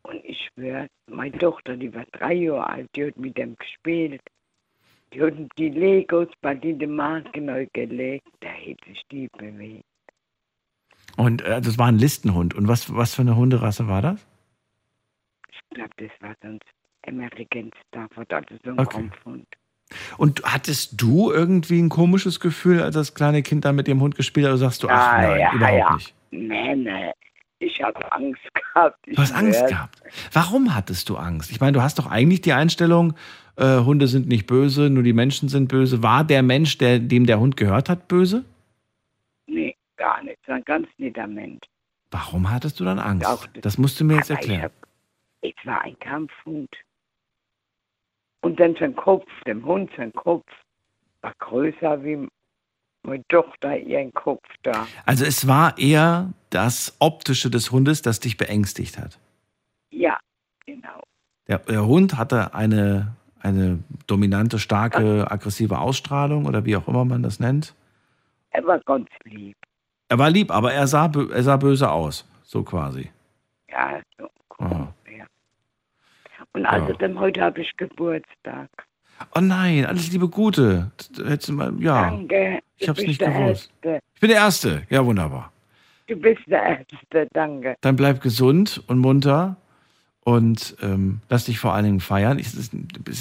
[0.03, 4.23] Und ich schwöre, meine Tochter, die war drei Jahre alt, die hat mit dem gespielt.
[5.13, 9.85] Die hat die Legos bei den Marken neu gelegt, da hätte sich die bewegt.
[11.17, 12.55] Und äh, das war ein Listenhund.
[12.55, 14.27] Und was, was für eine Hunderasse war das?
[15.71, 16.65] Ich glaube, das war sonst
[17.07, 18.97] American Stafford, also so ein Okay.
[18.99, 19.47] Kampfhund.
[20.19, 24.17] Und hattest du irgendwie ein komisches Gefühl, als das kleine Kind da mit dem Hund
[24.17, 24.51] gespielt hat?
[24.53, 25.95] Oder sagst du, ach Ah, nein, ja, überhaupt ja.
[25.95, 26.15] nicht?
[26.31, 27.13] Nee, nee.
[27.61, 28.41] Ich habe Angst
[28.75, 28.99] gehabt.
[29.07, 29.69] Ich Du hast Angst schwör.
[29.69, 30.03] gehabt.
[30.33, 31.51] Warum hattest du Angst?
[31.51, 33.15] Ich meine, du hast doch eigentlich die Einstellung,
[33.57, 36.03] äh, Hunde sind nicht böse, nur die Menschen sind böse.
[36.03, 38.45] War der Mensch, der, dem der Hund gehört hat, böse?
[39.47, 40.37] Nee, gar nicht.
[40.47, 41.63] Ein ganz netter Mensch.
[42.11, 43.27] Warum hattest du dann Angst?
[43.27, 44.71] Doch, das musst du mir jetzt ich erklären.
[45.41, 46.71] Es war ein Kampfhund.
[48.41, 50.47] Und dann sein Kopf, dem Hund sein Kopf,
[51.21, 52.29] war größer wie
[53.03, 54.87] meine Tochter ihren Kopf da.
[55.07, 59.19] Also es war eher das Optische des Hundes, das dich beängstigt hat.
[59.91, 60.19] Ja,
[60.67, 61.03] genau.
[61.49, 67.23] Der, der Hund hatte eine, eine dominante, starke, aggressive Ausstrahlung oder wie auch immer man
[67.23, 67.75] das nennt.
[68.51, 69.57] Er war ganz lieb.
[70.09, 73.11] Er war lieb, aber er sah, er sah böse aus, so quasi.
[73.69, 74.29] Ja, so.
[74.59, 74.95] Aha.
[76.53, 78.69] Und außerdem heute habe ich Geburtstag.
[79.35, 80.91] Oh nein, alles Liebe Gute.
[81.17, 82.11] Hättest mal, ja.
[82.11, 82.61] Danke.
[82.77, 83.73] Ich hab's bist nicht gewusst.
[83.83, 84.01] Erste.
[84.15, 84.83] Ich bin der Erste.
[84.91, 85.53] Ja, wunderbar.
[86.07, 87.77] Du bist der Erste, danke.
[87.81, 89.57] Dann bleib gesund und munter
[90.25, 92.39] und ähm, lass dich vor allen Dingen feiern.
[92.39, 92.71] Ich, es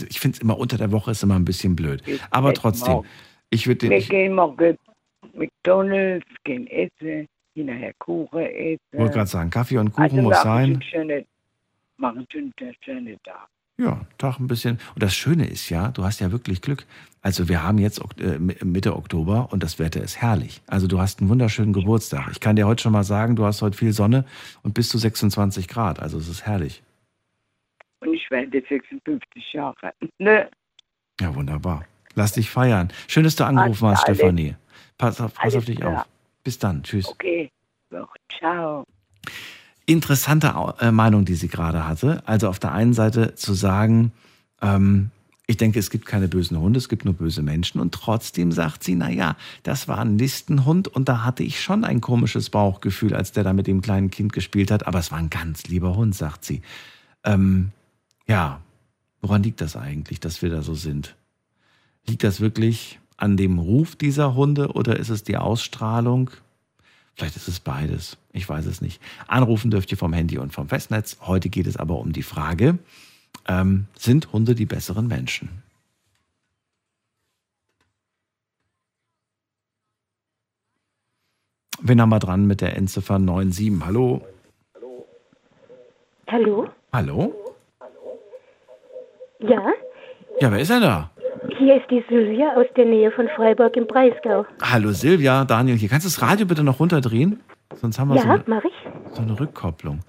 [0.04, 2.02] ich finde es immer unter der Woche ist immer ein bisschen blöd.
[2.32, 3.04] Aber trotzdem,
[3.50, 3.98] ich würde Wir.
[3.98, 4.78] Ich gehen morgen
[5.34, 8.80] McDonalds, gehen essen, hinterher Kuchen essen.
[8.94, 10.82] wollte gerade sagen, Kaffee und Kuchen also muss sein.
[10.94, 11.26] einen
[11.98, 12.54] machen einen schönen,
[12.84, 13.48] schönen Tag.
[13.80, 14.80] Ja, Tag ein bisschen.
[14.96, 16.88] Und das Schöne ist ja, du hast ja wirklich Glück.
[17.22, 20.62] Also wir haben jetzt äh, Mitte Oktober und das Wetter ist herrlich.
[20.66, 22.30] Also du hast einen wunderschönen Geburtstag.
[22.32, 24.26] Ich kann dir heute schon mal sagen, du hast heute viel Sonne
[24.64, 26.00] und bis zu 26 Grad.
[26.00, 26.82] Also es ist herrlich.
[28.00, 29.94] Und ich werde 56 Jahre.
[30.18, 30.50] Ne?
[31.20, 31.86] Ja, wunderbar.
[32.16, 32.92] Lass dich feiern.
[33.08, 34.56] Schön, dass du angerufen hast, Stefanie.
[34.98, 36.02] Pass auf, pass auf dich klar.
[36.02, 36.08] auf.
[36.44, 36.82] Bis dann.
[36.82, 37.08] Tschüss.
[37.08, 37.50] Okay,
[38.40, 38.84] ciao.
[39.88, 42.22] Interessante äh, Meinung, die sie gerade hatte.
[42.28, 44.12] Also auf der einen Seite zu sagen,
[44.62, 45.10] ähm,
[45.50, 47.80] Ich denke, es gibt keine bösen Hunde, es gibt nur böse Menschen.
[47.80, 51.86] Und trotzdem sagt sie, na ja, das war ein Listenhund und da hatte ich schon
[51.86, 54.86] ein komisches Bauchgefühl, als der da mit dem kleinen Kind gespielt hat.
[54.88, 56.62] Aber es war ein ganz lieber Hund, sagt sie.
[57.24, 57.72] Ähm,
[58.28, 58.60] ja,
[59.22, 61.16] woran liegt das eigentlich, dass wir da so sind?
[62.06, 66.30] Liegt das wirklich an dem Ruf dieser Hunde oder ist es die Ausstrahlung?
[67.18, 68.16] Vielleicht ist es beides.
[68.32, 69.02] Ich weiß es nicht.
[69.28, 71.18] Anrufen dürft ihr vom Handy und vom Festnetz.
[71.22, 72.78] Heute geht es aber um die Frage,
[73.48, 75.64] ähm, sind Hunde die besseren Menschen?
[81.82, 83.84] Wen haben wir dran mit der Endziffer 97?
[83.84, 84.28] Hallo?
[86.28, 86.70] Hallo?
[86.94, 87.34] Hallo?
[89.40, 89.74] Ja,
[90.40, 91.10] Ja, wer ist denn da?
[91.58, 94.46] Hier ist die Sylvia aus der Nähe von Freiburg im Breisgau.
[94.62, 95.90] Hallo Silvia, Daniel hier.
[95.90, 97.40] Kannst du das Radio bitte noch runterdrehen?
[97.76, 98.74] Sonst haben wir so, Ja, eine, mach ich.
[99.16, 100.00] so eine Rückkopplung.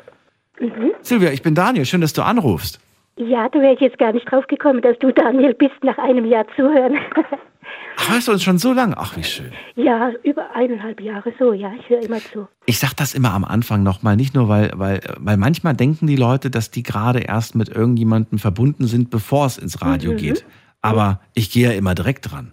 [0.60, 0.92] Mhm.
[1.02, 1.84] Silvia, ich bin Daniel.
[1.84, 2.80] Schön, dass du anrufst.
[3.16, 6.24] Ja, da wäre ich jetzt gar nicht drauf gekommen, dass du Daniel bist nach einem
[6.24, 6.98] Jahr zuhören.
[8.00, 8.96] Ach, hörst du uns schon so lange?
[8.96, 9.50] Ach, wie schön.
[9.74, 12.46] ja, über eineinhalb Jahre so, ja, ich höre immer zu.
[12.64, 16.16] Ich sag das immer am Anfang nochmal, nicht nur, weil, weil, weil manchmal denken die
[16.16, 20.16] Leute, dass die gerade erst mit irgendjemandem verbunden sind, bevor es ins Radio Mhm.
[20.16, 20.44] geht.
[20.88, 22.52] Aber ich gehe ja immer direkt dran.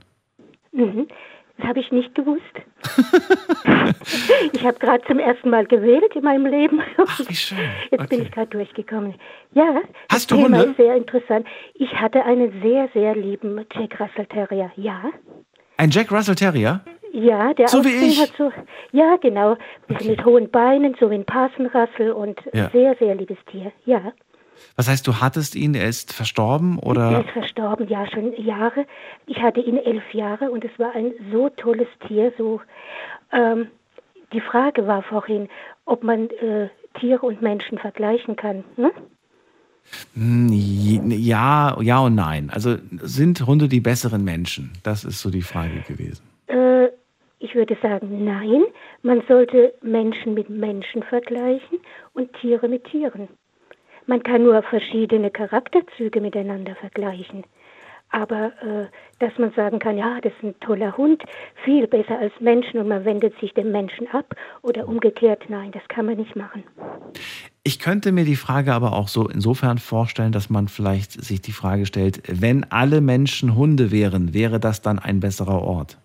[0.71, 1.07] Mhm.
[1.57, 2.41] Das habe ich nicht gewusst.
[4.53, 6.81] ich habe gerade zum ersten Mal gewählt in meinem Leben.
[6.97, 7.57] Ach, wie schön.
[7.91, 9.15] Jetzt bin ich gerade durchgekommen.
[9.53, 9.75] Ja,
[10.09, 10.71] Hast das du Thema Hunde?
[10.71, 11.47] ist sehr interessant.
[11.75, 14.71] Ich hatte einen sehr, sehr lieben Jack Russell Terrier.
[14.75, 15.01] Ja,
[15.77, 16.81] Ein Jack Russell Terrier?
[17.13, 18.21] ja, der So wie Aussehen ich.
[18.21, 18.51] hat so,
[18.91, 19.55] ja, genau,
[19.87, 22.69] bisschen mit hohen Beinen, so wie ein Parson Russell und Ja.
[22.71, 23.71] sehr, sehr liebes Tier.
[23.85, 24.11] Ja,
[24.75, 27.19] Was heißt, du hattest ihn, er ist verstorben er oder?
[27.21, 28.85] ist verstorben, ja, schon Jahre.
[29.27, 32.33] Ich hatte ihn elf Jahre und es war ein so tolles Tier.
[32.37, 32.61] So,
[33.31, 33.67] ähm,
[34.33, 35.47] die Frage war vorhin,
[35.85, 36.69] ob man äh,
[36.99, 38.63] Tiere und Menschen vergleichen kann.
[38.77, 38.91] Ne?
[40.13, 40.49] Hm,
[41.11, 42.49] Ja, ja und nein.
[42.51, 44.73] Also sind Hunde die besseren Menschen?
[44.83, 46.23] Das ist so die Frage gewesen.
[46.47, 46.87] Äh,
[47.39, 48.63] ich würde sagen, nein.
[49.03, 51.79] Man sollte Menschen mit Menschen vergleichen
[52.13, 53.27] und Tiere mit Tieren.
[54.07, 57.43] Man kann nur verschiedene Charakterzüge miteinander vergleichen.
[58.09, 58.85] Aber äh,
[59.19, 61.23] dass man sagen kann, ja, das ist ein toller Hund,
[61.63, 65.81] viel besser als Menschen und man wendet sich dem Menschen ab oder umgekehrt, nein, das
[65.89, 66.63] kann man nicht machen.
[67.63, 71.51] Ich könnte mir die Frage aber auch so insofern vorstellen, dass man vielleicht sich die
[71.51, 75.97] Frage stellt, wenn alle Menschen Hunde wären, wäre das dann ein besserer Ort?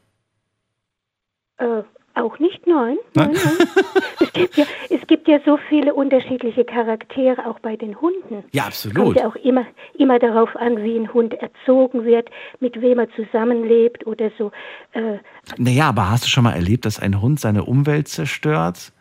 [1.58, 1.82] Äh,
[2.22, 2.96] auch nicht, nein.
[3.14, 3.68] nein, nein.
[4.20, 8.44] es, gibt ja, es gibt ja so viele unterschiedliche Charaktere auch bei den Hunden.
[8.52, 9.16] Ja, Es kommt absolut.
[9.16, 9.66] ja auch immer,
[9.98, 12.30] immer darauf an, wie ein Hund erzogen wird,
[12.60, 14.52] mit wem er zusammenlebt oder so.
[14.92, 15.18] Äh,
[15.58, 18.92] Naja, aber hast du schon mal erlebt, dass ein Hund seine Umwelt zerstört?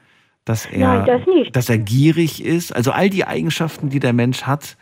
[0.45, 1.55] Dass er, Nein, das nicht.
[1.55, 2.75] dass er gierig ist?
[2.75, 4.77] Also all die Eigenschaften, die der Mensch hat,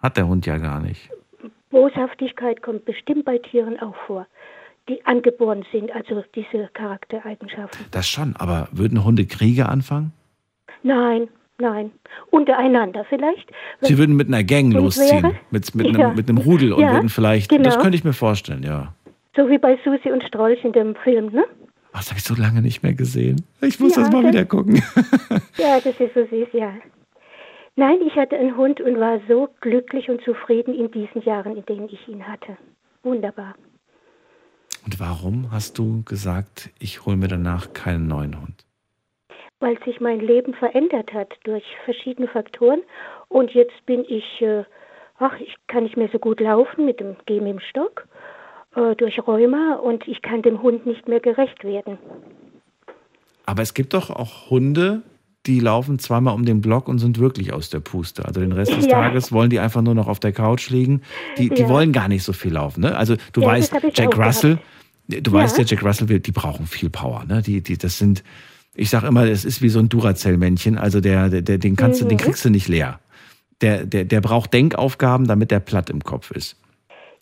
[0.00, 1.10] hat der Hund ja gar nicht.
[1.70, 4.26] Boshaftigkeit kommt bestimmt bei Tieren auch vor,
[4.90, 7.86] die angeboren sind, also diese Charaktereigenschaften.
[7.92, 10.12] Das schon, aber würden Hunde Kriege anfangen?
[10.82, 11.92] Nein, nein.
[12.30, 13.50] Untereinander vielleicht.
[13.80, 15.34] Sie würden mit einer Gang losziehen, wäre?
[15.50, 16.06] mit, mit, Ja.
[16.08, 17.76] einem, mit einem Rudel und Ja, würden vielleicht, das genau.
[17.78, 18.94] könnte ich mir vorstellen, ja.
[19.36, 21.44] So wie bei Susi und Strolch in dem Film, ne?
[21.92, 23.44] Ach, das habe ich so lange nicht mehr gesehen.
[23.60, 24.82] Ich muss Ja, das mal das- wieder gucken.
[25.56, 26.72] Ja, das ist so süß, ja.
[27.76, 31.64] Nein, ich hatte einen Hund und war so glücklich und zufrieden in diesen Jahren, in
[31.66, 32.56] denen ich ihn hatte.
[33.02, 33.54] Wunderbar.
[34.90, 38.64] Und warum hast du gesagt, ich hole mir danach keinen neuen Hund?
[39.60, 42.80] Weil sich mein Leben verändert hat durch verschiedene Faktoren.
[43.28, 44.64] Und jetzt bin ich, äh,
[45.20, 48.08] ach, ich kann nicht mehr so gut laufen mit dem Gehen im Stock
[48.74, 51.96] äh, durch Rheuma und ich kann dem Hund nicht mehr gerecht werden.
[53.46, 55.02] Aber es gibt doch auch Hunde,
[55.46, 58.24] die laufen zweimal um den Block und sind wirklich aus der Puste.
[58.24, 59.02] Also den Rest des Ja.
[59.02, 61.02] Tages wollen die einfach nur noch auf der Couch liegen.
[61.38, 61.68] Die, die Ja.
[61.68, 62.80] wollen gar nicht so viel laufen.
[62.80, 62.96] Ne?
[62.96, 64.58] Also du Ja, weißt, Jack Russell,
[65.10, 65.38] du Ja.
[65.42, 67.24] weißt ja, Jack Russell, die brauchen viel Power.
[67.26, 67.42] Ne?
[67.42, 68.22] Die, die, das sind,
[68.74, 70.78] ich sag immer, das ist wie so ein Duracell-Männchen.
[70.78, 72.20] Also der, der, den kannst du, den Mhm.
[72.20, 73.00] kriegst du nicht leer.
[73.60, 76.56] Der, der, der braucht Denkaufgaben, damit der platt im Kopf ist.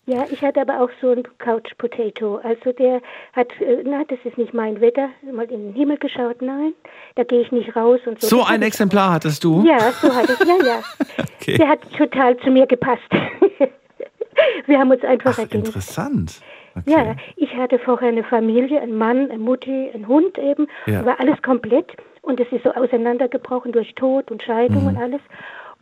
[0.05, 2.37] Ja, ich hatte aber auch so einen Couch Potato.
[2.37, 2.99] Also der
[3.33, 6.73] hat, äh, na, das ist nicht mein Wetter, mal in den Himmel geschaut, nein,
[7.15, 8.27] da gehe ich nicht raus und so.
[8.27, 9.63] So Das ein Exemplar hattest du?
[9.67, 10.79] Ja, so hatte ich, ja, ja.
[11.41, 11.57] Okay.
[11.57, 13.01] Der hat total zu mir gepasst.
[14.65, 15.67] Wir haben uns einfach ergänzt.
[15.67, 16.41] Interessant.
[16.87, 21.05] Ja, ich hatte vorher eine Familie, einen Mann, eine Mutti, einen Hund eben, Ja.
[21.05, 24.87] war alles komplett und es ist so auseinandergebrochen durch Tod und Scheidung Mhm.
[24.89, 25.21] und alles.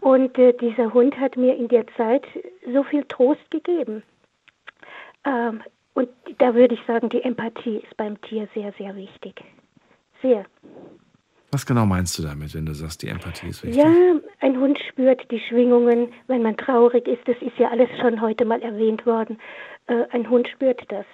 [0.02, 2.24] Und äh, dieser Hund hat mir in der Zeit
[2.72, 4.04] so viel Trost gegeben.
[5.26, 5.62] Ähm,
[5.94, 9.42] und da würde ich sagen, die Empathie ist beim Tier sehr, sehr wichtig.
[10.22, 10.46] Sehr.
[11.52, 13.84] Was genau meinst du damit, wenn du sagst, die Empathie ist wichtig?
[13.84, 13.92] Ja,
[14.42, 17.26] ein Hund spürt die Schwingungen, wenn man traurig ist.
[17.28, 19.40] Das ist ja alles schon heute mal erwähnt worden.
[19.88, 21.06] Äh, ein Hund spürt das.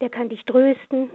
[0.00, 1.10] Der kann dich trösten.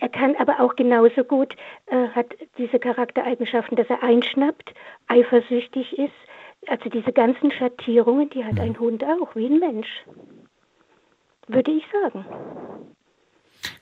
[0.00, 1.54] Er kann aber auch genauso gut,
[1.86, 2.26] äh, hat
[2.58, 4.74] diese Charaktereigenschaften, dass er einschnappt,
[5.06, 6.12] eifersüchtig ist.
[6.66, 8.60] Also diese ganzen Schattierungen, die hat Mhm.
[8.60, 9.88] ein Hund auch, wie ein Mensch.
[11.46, 12.26] Würde ich sagen.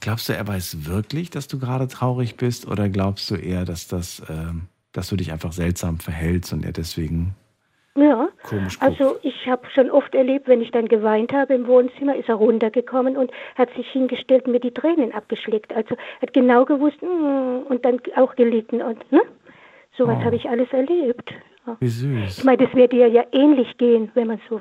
[0.00, 3.88] Glaubst du, er weiß wirklich, dass du gerade traurig bist, oder glaubst du eher, dass
[3.88, 7.34] das, ähm, dass du dich einfach seltsam verhältst und er deswegen
[7.97, 12.14] Ja, komisch also ich habe schon oft erlebt, wenn ich dann geweint habe im Wohnzimmer,
[12.14, 15.74] ist er runtergekommen und hat sich hingestellt und mir die Tränen abgeschleckt.
[15.74, 19.23] Also hat genau gewusst mm, und dann auch gelitten und ne?
[19.97, 20.24] Sowas Oh.
[20.24, 21.32] habe ich alles erlebt.
[21.81, 22.39] Wie süß.
[22.39, 24.60] Ich meine, das wird dir ja ähnlich gehen, wenn man so.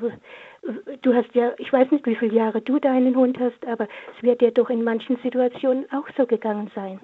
[1.02, 3.86] Du hast ja, ich weiß nicht, wie viele Jahre du deinen Hund hast, aber
[4.16, 6.98] es wird dir doch in manchen Situationen auch so gegangen sein.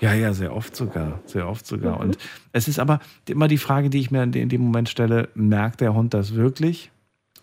[0.00, 1.96] Ja, ja, sehr oft sogar, sehr oft sogar.
[1.96, 2.00] Mhm.
[2.00, 2.18] Und
[2.52, 5.94] es ist aber immer die Frage, die ich mir in dem Moment stelle, merkt der
[5.94, 6.90] Hund das wirklich?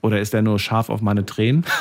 [0.05, 1.65] Oder ist er nur scharf auf meine Tränen?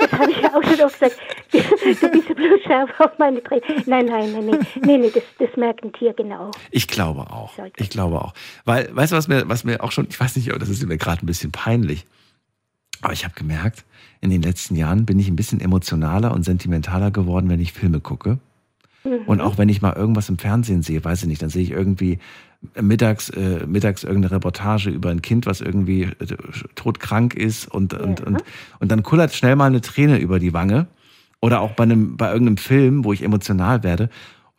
[0.00, 1.16] Das habe ich ja auch schon oft gesagt.
[2.00, 3.62] Du bist bloß scharf auf meine Tränen.
[3.86, 4.66] Nein, nein, nein, nein.
[4.82, 6.50] Nee, nee, das, das merkt ein Tier genau.
[6.70, 7.52] Ich glaube auch.
[7.76, 8.34] Ich glaube auch.
[8.64, 10.98] Weil, weißt du, was mir, was mir auch schon, ich weiß nicht, das ist mir
[10.98, 12.04] gerade ein bisschen peinlich.
[13.02, 13.84] Aber ich habe gemerkt,
[14.20, 18.00] in den letzten Jahren bin ich ein bisschen emotionaler und sentimentaler geworden, wenn ich Filme
[18.00, 18.38] gucke.
[19.04, 19.22] Mhm.
[19.26, 21.70] Und auch wenn ich mal irgendwas im Fernsehen sehe, weiß ich nicht, dann sehe ich
[21.70, 22.18] irgendwie
[22.80, 26.36] mittags, äh, mittags irgendeine Reportage über ein Kind, was irgendwie äh,
[26.74, 28.44] todkrank ist und, und, und,
[28.78, 30.86] und dann kullert schnell mal eine Träne über die Wange.
[31.42, 34.10] Oder auch bei einem, bei irgendeinem Film, wo ich emotional werde.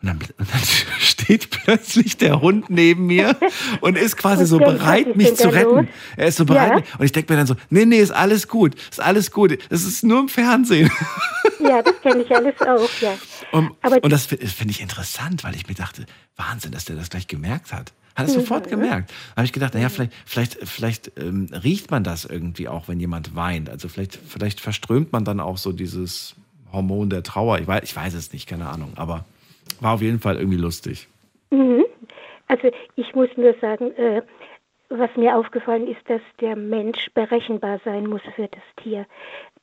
[0.02, 0.62] Und dann, und dann
[1.00, 3.36] steht plötzlich der Hund neben mir
[3.82, 5.88] und ist quasi so bereit, mich zu retten.
[6.18, 6.72] Er ist so bereit.
[6.88, 7.00] Ja.
[7.00, 8.76] Und ich denke mir dann so, nee, nee, ist alles gut.
[8.90, 9.58] Ist alles gut.
[9.70, 10.90] Es ist nur im Fernsehen.
[11.64, 13.14] Ja, das kenne ich alles auch, ja.
[13.52, 16.96] Und, Aber- und das fi- finde ich interessant, weil ich mir dachte, Wahnsinn, dass der
[16.96, 17.94] das gleich gemerkt hat.
[18.16, 18.70] Hat er sofort Mhm.
[18.72, 19.12] gemerkt.
[19.12, 23.00] Da habe ich gedacht, naja, vielleicht, vielleicht, vielleicht ähm, riecht man das irgendwie auch, wenn
[23.00, 23.70] jemand weint.
[23.70, 26.34] Also vielleicht, vielleicht verströmt man dann auch so dieses
[26.74, 27.60] Hormon der Trauer.
[27.60, 28.94] Ich weiß, ich weiß es nicht, keine Ahnung.
[28.96, 29.26] Aber
[29.80, 31.08] war auf jeden Fall irgendwie lustig.
[31.52, 31.86] Mhm.
[32.48, 34.22] Also ich muss nur sagen, äh,
[34.92, 39.06] was mir aufgefallen ist, dass der Mensch berechenbar sein muss für das Tier.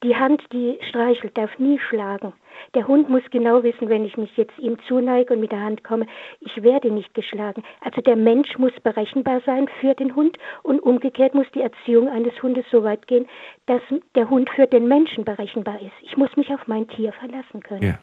[0.03, 2.33] Die Hand, die streichelt, darf nie schlagen.
[2.75, 5.85] Der Hund muss genau wissen, wenn ich mich jetzt ihm zuneige und mit der Hand
[5.85, 6.07] komme,
[6.41, 7.63] ich werde nicht geschlagen.
[7.81, 12.41] Also der Mensch muss berechenbar sein für den Hund und umgekehrt muss die Erziehung eines
[12.43, 13.27] Hundes so weit gehen,
[13.67, 13.83] dass
[14.15, 15.93] der Hund für den Menschen berechenbar ist.
[16.03, 17.83] Ich muss mich auf mein Tier verlassen können.
[17.83, 17.99] Ja.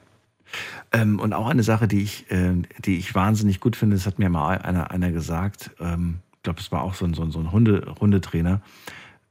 [0.92, 4.20] Ähm, und auch eine Sache, die ich, äh, die ich wahnsinnig gut finde, das hat
[4.20, 7.32] mir mal einer, einer gesagt, ähm, ich glaube, es war auch so ein, so ein,
[7.32, 8.62] so ein Hunde, Hundetrainer,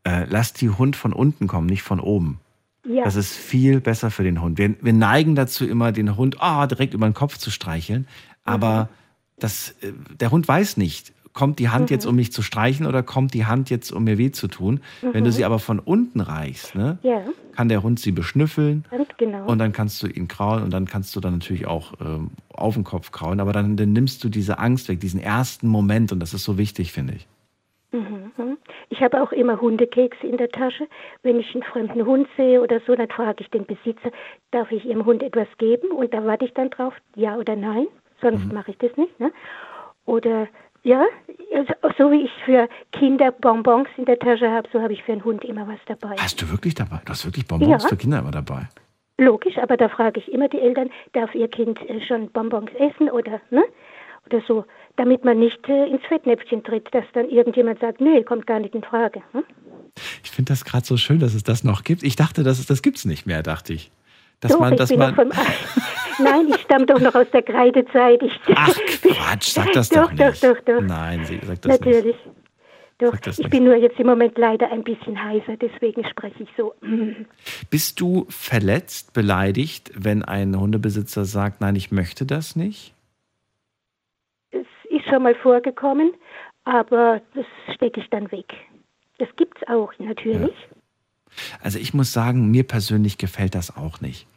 [0.05, 2.41] äh, lass die Hund von unten kommen, nicht von oben.
[2.87, 3.05] Ja.
[3.05, 4.59] Das ist viel besser für den Hund.
[4.59, 8.07] Wir, wir neigen dazu immer, den Hund ah, direkt über den Kopf zu streicheln.
[8.45, 8.91] Aber
[9.39, 11.95] das, äh, der Hund weiß nicht, kommt die Hand Mhm.
[11.95, 14.81] jetzt, um mich zu streichen oder kommt die Hand jetzt, um mir weh zu tun.
[15.03, 15.35] Wenn du Mhm.
[15.35, 17.23] sie aber von unten reichst, ne, Ja,
[17.55, 18.85] kann der Hund sie beschnüffeln
[19.19, 19.47] genau.
[19.47, 22.75] und dann kannst du ihn kraulen und dann kannst du dann natürlich auch ähm, auf
[22.75, 23.41] den Kopf kraulen.
[23.41, 26.57] Aber dann, dann nimmst du diese Angst weg, diesen ersten Moment und das ist so
[26.57, 27.27] wichtig, finde ich.
[27.93, 28.33] Mhm.
[28.37, 28.57] mhm.
[28.91, 30.87] Ich habe auch immer Hundekekse in der Tasche.
[31.23, 34.11] Wenn ich einen fremden Hund sehe oder so, dann frage ich den Besitzer,
[34.53, 35.91] darf ich Ihrem Hund etwas geben?
[35.91, 37.87] Und da warte ich dann drauf, ja oder nein.
[38.21, 39.19] Sonst mache ich das nicht.
[39.19, 39.33] Ne?
[40.07, 40.49] Oder
[40.85, 41.05] ja,
[41.55, 45.13] also, so wie ich für Kinder Bonbons in der Tasche habe, so habe ich für
[45.13, 46.15] einen Hund immer was dabei.
[46.19, 47.01] Hast du wirklich dabei?
[47.05, 47.89] Du hast wirklich Bonbons Ja.
[47.89, 48.69] für Kinder immer dabei.
[49.19, 53.11] Logisch, aber da frage ich immer die Eltern, darf ihr Kind äh, schon Bonbons essen
[53.11, 53.65] oder ne?
[54.27, 54.65] Oder so,
[54.97, 58.75] damit man nicht äh, ins Fettnäpfchen tritt, dass dann irgendjemand sagt, nee, kommt gar nicht
[58.75, 59.21] in Frage.
[59.33, 59.45] Hm?
[60.23, 62.03] Ich finde das gerade so schön, dass es das noch gibt.
[62.03, 63.91] Ich dachte, das, das gibt's nicht mehr, dachte ich.
[64.41, 65.15] Dass Doch, man, dass man,
[66.19, 68.23] Nein, ich stamme doch noch aus der Kreidezeit.
[68.23, 70.43] Ich Ach Quatsch, sag das doch, doch, nicht.
[70.45, 70.81] doch, doch, doch.
[70.81, 71.85] Nein, sie- sag das nicht.
[71.87, 72.17] Natürlich.
[72.99, 73.51] Doch, ich nicht.
[73.51, 76.75] bin nur jetzt im Moment leider ein bisschen heiser, deswegen spreche ich so.
[77.71, 82.95] Bist du verletzt, beleidigt, wenn ein Hundebesitzer sagt, nein, ich möchte das nicht?
[84.53, 86.13] Es ist schon mal vorgekommen,
[86.63, 88.53] aber das stecke ich dann weg.
[89.19, 90.55] Das gibt's auch, natürlich.
[91.61, 94.29] Also ich muss sagen, mir persönlich gefällt das auch nicht.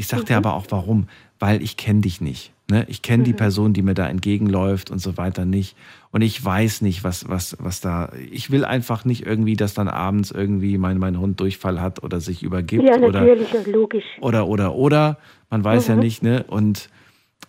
[0.00, 0.46] Ich sag dir Mhm.
[0.46, 1.08] aber auch warum,
[1.38, 2.52] weil ich kenne dich nicht.
[2.70, 2.86] Ne?
[2.88, 3.36] Ich kenne die Mhm.
[3.36, 5.76] Person, die mir da entgegenläuft und so weiter nicht.
[6.10, 8.10] Und ich weiß nicht, was, was, was da.
[8.30, 12.18] Ich will einfach nicht irgendwie, dass dann abends irgendwie mein, mein Hund Durchfall hat oder
[12.22, 14.04] sich übergibt Ja, oder, natürlich, und logisch.
[14.22, 15.18] oder, oder, oder.
[15.50, 16.00] Man weiß ja Mhm.
[16.00, 16.44] nicht, ne?
[16.44, 16.88] Und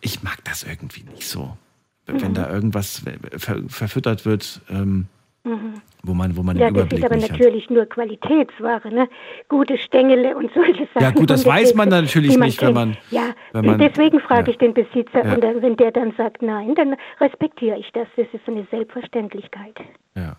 [0.02, 1.56] ich mag das irgendwie nicht so.
[2.06, 2.36] Wenn Mhm.
[2.36, 3.02] da irgendwas
[3.38, 5.06] ver verfüttert wird, ähm,
[5.44, 5.82] Mhm.
[6.04, 7.40] wo man, wo man Ja, den das Überblick ist aber nicht hat.
[7.40, 9.10] natürlich nur Qualitätsware, ne?
[9.50, 11.02] Gute Stängele und solche Sachen.
[11.02, 12.76] Ja, gut, das weiß man natürlich man nicht, wenn kennt.
[12.76, 15.34] man- Ja, wenn man- deswegen frage ich den Besitzer Ja.
[15.34, 18.08] und dann, wenn der dann sagt nein, dann respektiere ich das.
[18.16, 19.76] Das ist eine Selbstverständlichkeit.
[20.16, 20.36] Ja.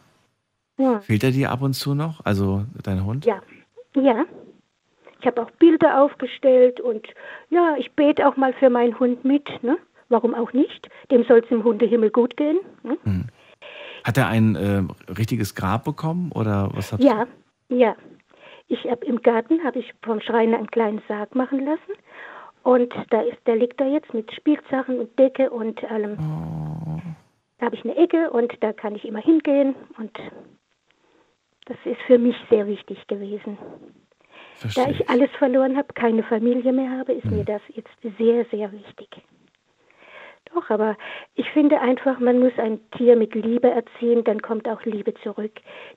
[0.78, 1.00] Ja.
[1.00, 2.24] Fehlt er dir ab und zu noch?
[2.24, 3.24] Also dein Hund?
[3.24, 3.40] Ja,
[3.96, 4.24] ja.
[5.20, 7.06] Ich habe auch Bilder aufgestellt und
[7.50, 9.48] ja, ich bete auch mal für meinen Hund mit.
[9.62, 9.76] Ne?
[10.08, 10.88] Warum auch nicht?
[11.10, 12.58] Dem soll es im Hundehimmel gut gehen.
[12.82, 12.96] Ne?
[13.04, 13.26] Hm.
[14.04, 17.26] Hat er ein äh, richtiges Grab bekommen oder was hat Ja,
[17.68, 17.94] ja.
[18.68, 21.92] Ich hab, Im Garten habe ich vom Schreiner einen kleinen Sarg machen lassen.
[22.62, 26.16] Und da ist, der liegt da jetzt mit Spielsachen und Decke und allem.
[27.58, 29.74] Da habe ich eine Ecke und da kann ich immer hingehen.
[29.98, 30.16] Und
[31.66, 33.58] das ist für mich sehr wichtig gewesen.
[34.74, 38.70] Da ich alles verloren habe, keine Familie mehr habe, ist mir das jetzt sehr, sehr
[38.72, 39.08] wichtig.
[40.54, 40.96] Doch, aber
[41.34, 45.52] ich finde einfach, man muss ein Tier mit Liebe erziehen, dann kommt auch Liebe zurück.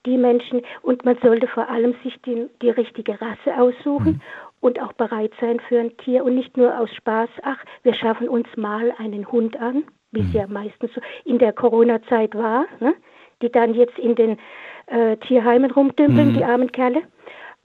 [0.05, 4.21] Die Menschen, und man sollte vor allem sich die, die richtige Rasse aussuchen
[4.61, 8.29] und auch bereit sein für ein Tier und nicht nur aus Spaß, ach, wir schaffen
[8.29, 12.95] uns mal einen Hund an, wie es ja meistens so in der Corona-Zeit war, ne?
[13.41, 14.37] die dann jetzt in den
[14.87, 16.33] äh, Tierheimen rumdümpeln, Mhm.
[16.37, 17.01] die armen Kerle.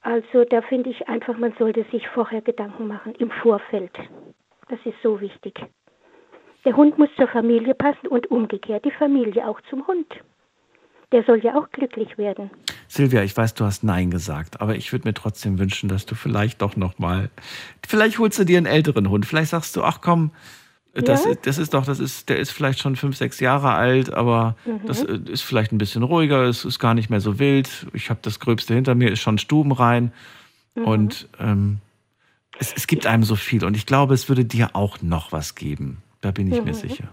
[0.03, 3.93] Also da finde ich einfach, man sollte sich vorher Gedanken machen, im Vorfeld.
[4.69, 5.61] Das ist so wichtig.
[6.65, 10.07] Der Hund muss zur Familie passen und umgekehrt die Familie auch zum Hund.
[11.13, 12.51] Der soll ja auch glücklich werden.
[12.87, 16.15] Silvia, ich weiß, du hast Nein gesagt, aber ich würde mir trotzdem wünschen, dass du
[16.15, 17.31] vielleicht doch noch mal,
[17.87, 19.27] vielleicht holst du dir einen älteren Hund.
[19.27, 20.31] Vielleicht sagst du, ach komm,
[20.93, 21.31] das, Ja?
[21.31, 24.57] ist, das ist doch, das ist, der ist vielleicht schon fünf, sechs Jahre alt, aber
[24.67, 24.81] Mhm.
[24.87, 27.87] das äh, ist vielleicht ein bisschen ruhiger, es ist gar nicht mehr so wild.
[27.93, 30.13] Ich habe das Gröbste hinter mir, ist schon stubenrein
[30.75, 30.85] Mhm.
[30.85, 31.79] und ähm,
[32.59, 35.55] es, es gibt einem so viel und ich glaube, es würde dir auch noch was
[35.55, 36.03] geben.
[36.21, 36.75] Da bin ich mir Mhm.
[36.75, 37.09] sicher.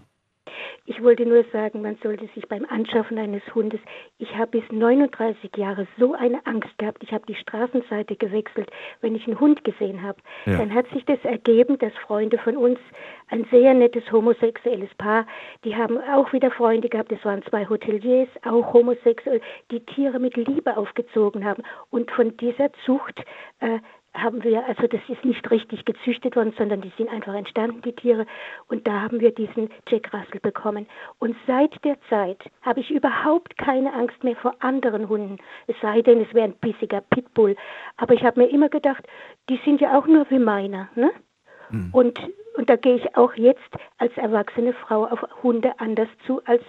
[0.89, 3.81] Ich wollte nur sagen, man sollte sich beim Anschaffen eines Hundes,
[4.19, 8.71] ich habe bis 39 Jahre so eine Angst gehabt, ich habe die Straßenseite gewechselt,
[9.01, 10.19] wenn ich einen Hund gesehen habe.
[10.45, 10.57] Ja.
[10.57, 12.79] Dann hat sich das ergeben, dass Freunde von uns,
[13.29, 15.27] ein sehr nettes homosexuelles Paar,
[15.65, 20.37] die haben auch wieder Freunde gehabt, das waren zwei Hoteliers, auch homosexuell, die Tiere mit
[20.37, 21.63] Liebe aufgezogen haben.
[21.89, 23.19] Und von dieser Zucht
[23.59, 23.79] äh,
[24.17, 27.93] haben wir, also das ist nicht richtig gezüchtet worden, sondern die sind einfach entstanden, die
[27.93, 28.25] Tiere.
[28.67, 30.87] Und da haben wir diesen Jack Russell bekommen.
[31.19, 35.37] Und seit der Zeit habe ich überhaupt keine Angst mehr vor anderen Hunden.
[35.67, 37.55] Es sei denn, es wäre ein bissiger Pitbull.
[37.97, 39.07] Aber ich habe mir immer gedacht,
[39.49, 40.89] die sind ja auch nur wie meiner.
[40.95, 41.11] Ne?
[41.91, 42.19] Und,
[42.55, 46.63] und da gehe ich auch jetzt als erwachsene Frau auf Hunde anders zu als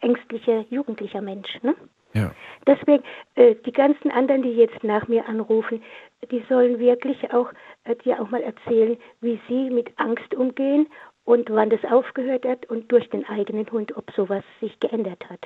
[0.00, 1.62] ängstlicher jugendlicher Mensch.
[1.62, 1.74] Ne?
[2.14, 2.32] Ja.
[2.66, 3.02] Deswegen,
[3.34, 5.82] äh, die ganzen anderen, die jetzt nach mir anrufen,
[6.30, 7.52] die sollen wirklich auch
[7.84, 10.86] äh, dir auch mal erzählen, wie sie mit Angst umgehen
[11.24, 15.40] und wann das aufgehört hat und durch den eigenen Hund, ob sowas sich geändert hat.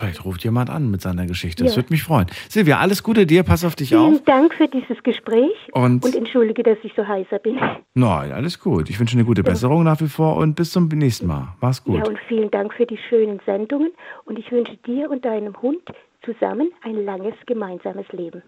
[0.00, 1.62] Vielleicht ruft jemand an mit seiner Geschichte.
[1.62, 1.76] Das Ja.
[1.82, 2.26] würde mich freuen.
[2.48, 4.24] Silvia, alles Gute dir, pass auf dich Vielen auf.
[4.24, 7.58] Dank für dieses Gespräch Und- und entschuldige, dass ich so heißer bin.
[7.92, 8.88] Nein, alles gut.
[8.88, 11.48] Ich wünsche eine gute Besserung nach wie vor und bis zum nächsten Mal.
[11.60, 11.98] Mach's gut.
[11.98, 13.90] Ja, und vielen Dank für die schönen Sendungen
[14.24, 15.82] und ich wünsche dir und deinem Hund
[16.24, 18.42] zusammen ein langes gemeinsames Leben.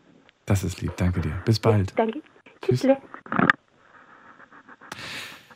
[0.47, 0.93] Das ist lieb.
[0.97, 1.33] Danke dir.
[1.45, 1.93] Bis bald.
[1.99, 2.23] Danke.
[2.65, 2.87] Tschüss.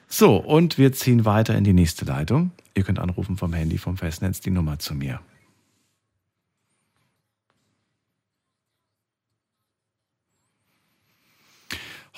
[0.09, 2.51] So, und wir ziehen weiter in die nächste Leitung.
[2.75, 5.21] Ihr könnt anrufen vom Handy, vom Festnetz, die Nummer zu mir.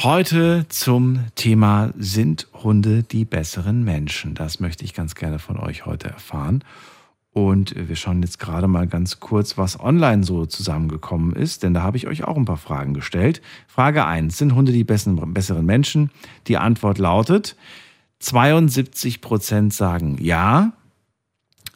[0.01, 4.37] Heute zum Thema Sind Hunde die besseren Menschen?
[4.37, 6.63] Das möchte ich ganz gerne von euch heute erfahren.
[7.33, 11.83] Und wir schauen jetzt gerade mal ganz kurz, was online so zusammengekommen ist, denn da
[11.83, 13.43] habe ich euch auch ein paar Fragen gestellt.
[13.67, 14.39] Frage 1.
[14.39, 16.13] Sind Hunde die besten, besseren Menschen?
[16.47, 17.57] Die Antwort lautet,
[18.21, 20.75] 72 Prozent sagen ja,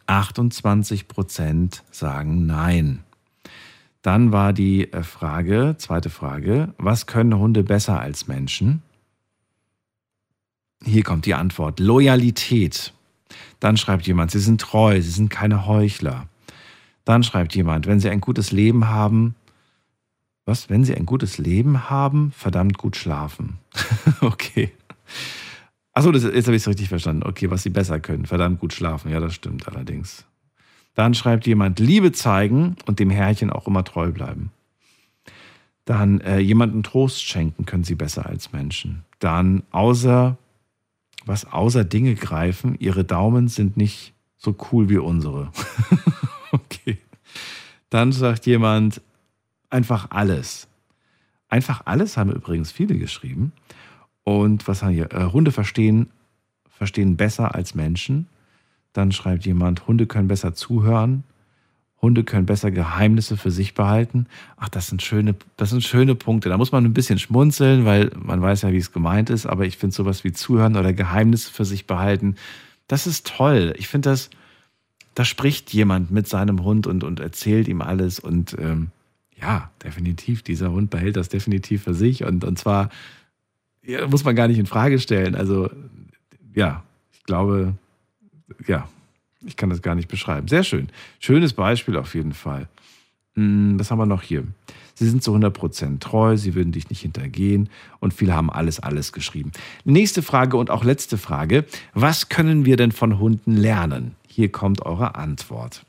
[0.06, 3.02] 28 Prozent sagen nein.
[4.02, 8.82] Dann war die äh, Frage, zweite Frage, was können Hunde besser als Menschen?
[10.84, 12.92] Hier kommt die Antwort, Loyalität.
[13.60, 16.26] Dann schreibt jemand, sie sind treu, sie sind keine Heuchler.
[17.04, 19.36] Dann schreibt jemand, wenn sie ein gutes Leben haben,
[20.44, 23.58] was, wenn sie ein gutes Leben haben, verdammt gut schlafen.
[24.20, 24.72] okay.
[25.92, 27.22] Achso, jetzt habe ich es richtig verstanden.
[27.22, 29.12] Okay, was sie besser können, verdammt gut schlafen.
[29.12, 30.24] Ja, das stimmt allerdings.
[30.94, 34.50] Dann schreibt jemand, Liebe zeigen und dem Herrchen auch immer treu bleiben.
[35.84, 39.04] Dann äh, jemanden Trost schenken können sie besser als Menschen.
[39.18, 40.36] Dann außer,
[41.24, 45.50] was außer Dinge greifen, ihre Daumen sind nicht so cool wie unsere.
[46.52, 46.98] okay.
[47.90, 49.00] Dann sagt jemand,
[49.70, 50.68] einfach alles.
[51.48, 53.52] Einfach alles haben übrigens viele geschrieben.
[54.24, 55.12] Und was haben hier?
[55.12, 56.10] Äh, Hunde verstehen,
[56.70, 58.28] verstehen besser als Menschen.
[58.92, 61.24] Dann schreibt jemand, Hunde können besser zuhören.
[62.02, 64.26] Hunde können besser Geheimnisse für sich behalten.
[64.56, 66.48] Ach, das sind schöne, das sind schöne Punkte.
[66.48, 69.46] Da muss man ein bisschen schmunzeln, weil man weiß ja, wie es gemeint ist.
[69.46, 72.34] Aber ich finde sowas wie zuhören oder Geheimnisse für sich behalten,
[72.88, 73.72] das ist toll.
[73.78, 74.30] Ich finde das,
[75.14, 78.18] da spricht jemand mit seinem Hund und, und erzählt ihm alles.
[78.18, 78.88] Und ähm,
[79.40, 82.24] ja, definitiv, dieser Hund behält das definitiv für sich.
[82.24, 82.90] Und, und zwar
[83.84, 85.34] ja, muss man gar nicht in Frage stellen.
[85.34, 85.70] Also,
[86.54, 86.82] ja,
[87.12, 87.74] ich glaube,
[88.66, 88.88] ja,
[89.44, 90.48] ich kann das gar nicht beschreiben.
[90.48, 90.88] Sehr schön.
[91.18, 92.68] Schönes Beispiel auf jeden Fall.
[93.34, 94.44] Hm, was haben wir noch hier?
[94.94, 99.12] Sie sind zu 100% treu, sie würden dich nicht hintergehen und viele haben alles, alles
[99.12, 99.52] geschrieben.
[99.84, 101.64] Nächste Frage und auch letzte Frage.
[101.94, 104.14] Was können wir denn von Hunden lernen?
[104.28, 105.84] Hier kommt eure Antwort.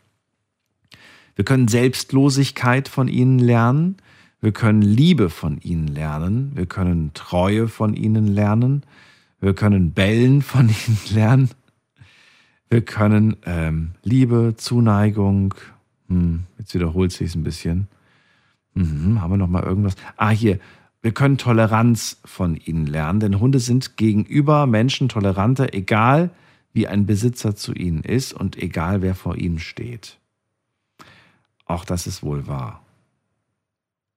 [1.35, 3.97] Wir können Selbstlosigkeit von ihnen lernen.
[4.39, 6.51] Wir können Liebe von ihnen lernen.
[6.55, 8.83] Wir können Treue von ihnen lernen.
[9.39, 11.49] Wir können Bellen von ihnen lernen.
[12.73, 15.53] Wir können ähm, Liebe, Zuneigung,
[16.07, 17.87] hm, jetzt wiederholt sich es ein bisschen.
[18.73, 19.93] Mhm, haben wir noch mal irgendwas?
[20.17, 20.57] Ah, hier.
[21.03, 26.31] Wir können Toleranz von ihnen lernen, denn Hunde sind gegenüber Menschen toleranter, egal
[26.73, 30.17] wie ein Besitzer zu ihnen ist und egal wer vor ihnen steht.
[31.65, 32.81] Auch das ist wohl wahr.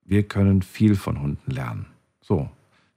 [0.02, 1.84] Wir können viel von Hunden lernen.
[2.22, 2.48] So,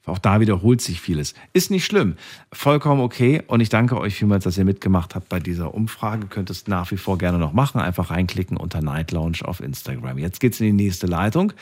[0.06, 1.36] auch da wiederholt sich vieles.
[1.54, 2.16] Ist nicht schlimm.
[2.52, 3.44] Vollkommen okay.
[3.48, 6.28] Und ich danke euch vielmals, dass ihr mitgemacht habt bei dieser Umfrage.
[6.28, 7.80] Könnt es nach wie vor gerne noch machen.
[7.80, 10.18] Einfach reinklicken unter Night Lounge auf Instagram.
[10.18, 11.54] Jetzt geht's in die nächste Leitung.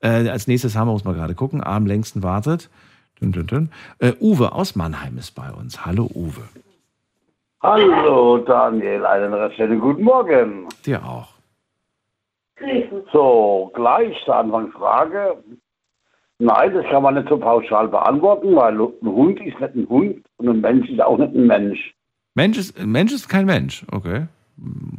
[0.00, 2.70] Äh, als nächstes haben wir, muss mal gerade gucken, Arm längsten wartet.
[3.20, 3.70] Dün, dün, dün.
[3.98, 5.86] Äh, Uwe aus Mannheim ist bei uns.
[5.86, 6.42] Hallo Uwe.
[7.62, 10.68] Hallo Daniel, einen recht schönen guten Morgen.
[10.84, 11.28] Dir auch.
[13.12, 15.36] So, gleich zur Anfangsfrage.
[16.38, 20.24] Nein, das kann man nicht so pauschal beantworten, weil ein Hund ist nicht ein Hund
[20.36, 21.94] und ein Mensch ist auch nicht ein Mensch.
[22.34, 24.26] Mensch ist, Mensch ist kein Mensch, okay.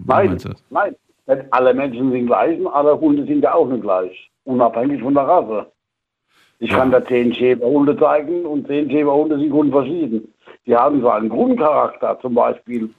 [0.05, 0.37] Nein,
[0.69, 0.95] nein.
[1.27, 4.31] Nicht alle Menschen sind gleich und alle Hunde sind ja auch nicht gleich.
[4.45, 5.71] Unabhängig von der Rasse.
[6.59, 10.33] Ich kann da zehn Schäferhunde zeigen und zehn Schäferhunde sind grundverschieden.
[10.65, 12.89] Die haben so einen Grundcharakter, zum Beispiel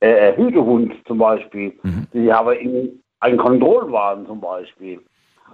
[0.00, 1.72] äh, Hütehund zum Beispiel.
[1.82, 2.06] Mhm.
[2.12, 5.00] Die haben in, einen Kontrollwahn zum Beispiel.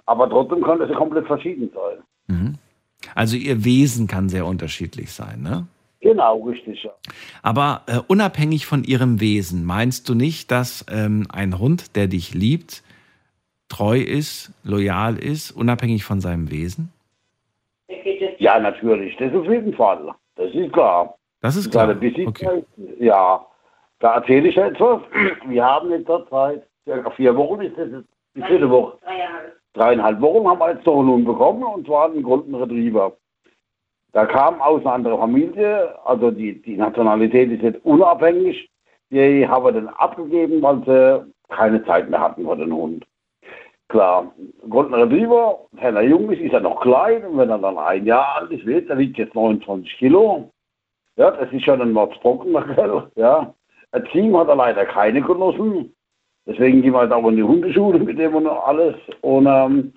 [0.08, 1.98] Aber trotzdem kann es komplett verschieden sein.
[2.28, 2.54] Mhm.
[3.14, 5.66] Also ihr Wesen kann sehr unterschiedlich sein, ne?
[6.00, 6.82] Genau, richtig.
[6.82, 6.92] Ja.
[7.42, 12.32] Aber äh, unabhängig von ihrem Wesen, meinst du nicht, dass ähm, ein Hund, der dich
[12.32, 12.82] liebt,
[13.68, 16.90] treu ist, loyal ist, unabhängig von seinem Wesen?
[18.38, 19.14] Ja, natürlich.
[19.18, 20.14] Das auf jeden Fall.
[20.36, 21.18] Das ist klar.
[21.42, 21.92] Das ist klar.
[21.92, 22.64] Besitztheit,
[22.98, 23.44] Ja,
[23.98, 25.02] da erzähle ich etwas.
[25.46, 28.96] Wir haben in der Zeit, circa vier Wochen ist das jetzt die dritte Woche.
[29.74, 33.16] Dreieinhalb Wochen haben wir jetzt noch einen Hund bekommen und zwar einen Golden Retriever.
[34.12, 38.70] Da kam aus einer anderen Familie, also die, die Nationalität ist jetzt unabhängig.
[39.10, 43.06] Die haben den abgegeben, weil sie keine Zeit mehr hatten für den Hund.
[43.88, 44.32] Klar,
[44.68, 48.04] Golden Retriever, wenn er jung ist, ist er noch klein und wenn er dann ein
[48.04, 50.50] Jahr alt ist, wird, der wiegt jetzt 29 Kilo.
[51.16, 52.54] Ja, das ist schon ein Mordsbrocken?
[53.16, 53.54] Ja.
[53.92, 55.94] Erziehung hat er leider keine genossen.
[56.48, 58.96] Deswegen gehen wir halt auch in die Hundeschule mit dem und alles.
[59.20, 59.92] Und ähm,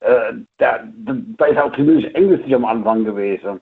[0.00, 3.60] äh, der, der, der ist auch ziemlich ängstlich am Anfang gewesen.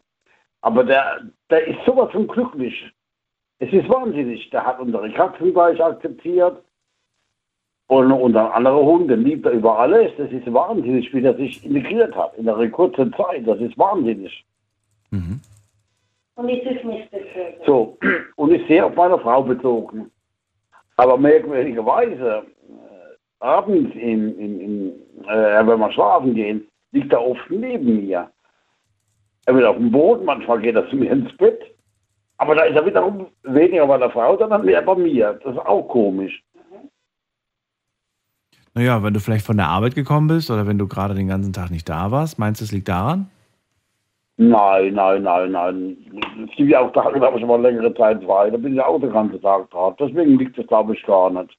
[0.62, 1.20] Aber der,
[1.50, 2.90] der ist sowas von glücklich.
[3.58, 4.48] Es ist wahnsinnig.
[4.48, 6.62] Der hat unsere Katzen gleich akzeptiert.
[7.88, 10.10] Und unser anderer Hund, den liebt er über alles.
[10.16, 13.46] Das ist wahnsinnig, wie der sich integriert hat in einer kurzen Zeit.
[13.46, 14.46] Das ist wahnsinnig.
[16.36, 17.60] Und ich ist nicht bezogen.
[17.66, 17.98] So,
[18.36, 20.10] und ist sehr auf meine Frau bezogen.
[20.96, 24.92] Aber merkwürdigerweise, äh, abends, in, in, in,
[25.26, 28.30] äh, wenn wir schlafen gehen, liegt er oft neben mir.
[29.46, 31.60] Er wird auf dem Boden, manchmal geht er zu mir ins Bett.
[32.38, 35.38] Aber da ist er wiederum weniger bei der Frau, sondern mehr bei mir.
[35.44, 36.42] Das ist auch komisch.
[38.74, 41.52] Naja, wenn du vielleicht von der Arbeit gekommen bist oder wenn du gerade den ganzen
[41.52, 43.30] Tag nicht da warst, meinst du, es liegt daran?
[44.36, 45.96] Nein, nein, nein, nein.
[46.92, 48.50] Tage, da habe ich mal längere Zeit frei.
[48.50, 49.94] Da bin ich auch den ganzen Tag da.
[49.98, 51.56] Deswegen liegt das, glaube ich, gar nicht.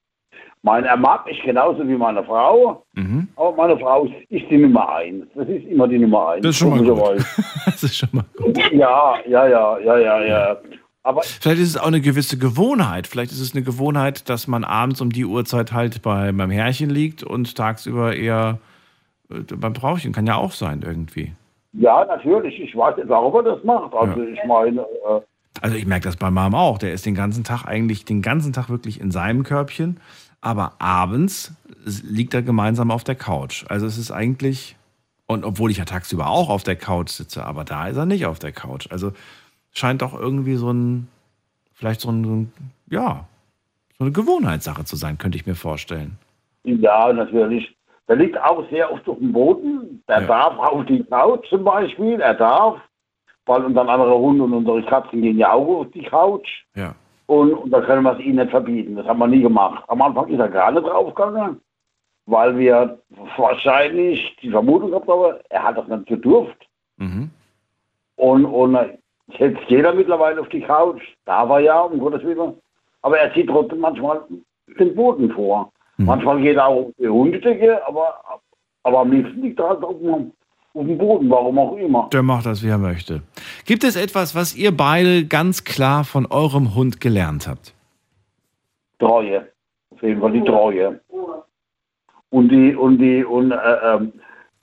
[0.62, 3.28] Meine, er mag mich genauso wie meine Frau, Mhm.
[3.36, 5.26] aber meine Frau ist, die Nummer eins.
[5.36, 6.42] Das ist immer die Nummer eins.
[6.42, 7.26] Das ist schon mal gut.
[7.66, 8.58] Das ist schon mal gut.
[8.74, 10.58] Ja, ja, ja, ja, ja, ja.
[11.04, 13.06] Aber Vielleicht ist es auch eine gewisse Gewohnheit.
[13.06, 16.90] Vielleicht ist es eine Gewohnheit, dass man abends um die Uhrzeit halt bei, beim Herrchen
[16.90, 18.58] liegt und tagsüber eher
[19.30, 20.14] äh, beim Frauchen.
[20.14, 21.34] Kann ja auch sein irgendwie.
[21.78, 22.60] Ja, natürlich.
[22.60, 23.94] Ich weiß auch, ob er das macht.
[23.94, 25.22] Also ich meine, äh,
[25.62, 26.78] Also ich merke das bei Mom auch.
[26.78, 30.00] Der ist den ganzen Tag eigentlich, den ganzen Tag wirklich in seinem Körbchen.
[30.42, 31.54] Aber abends
[31.86, 33.66] liegt er gemeinsam auf der Couch.
[33.68, 34.76] Also es ist eigentlich,
[35.28, 38.26] und obwohl ich ja tagsüber auch auf der Couch sitze, aber da ist er nicht
[38.26, 38.88] auf der Couch.
[38.92, 39.12] Also
[39.72, 41.08] scheint doch irgendwie so ein,
[41.74, 42.52] vielleicht so ein, so ein
[42.90, 43.26] ja,
[43.98, 46.18] so eine Gewohnheitssache zu sein, könnte ich mir vorstellen.
[46.64, 47.75] Ja, natürlich.
[48.08, 50.04] Der liegt auch sehr oft auf dem Boden.
[50.08, 52.20] Der darf auf die Couch zum Beispiel.
[52.20, 52.80] Er darf.
[53.48, 56.66] Weil unsere andere Hunde und unsere Katzen gehen ja auch auf die Couch.
[56.76, 56.96] Ja.
[57.28, 58.96] Und, und da können wir es ihnen nicht verbieten.
[58.96, 59.84] Das haben wir nie gemacht.
[59.88, 61.62] Am Anfang ist er gar nicht draufgegangen,
[62.26, 63.00] weil wir
[63.38, 66.58] wahrscheinlich die Vermutung gehabt haben, er hat das nicht gedurft.
[66.98, 67.30] Mhm.
[68.16, 68.78] Und, und
[69.38, 71.02] jetzt jeder mittlerweile auf die Couch.
[71.26, 72.56] Da war ja, um Gottes Willen.
[73.02, 74.22] Aber er zieht trotzdem manchmal
[74.80, 75.72] den Boden vor.
[75.98, 78.16] Manchmal geht er auch auf die Hundedecke, aber,
[78.84, 80.32] aber am liebsten liegt er halt auf dem,
[80.74, 82.10] auf dem Boden, warum auch immer.
[82.12, 83.22] Der macht das, wie er möchte.
[83.66, 87.74] Gibt es etwas, was ihr beide ganz klar von eurem Hund gelernt habt?
[89.00, 89.48] Treue.
[89.92, 91.00] Auf jeden Fall die Treue.
[92.30, 94.12] Und die, und die, und äh, ähm,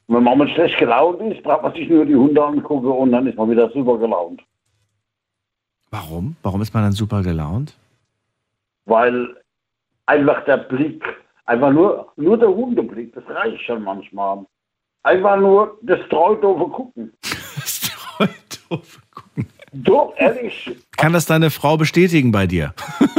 [0.08, 3.26] wenn man mal schlecht gelaunt ist, braucht man sich nur die Hunde angucken und dann
[3.26, 4.42] ist man wieder super gelaunt.
[5.90, 6.36] Warum?
[6.42, 7.74] Warum ist man dann super gelaunt?
[8.84, 9.36] Weil
[10.06, 11.04] einfach der Blick,
[11.44, 14.44] einfach nur, nur der Hundeblick, das reicht schon manchmal.
[15.02, 17.12] Einfach nur das treudoofe Gucken.
[17.22, 19.48] das treudoofe Gucken.
[19.72, 20.76] Doch, ehrlich.
[20.96, 22.74] Kann das deine Frau bestätigen bei dir?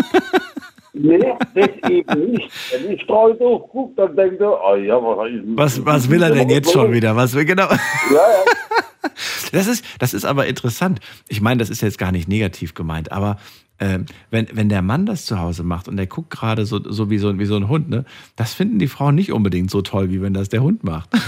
[0.95, 2.51] Nee, das eben nicht.
[2.71, 6.49] Wenn ich treudoof gucke, dann denkt er, oh ja, was, Was, was will er denn
[6.49, 7.15] jetzt schon wieder?
[7.15, 7.67] Was will genau?
[7.67, 7.77] Ja,
[8.11, 8.19] ja.
[9.51, 10.99] Das ist, das ist aber interessant.
[11.27, 13.37] Ich meine, das ist jetzt gar nicht negativ gemeint, aber
[13.79, 17.09] ähm, wenn, wenn der Mann das zu Hause macht und der guckt gerade so, so,
[17.09, 18.05] wie so wie so ein Hund, ne,
[18.35, 21.09] das finden die Frauen nicht unbedingt so toll, wie wenn das der Hund macht.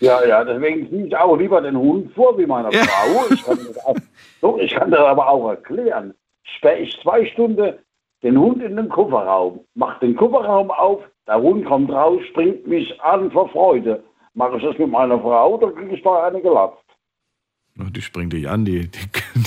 [0.00, 3.32] Ja, ja, deswegen ziehe ich auch lieber den Hund vor wie meine Frau.
[3.32, 3.96] Ich kann, das auch,
[4.40, 6.12] so, ich kann das aber auch erklären.
[6.42, 7.74] Sperre ich zwei Stunden
[8.22, 13.00] den Hund in den Kofferraum, mach den Kofferraum auf, der Hund kommt raus, springt mich
[13.02, 14.02] an vor Freude.
[14.34, 16.83] Mache ich das mit meiner Frau, dann kriege ich da eine gelatzt.
[17.76, 18.88] Die springt dich an, die,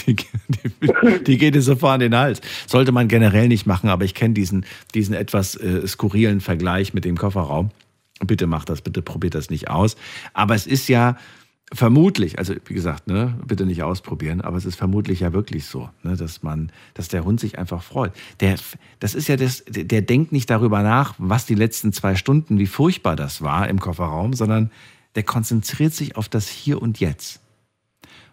[0.06, 0.16] die,
[0.50, 2.42] die, die, geht dir sofort an den Hals.
[2.66, 7.06] Sollte man generell nicht machen, aber ich kenne diesen, diesen etwas äh, skurrilen Vergleich mit
[7.06, 7.72] dem Kofferraum.
[8.26, 9.96] Bitte macht das, bitte probiert das nicht aus.
[10.34, 11.16] Aber es ist ja
[11.74, 15.90] vermutlich, also wie gesagt, ne, bitte nicht ausprobieren, aber es ist vermutlich ja wirklich so,
[16.04, 18.12] ne, dass man, dass der Hund sich einfach freut.
[18.42, 18.56] Der,
[19.00, 22.68] das ist ja das, der denkt nicht darüber nach, was die letzten zwei Stunden, wie
[22.68, 24.72] furchtbar das war im Kofferraum, sondern
[25.16, 27.42] der konzentriert sich auf das Hier und Jetzt.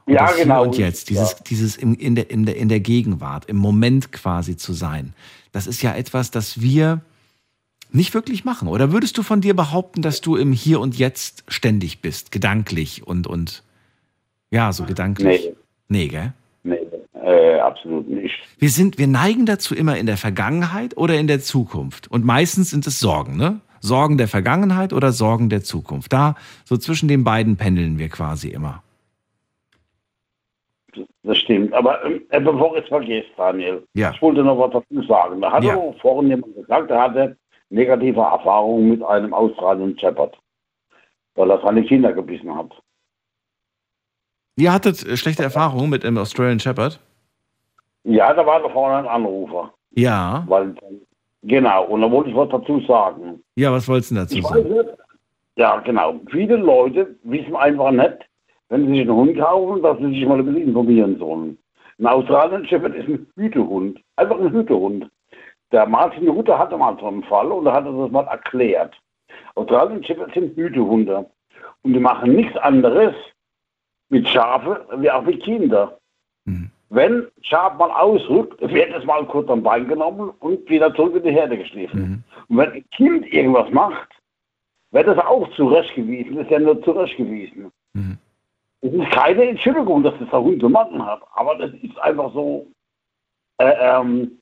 [0.06, 0.60] Und Ja, das genau.
[0.62, 1.38] Hier und jetzt, dieses, Ja.
[1.48, 5.14] dieses im, in, der, in, der, in der Gegenwart, im Moment quasi zu sein.
[5.52, 7.00] Das ist ja etwas, das wir
[7.90, 8.68] nicht wirklich machen.
[8.68, 13.06] Oder würdest du von dir behaupten, dass du im Hier und Jetzt ständig bist, gedanklich
[13.06, 13.62] und, und
[14.50, 15.44] ja, so gedanklich?
[15.46, 15.54] Nee.
[15.88, 16.32] Nee, gell?
[16.64, 16.78] Nee,
[17.14, 18.34] äh, absolut nicht.
[18.58, 22.08] Wir sind, wir neigen dazu immer in der Vergangenheit oder in der Zukunft.
[22.10, 23.60] Und meistens sind es Sorgen, ne?
[23.80, 26.12] Sorgen der Vergangenheit oder Sorgen der Zukunft.
[26.12, 28.82] Da, so zwischen den beiden pendeln wir quasi immer.
[31.26, 31.72] Das stimmt.
[31.72, 34.12] Aber ähm, äh, bevor ich es vergesse, Daniel, Ja.
[34.14, 35.40] ich wollte noch was dazu sagen.
[35.40, 35.74] Da hat Ja.
[36.00, 37.36] vorhin jemand gesagt, er hatte
[37.70, 40.38] negative Erfahrungen mit einem Australien Shepherd,
[41.34, 42.70] weil er seine Kinder gebissen hat.
[44.56, 47.00] Ihr hattet äh, schlechte Erfahrungen mit dem Australian Shepherd?
[48.04, 49.72] Ja, da war da vorne ein Anrufer.
[49.92, 50.44] Ja.
[50.46, 50.74] Weil,
[51.42, 53.42] genau, und da wollte ich was dazu sagen.
[53.56, 54.68] Ja, was wolltest du dazu Ich weiß sagen?
[54.68, 54.88] nicht,
[55.56, 56.20] ja, genau.
[56.30, 58.18] Viele Leute wissen einfach nicht,
[58.68, 61.58] wenn sie sich einen Hund kaufen, dass sie sich mal ein bisschen informieren sollen.
[61.98, 64.00] Ein Australian Shepherd ist ein Hütehund.
[64.16, 65.10] Einfach ein Hütehund.
[65.72, 68.94] Der Martin Luther hatte mal so einen Fall und er hat das mal erklärt.
[69.54, 71.26] Australian Shepherds sind Hütehunde.
[71.82, 73.14] Und die machen nichts anderes
[74.08, 75.90] mit Schafe wie auch mit Kindern.
[76.90, 81.22] Wenn Schaf mal ausrückt, wird es mal kurz am Bein genommen und wieder zurück in
[81.24, 81.98] die Herde geschliffen.
[82.48, 84.08] Und wenn ein Kind irgendwas macht,
[84.92, 86.36] wird es auch zurechtgewiesen.
[86.36, 87.70] Das ist ja nur zurechtgewiesen.
[88.84, 92.66] Es ist keine Entschuldigung, dass das der Hund gemacht hat, aber das ist einfach so
[93.56, 94.38] äh, ähm,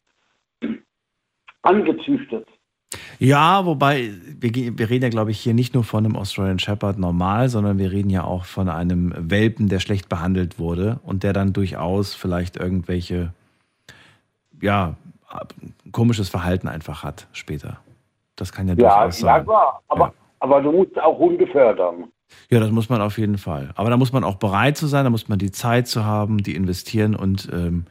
[1.62, 2.48] angezüchtet.
[3.20, 4.10] Ja, wobei,
[4.40, 7.78] wir, wir reden ja, glaube ich, hier nicht nur von einem Australian Shepherd normal, sondern
[7.78, 12.16] wir reden ja auch von einem Welpen, der schlecht behandelt wurde und der dann durchaus
[12.16, 13.32] vielleicht irgendwelche,
[14.60, 14.96] ja,
[15.92, 17.78] komisches Verhalten einfach hat später.
[18.34, 19.44] Das kann ja Ja, durchaus ja sein.
[19.44, 22.10] klar, aber, aber du musst auch Hunde fördern.
[22.50, 23.70] Ja, das muss man auf jeden Fall.
[23.74, 26.38] Aber da muss man auch bereit zu sein, da muss man die Zeit zu haben,
[26.42, 27.86] die investieren und ähm,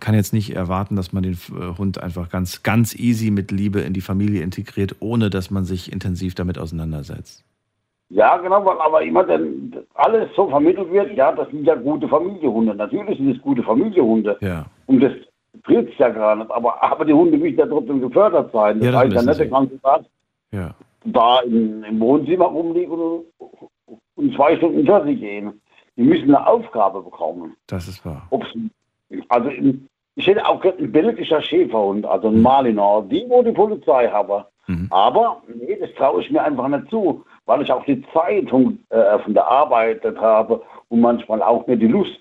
[0.00, 3.80] kann jetzt nicht erwarten, dass man den äh, Hund einfach ganz, ganz easy mit Liebe
[3.80, 7.44] in die Familie integriert, ohne dass man sich intensiv damit auseinandersetzt.
[8.10, 12.06] Ja, genau, weil aber immer dann alles so vermittelt wird, ja, das sind ja gute
[12.06, 12.74] Familienhunde.
[12.74, 14.36] Natürlich sind es gute Familienhunde.
[14.40, 14.66] Ja.
[14.86, 15.12] Und das
[15.64, 16.50] dreht es ja gar nicht.
[16.50, 18.78] Aber, aber die Hunde müssen ja trotzdem gefördert sein.
[18.78, 20.02] Das Ja, das heißt ja nicht, der ganze Tag
[20.52, 20.74] Ja.
[21.04, 23.24] da im, im Wohnzimmer rumliegen und
[24.34, 25.60] zwei Stunden sie gehen.
[25.96, 27.56] Die müssen eine Aufgabe bekommen.
[27.66, 28.26] Das ist wahr.
[28.30, 28.48] Ob's,
[29.28, 29.50] also
[30.16, 33.02] ich hätte auch gerne einen belgischer Schäferhund, also einen Malinois.
[33.08, 34.88] Die, wo die Polizei habe, Mhm.
[34.90, 38.78] Aber nee, das traue ich mir einfach nicht zu, weil ich auch die Zeit von,
[38.90, 42.18] äh, von der Arbeit habe und manchmal auch nicht die Lust.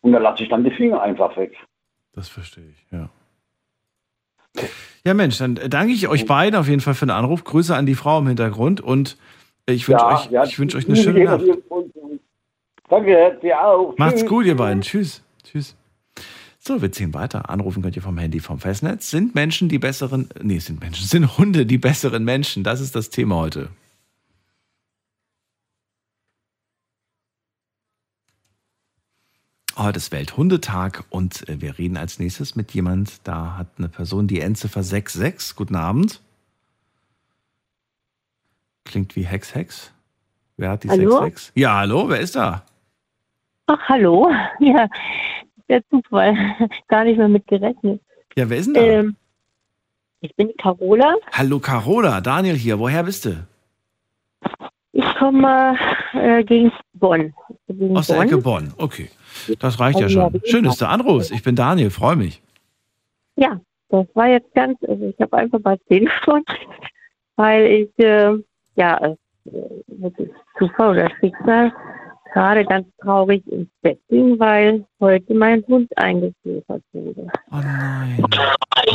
[0.00, 1.54] Und da lasse ich dann die Finger einfach weg.
[2.14, 3.08] Das verstehe ich, ja.
[5.04, 7.44] Ja, Mensch, dann danke ich euch beiden auf jeden Fall für den Anruf.
[7.44, 9.16] Grüße an die Frau im Hintergrund und
[9.66, 11.44] ich wünsche Ja, euch, ja, ich wünsche euch eine schöne Nacht.
[12.88, 13.96] Danke, dir auch.
[13.96, 14.28] Macht's Tschüss.
[14.28, 14.82] gut, ihr beiden.
[14.82, 15.22] Tschüss.
[15.44, 15.76] Tschüss.
[16.58, 17.50] So, wir ziehen weiter.
[17.50, 19.10] Anrufen könnt ihr vom Handy vom Festnetz.
[19.10, 22.62] Sind Menschen die besseren, nee, sind Menschen, sind Hunde die besseren Menschen?
[22.62, 23.68] Das ist das Thema heute.
[29.76, 34.26] Heute ist Welthundetag und äh, wir reden als nächstes mit jemand, da hat eine Person
[34.28, 35.56] die Endziffer 66.
[35.56, 36.20] Guten Abend.
[38.84, 39.92] Klingt wie Hex Hex.
[40.56, 41.10] Wer hat die Hallo?
[41.22, 41.52] 66?
[41.54, 42.64] Ja, hallo, wer ist da?
[43.66, 44.30] Ach, hallo.
[44.60, 44.88] Ja,
[45.68, 46.34] der Zufall.
[46.88, 48.00] Gar nicht mehr mit gerechnet.
[48.36, 48.80] Ja, wer ist denn da?
[48.80, 49.16] Ähm,
[50.20, 51.16] ich bin Carola.
[51.32, 52.78] Hallo Carola, Daniel hier.
[52.78, 53.46] Woher bist du?
[54.92, 55.76] Ich komme
[56.12, 57.34] äh, gegen Bonn.
[57.66, 58.72] Gegen Aus der Ecke Bonn.
[58.76, 59.10] Okay,
[59.58, 60.32] das reicht ja ja, schon.
[60.32, 61.32] sind Schön, dass du anrufst.
[61.32, 62.42] Ich bin Daniel, freue mich.
[63.36, 66.44] Ja, das war jetzt ganz, also ich habe einfach mal Telefon,
[67.36, 68.34] weil ich, äh,
[68.76, 71.72] ja, wirklich Zufall oder Schicksal
[72.32, 77.28] gerade ganz traurig ins Bett ging, weil heute mein Hund eingeschläfert wurde.
[77.50, 78.24] Oh nein.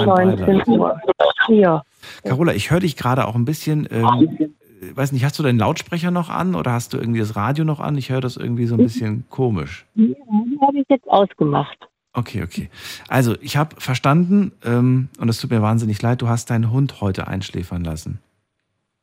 [0.05, 0.99] 19 Uhr.
[1.47, 1.83] Ja.
[2.23, 5.59] Carola, ich höre dich gerade auch ein bisschen, ähm, äh, weiß nicht, hast du deinen
[5.59, 7.97] Lautsprecher noch an oder hast du irgendwie das Radio noch an?
[7.97, 9.85] Ich höre das irgendwie so ein bisschen komisch.
[9.95, 10.15] Ja,
[10.61, 11.77] habe ich jetzt ausgemacht.
[12.13, 12.69] Okay, okay.
[13.07, 16.99] Also, ich habe verstanden, ähm, und es tut mir wahnsinnig leid, du hast deinen Hund
[16.99, 18.19] heute einschläfern lassen.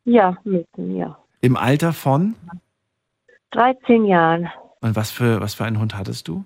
[0.05, 1.17] Ja, müssen, ja.
[1.41, 2.35] Im Alter von?
[3.51, 4.49] 13 Jahren.
[4.81, 6.43] Und was für, was für einen Hund hattest du?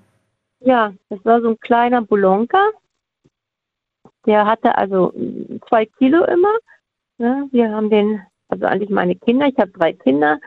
[0.61, 2.69] Ja, das war so ein kleiner Bulonka.
[4.25, 5.13] Der hatte also
[5.67, 6.53] zwei Kilo immer.
[7.17, 7.47] Ne?
[7.51, 10.39] Wir haben den, also eigentlich meine Kinder, ich habe drei Kinder.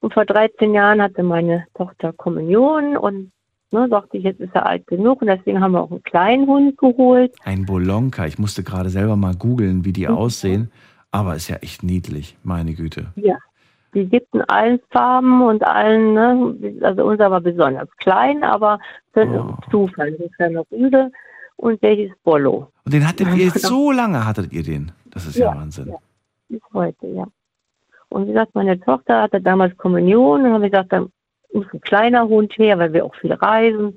[0.00, 3.32] Und vor 13 Jahren hatte meine Tochter Kommunion und
[3.70, 5.22] ne, dachte ich, jetzt ist er alt genug.
[5.22, 7.34] Und deswegen haben wir auch einen kleinen Hund geholt.
[7.44, 8.26] Ein Bolonka.
[8.26, 10.70] Ich musste gerade selber mal googeln, wie die aussehen.
[11.14, 13.06] Aber ist ja echt niedlich, meine Güte.
[13.14, 13.36] Ja,
[13.94, 16.80] die gibt in allen Farben und allen, ne?
[16.80, 18.80] also unser war besonders klein, aber
[19.12, 19.54] für Oh.
[19.70, 21.12] Zufall, ein kleiner Rüde
[21.54, 22.66] und der hieß Bollo.
[22.84, 24.90] Und den hattet ihr jetzt so lange, hattet ihr den?
[25.06, 25.86] Das ist ja, Wahnsinn.
[25.86, 25.98] Ja,
[26.48, 27.28] bis heute, ja.
[28.08, 31.12] Und wie gesagt, meine Tochter hatte damals Kommunion und haben wir gesagt, dann
[31.52, 33.96] muss ein kleiner Hund her, weil wir auch viel reisen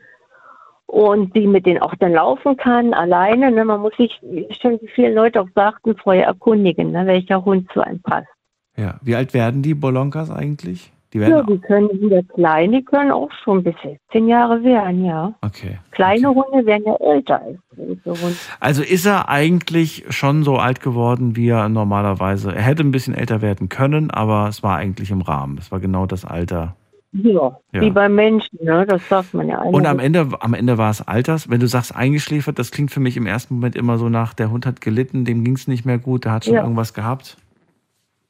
[0.88, 3.52] und sie mit denen auch dann laufen kann, alleine.
[3.52, 3.66] Ne?
[3.66, 7.06] Man muss sich, wie schon viele Leute auch sagten, vorher erkundigen, ne?
[7.06, 8.28] welcher Hund zu einem passt.
[8.76, 8.96] Ja.
[9.02, 10.92] Wie alt werden die Bolonkas eigentlich?
[11.14, 15.06] Die werden Ja, die können wieder klein, die können auch schon bis 16 Jahre werden,
[15.06, 15.34] ja.
[15.42, 15.80] Okay.
[15.92, 18.36] Kleine Hunde werden ja älter als große Hunde.
[18.60, 22.54] Also ist er eigentlich schon so alt geworden, wie er normalerweise.
[22.54, 25.58] Er hätte ein bisschen älter werden können, aber es war eigentlich im Rahmen.
[25.58, 26.76] Es war genau das Alter.
[27.14, 27.82] Ja, Ja.
[27.82, 28.86] wie bei Menschen, ne?
[28.86, 30.06] das sagt man ja Und am eigentlich.
[30.18, 31.50] Ende, am Ende war es Alters.
[31.50, 34.52] Wenn du sagst eingeschläfert, das klingt für mich im ersten Moment immer so nach, der
[34.52, 36.64] Hund hat gelitten, dem ging es nicht mehr gut, der hat schon Ja.
[36.64, 37.38] irgendwas gehabt.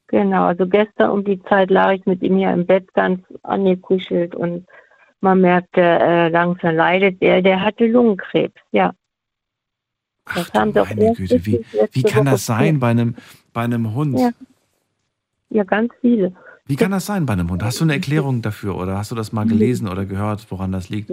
[0.06, 4.34] Genau, also gestern um die Zeit lag ich mit ihm hier im Bett ganz angekuschelt
[4.34, 4.66] und
[5.20, 7.42] man merkte, äh, langsam leidet er.
[7.42, 8.92] Der hatte Lungenkrebs, ja.
[10.34, 13.16] Das doch Meine Güte, wie, wie kann das sein bei einem,
[13.52, 14.18] bei einem Hund?
[14.18, 14.30] Ja.
[15.50, 16.32] ja, ganz viele.
[16.68, 17.64] Wie kann das sein bei einem Hund?
[17.64, 20.90] Hast du eine Erklärung dafür oder hast du das mal gelesen oder gehört, woran das
[20.90, 21.10] liegt?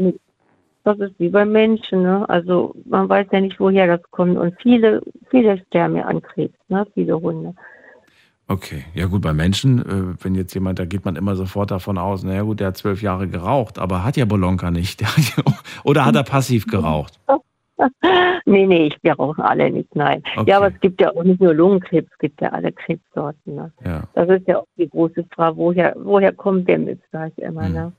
[0.83, 2.27] Das ist wie bei Menschen, ne?
[2.27, 4.37] Also man weiß ja nicht, woher das kommt.
[4.37, 5.01] Und viele,
[5.31, 6.85] viele sterben ja an Krebs, ne?
[6.93, 7.55] Viele Hunde.
[8.47, 11.97] Okay, ja gut, bei Menschen, äh, wenn jetzt jemand, da geht man immer sofort davon
[11.97, 15.03] aus, naja gut, der hat zwölf Jahre geraucht, aber hat ja Bolonka nicht.
[15.05, 15.43] Hat ja,
[15.85, 17.19] oder hat er passiv geraucht?
[18.45, 20.23] nee, nee, ich, wir rauchen alle nicht, nein.
[20.37, 20.49] Okay.
[20.51, 23.55] Ja, aber es gibt ja auch nicht nur Lungenkrebs, es gibt ja alle Krebssorten.
[23.55, 23.71] Ne?
[23.83, 24.03] Ja.
[24.13, 27.65] Das ist ja auch die große Frage, woher, woher kommt der Mist, sag ich immer.
[27.65, 27.73] Hm.
[27.73, 27.91] Ne?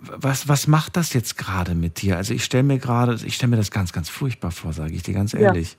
[0.00, 2.16] Was, was macht das jetzt gerade mit dir?
[2.16, 5.02] Also ich stelle mir gerade, ich stelle mir das ganz, ganz furchtbar vor, sage ich
[5.02, 5.40] dir ganz Ja.
[5.40, 5.76] ehrlich.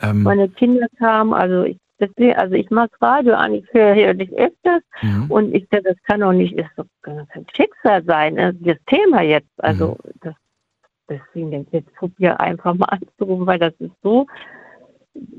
[0.00, 4.14] Ähm, Meine Kinder kamen, also ich, deswegen, also ich mag Radio an, ich höre höre
[4.14, 5.30] dich öfters Mhm.
[5.30, 8.54] und ich sage, das kann doch nicht, ist doch kein Schicksal sein, ne?
[8.54, 9.48] das Thema jetzt.
[9.58, 10.10] Also Mhm.
[10.22, 10.34] das,
[11.08, 14.26] deswegen denke ich, jetzt probiere einfach mal anzurufen, weil das ist so.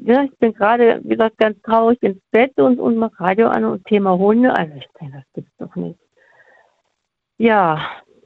[0.03, 3.65] Ja, ich bin gerade, wie gesagt, ganz traurig ins Bett und, und mache Radio an
[3.65, 4.55] und Thema Hunde.
[4.55, 5.99] Also ich denke, das gibt's doch nicht.
[7.37, 7.79] Ja,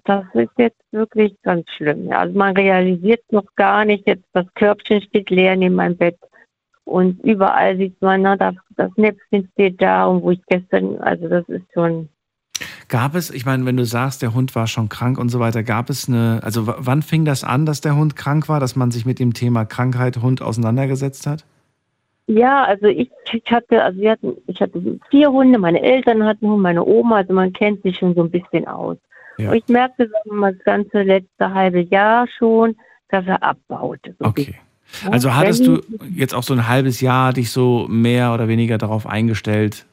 [0.05, 2.07] das ist jetzt wirklich ganz schlimm.
[2.07, 6.17] Ja, also man realisiert noch gar nicht, jetzt das Körbchen steht leer neben meinem Bett
[6.85, 11.27] und überall sieht man, na, das, das Näpfchen steht da und wo ich gestern, also
[11.27, 12.09] das ist schon,
[12.91, 15.63] Gab es, ich meine, wenn du sagst, der Hund war schon krank und so weiter,
[15.63, 18.91] gab es eine, also wann fing das an, dass der Hund krank war, dass man
[18.91, 21.45] sich mit dem Thema Krankheit Hund auseinandergesetzt hat?
[22.27, 26.45] Ja, also ich, ich hatte, also wir hatten, ich hatte vier Hunde, meine Eltern hatten
[26.45, 28.97] Hunde, meine Oma, also man kennt sich schon so ein bisschen aus.
[29.37, 29.51] Ja.
[29.51, 32.75] Und ich merkte sagen wir mal, das ganze letzte halbe Jahr schon,
[33.07, 34.13] dass er abbaute.
[34.19, 34.55] So Okay.
[35.09, 35.79] Also hattest du
[36.13, 39.85] jetzt auch so ein halbes Jahr dich so mehr oder weniger darauf eingestellt?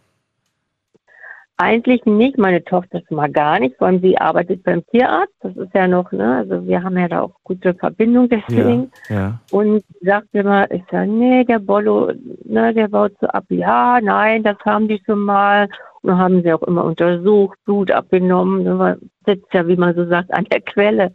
[1.61, 5.35] Eigentlich nicht, meine Tochter schon mal gar nicht, vor allem sie arbeitet beim Tierarzt.
[5.41, 8.93] Das ist ja noch, ne, also wir haben ja da auch gute Verbindung deswegen.
[9.09, 9.41] ja.
[9.51, 12.13] Und sie sagt immer, ich sage, nee, der Bollo,
[12.45, 13.45] ne, der baut so ab.
[13.49, 15.69] Ja, nein, das haben die schon mal.
[16.03, 18.63] Und haben sie auch immer untersucht, Blut abgenommen.
[18.63, 21.11] Ne, man sitzt ja, wie man so sagt, an der Quelle.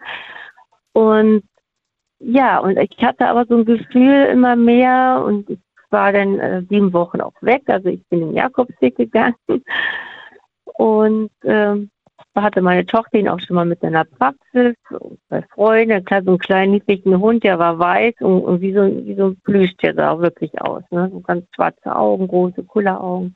[0.92, 1.44] Und
[2.20, 5.60] ja, und ich hatte aber so ein Gefühl immer mehr und ich
[5.90, 7.64] war dann äh, sieben Wochen auch weg.
[7.68, 9.36] Also ich bin in Jakobsweg gegangen
[10.74, 11.90] und ähm,
[12.34, 14.76] da hatte meine Tochter ihn auch schon mal mit in der Praxis,
[15.30, 18.82] bei Freunden, klar, so einen kleinen niedlichen Hund, der war weiß und, und wie, so,
[18.84, 20.84] wie so ein Plüsch, der sah wirklich aus.
[20.90, 21.10] Ne?
[21.12, 23.36] So ganz schwarze Augen, große Kulleraugen.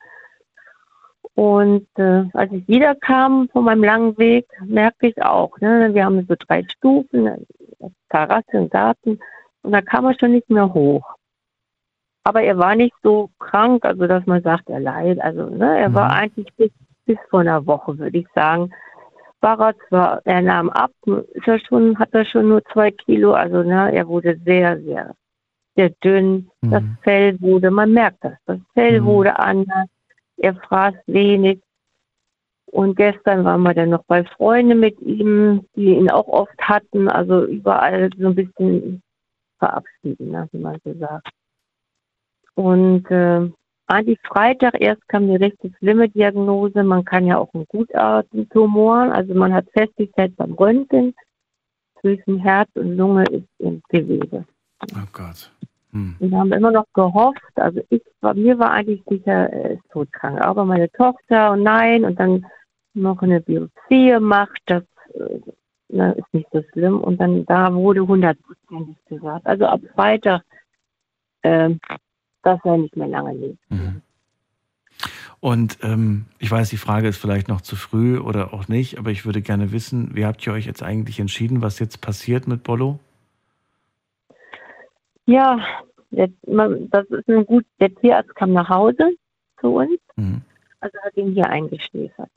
[1.34, 6.26] Und äh, als ich wiederkam von meinem langen Weg, merkte ich auch, ne, wir haben
[6.28, 7.46] so drei Stufen,
[8.08, 9.20] Terrasse, einen Garten,
[9.62, 11.14] und da kam er schon nicht mehr hoch.
[12.24, 15.20] Aber er war nicht so krank, also dass man sagt, er leidet.
[15.20, 16.72] Also ne, er war eigentlich bis,
[17.08, 18.70] bis vor einer Woche, würde ich sagen,
[19.40, 23.32] war er zwar, er nahm ab, ist er schon, hat er schon nur zwei Kilo,
[23.32, 25.14] also ne, er wurde sehr, sehr,
[25.74, 26.50] sehr dünn.
[26.60, 29.88] Das Fell wurde, man merkt das, das Fell wurde anders,
[30.36, 31.60] er fraß wenig.
[32.70, 37.08] Und gestern waren wir dann noch bei Freunden mit ihm, die ihn auch oft hatten,
[37.08, 39.02] also überall so ein bisschen
[39.58, 41.28] verabschieden, ne, wie man so sagt.
[42.54, 43.48] Und äh,
[43.88, 46.82] eigentlich Freitag erst kam die richtig schlimme Diagnose.
[46.82, 51.14] Man kann ja auch einen Gutartentumor, also man hat festgestellt beim Röntgen,
[52.00, 54.44] zwischen Herz und Lunge ist im Gewebe.
[54.94, 55.50] Oh Gott.
[55.90, 60.40] Wir haben immer noch gehofft, also ich war, mir war eigentlich sicher, er ist todkrank.
[60.44, 62.46] Aber meine Tochter und nein, und dann
[62.94, 64.84] noch eine Biopsie gemacht, das
[65.14, 65.40] äh,
[65.88, 67.00] na, ist nicht so schlimm.
[67.00, 69.46] Und dann da wurde hundertprozentig gesagt.
[69.46, 70.42] Also ab Freitag,
[71.42, 71.80] ähm,
[72.42, 73.58] dass er nicht mehr lange lebt.
[75.40, 79.10] Und ähm, ich weiß, die Frage ist vielleicht noch zu früh oder auch nicht, aber
[79.10, 82.64] ich würde gerne wissen, wie habt ihr euch jetzt eigentlich entschieden, was jetzt passiert mit
[82.64, 82.98] Bollo?
[85.26, 85.58] Ja,
[86.10, 87.64] der, man, das ist ein gut.
[87.78, 89.10] Der Tierarzt kam nach Hause
[89.60, 92.30] zu uns, also hat ihn hier eingeschläfert.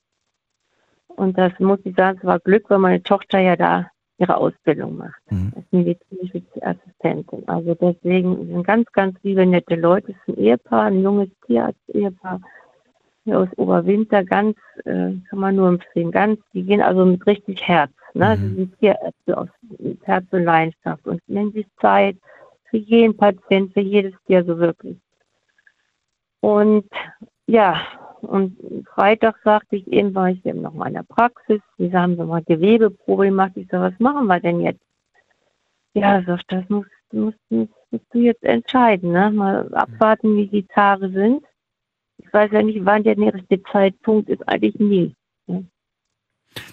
[1.07, 3.89] Und das muss ich sagen, es war Glück, weil meine Tochter ja da
[4.22, 5.22] ihre Ausbildung macht.
[5.56, 7.48] Als medizinische Assistentin.
[7.48, 10.11] Also deswegen sind ganz, ganz liebe, nette Leute.
[10.11, 12.39] Es ist ein Ehepaar, ein junges Tierarzt-Ehepaar
[13.23, 17.61] hier aus Oberwinter, ganz, äh, kann man nur empfehlen, ganz, die gehen also mit richtig
[17.68, 17.91] Herz.
[18.14, 18.38] Ne?
[18.38, 22.18] Sie sind Tierärzte aus mit Herz und Leidenschaft und nehmen sich Zeit
[22.69, 24.98] für jeden Patient, für jedes Tier so wirklich.
[26.39, 26.89] Und
[27.45, 27.80] ja,
[28.22, 28.57] und
[28.93, 31.61] Freitag sagte ich eben, war ich eben noch mal in der Praxis.
[31.77, 33.52] Die haben so mal Gewebeprobe gemacht.
[33.56, 34.81] Ich sage, was machen wir denn jetzt?
[35.93, 39.11] Ja, sagt, das musst, musst, musst, musst du jetzt entscheiden.
[39.11, 39.31] Ne?
[39.31, 41.43] Mal abwarten, wie die Tage sind.
[42.18, 45.15] Ich weiß ja nicht, wann der nächste Zeitpunkt ist, eigentlich nie.
[45.48, 45.65] Ne?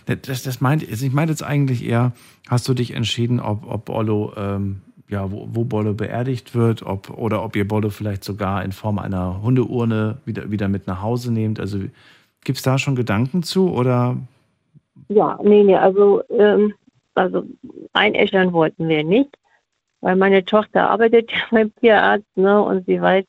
[0.07, 2.13] Das, das meint, also ich meine jetzt eigentlich eher,
[2.49, 7.11] hast du dich entschieden, ob, ob Bollo, ähm, ja, wo, wo Bollo beerdigt wird, ob,
[7.11, 11.33] oder ob ihr Bollo vielleicht sogar in Form einer Hundeurne wieder, wieder mit nach Hause
[11.33, 11.59] nehmt?
[11.61, 11.79] Also
[12.45, 14.17] gibt es da schon Gedanken zu oder?
[15.09, 16.75] Ja, nee, nee, also, ähm,
[17.15, 17.45] also
[17.93, 19.39] einäschern wollten wir nicht,
[20.01, 23.25] weil meine Tochter arbeitet ja beim Tierarzt, ne, und sie weiß,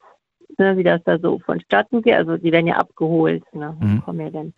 [0.57, 2.15] ne, wie das da so vonstatten geht.
[2.15, 4.01] Also die werden ja abgeholt, ne, Mhm.
[4.03, 4.53] kommen ja dann.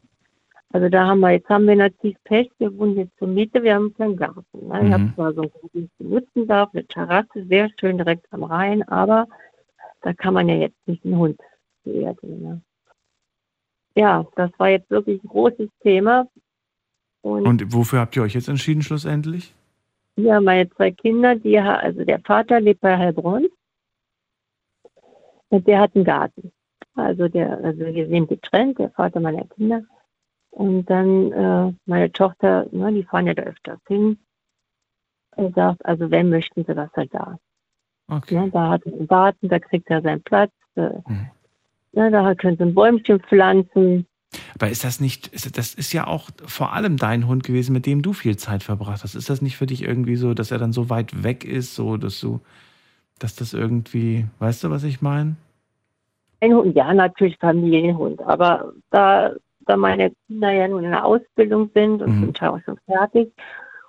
[0.73, 3.76] Also da haben wir, jetzt haben wir natürlich Pech, wir wohnen jetzt zur Miete, wir
[3.76, 4.43] haben keinen Garten.
[4.68, 4.80] Ne?
[4.80, 4.93] Ich Mhm.
[4.93, 8.43] habe zwar so einen Garten, den ich benutzen darf, eine Terrasse, sehr schön direkt am
[8.43, 9.27] Rhein, aber
[10.02, 11.39] da kann man ja jetzt nicht einen Hund
[11.84, 12.41] beerdigen.
[12.41, 12.61] Ne?
[13.95, 16.27] Ja, das war jetzt wirklich ein großes Thema.
[17.22, 19.53] Und, Und wofür habt ihr euch jetzt entschieden schlussendlich?
[20.18, 23.48] ja, meine zwei Kinder, die, also der Vater lebt bei Heilbronn
[25.49, 26.52] und der hat einen Garten.
[26.95, 29.81] Also der, also wir sind getrennt, der Vater meiner Kinder.
[30.52, 34.19] Und dann äh, meine Tochter, ne, die fahren ja da öfters hin.
[35.38, 37.40] Er sagt, also wenn möchten sie, dass er da.
[38.07, 38.36] Okay.
[38.36, 40.52] Ne, da hat er einen Garten, da kriegt er seinen Platz.
[40.76, 40.90] Äh,
[41.94, 44.06] ne, da können sie ein Bäumchen pflanzen.
[44.56, 47.86] Aber ist das nicht, ist, das ist ja auch vor allem dein Hund gewesen, mit
[47.86, 49.15] dem du viel Zeit verbracht hast.
[49.15, 51.98] Ist das nicht für dich irgendwie so, dass er dann so weit weg ist, so
[51.98, 52.41] dass du,
[53.19, 55.36] dass das irgendwie, weißt du, was ich meine?
[56.41, 58.22] Ein Hund, ja, natürlich Familienhund.
[58.22, 59.34] Aber da,
[59.72, 63.31] da meine Kinder ja nun in der Ausbildung sind und zum Teil auch schon fertig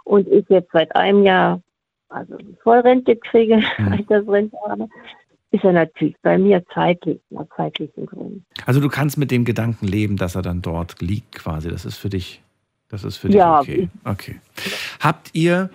[0.05, 1.61] und ich jetzt seit einem Jahr
[2.09, 4.89] also Vollrente kriege, Altersrente habe,
[5.51, 8.45] ist er natürlich bei mir zeitlich, aus zeitlichen Gründen.
[8.65, 11.69] Also du kannst mit dem Gedanken leben, dass er dann dort liegt quasi.
[11.69, 12.43] Das ist für dich,
[12.89, 13.61] das ist für dich Ja.
[13.61, 13.89] okay.
[14.05, 14.41] Okay.
[15.01, 15.71] Habt ihr,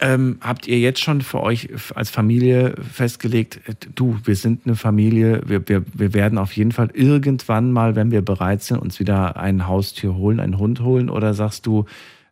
[0.00, 4.76] ähm, habt ihr jetzt schon für euch als Familie festgelegt, äh, du, wir sind eine
[4.76, 8.98] Familie, wir, wir, wir werden auf jeden Fall irgendwann mal, wenn wir bereit sind, uns
[8.98, 11.10] wieder ein Haustier holen, einen Hund holen?
[11.10, 11.84] Oder sagst du,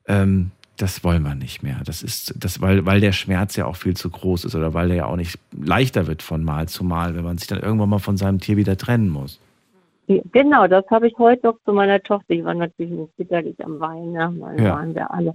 [0.06, 1.80] ähm, das wollen wir nicht mehr.
[1.84, 4.88] Das ist, das, weil, weil der Schmerz ja auch viel zu groß ist oder weil
[4.88, 7.90] der ja auch nicht leichter wird von Mal zu Mal, wenn man sich dann irgendwann
[7.90, 9.40] mal von seinem Tier wieder trennen muss.
[10.06, 12.30] Genau, das habe ich heute noch zu meiner Tochter.
[12.30, 14.56] Ich war natürlich nicht bitterlich am Weinen, ne?
[14.58, 14.76] Ja.
[14.76, 15.34] waren wir alle.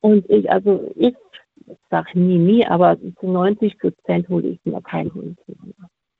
[0.00, 1.14] Und ich, also ich
[1.90, 5.38] sage nie, nie, aber zu 90 Prozent hole ich mir keinen Hund.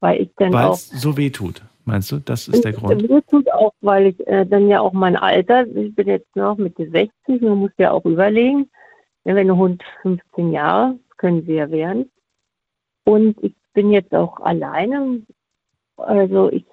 [0.00, 0.74] Weil ich dann Weil auch.
[0.74, 1.62] es so weh tut.
[1.84, 3.08] Meinst du, das ist der Grund?
[3.08, 6.56] Mir tut auch, weil ich äh, dann ja auch mein Alter, ich bin jetzt noch
[6.56, 8.70] Mitte 60, man muss ja auch überlegen,
[9.24, 12.10] wenn einen Hund 15 Jahre, können sie ja werden.
[13.04, 15.22] Und ich bin jetzt auch alleine,
[15.96, 16.64] also ich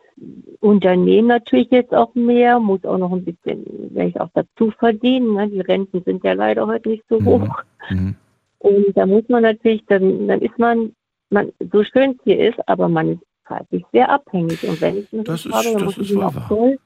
[0.60, 5.34] unternehme natürlich jetzt auch mehr, muss auch noch ein bisschen, wenn ich auch dazu verdienen.
[5.34, 5.50] Ne?
[5.50, 7.48] Die Renten sind ja leider heute nicht so hoch.
[7.90, 8.16] Mhm.
[8.60, 10.94] Und da muss man natürlich, dann, dann ist man,
[11.30, 14.64] man, so schön es hier ist, aber man ist zeitlich sehr abhängig.
[14.68, 16.48] Und wenn ich einen Das ist- habe, dann das muss ist ich wohl auch wahr.
[16.48, 16.78] voll,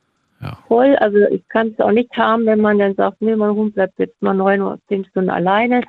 [0.67, 3.75] voll, also ich kann es auch nicht haben, wenn man dann sagt, nee, mein Hund
[3.75, 5.81] bleibt jetzt mal neun oder zehn Stunden alleine.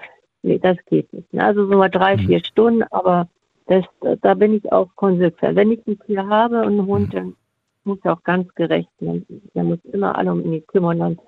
[0.42, 1.32] Nee, das geht nicht.
[1.32, 1.44] Ne?
[1.44, 2.20] Also so mal drei, Mhm.
[2.26, 3.28] vier Stunden, aber
[3.66, 3.84] das,
[4.22, 5.56] da bin ich auch konsequent.
[5.56, 6.86] Wenn ich ein Tier habe und einen Mhm.
[6.86, 7.36] Hund, dann
[7.84, 9.24] muss er auch ganz gerecht sein.
[9.54, 10.98] Der muss immer alle um ihn kümmern.
[10.98, 11.18] Dann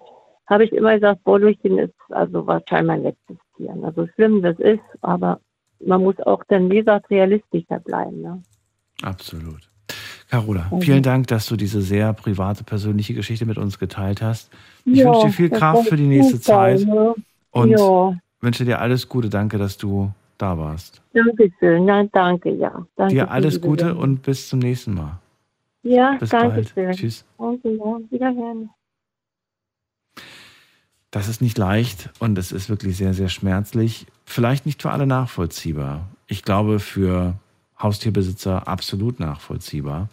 [0.47, 3.74] habe ich immer gesagt, Borlöchen ist also wahrscheinlich mein letztes Tier.
[3.82, 5.40] Also schlimm das ist, aber
[5.85, 8.22] man muss auch dann, wie gesagt, realistischer bleiben.
[8.22, 8.43] Ne?
[9.02, 9.68] Absolut.
[10.31, 10.81] Carola, Mhm.
[10.81, 14.51] vielen Dank, dass du diese sehr private, persönliche Geschichte mit uns geteilt hast.
[14.85, 17.14] Ich Ja, wünsche dir viel Kraft für die nächste Zeit ne?
[17.51, 18.16] und Ja.
[18.40, 19.28] wünsche dir alles Gute.
[19.28, 21.02] Danke, dass du da warst.
[21.12, 22.85] Dankeschön, nein, danke, ja.
[22.97, 25.20] Danke dir alles Gute und bis zum nächsten Mal.
[25.82, 26.68] Ja, bis danke bald.
[26.70, 26.93] schön.
[26.93, 27.24] Tschüss.
[27.39, 27.98] Danke, ja.
[28.10, 28.70] Wiederhören.
[31.15, 34.09] Das ist nicht leicht und es ist wirklich sehr, sehr schmerzlich.
[34.24, 36.09] Vielleicht nicht für alle nachvollziehbar.
[36.27, 37.39] Ich glaube, für
[37.78, 40.09] Haustierbesitzer absolut nachvollziehbar,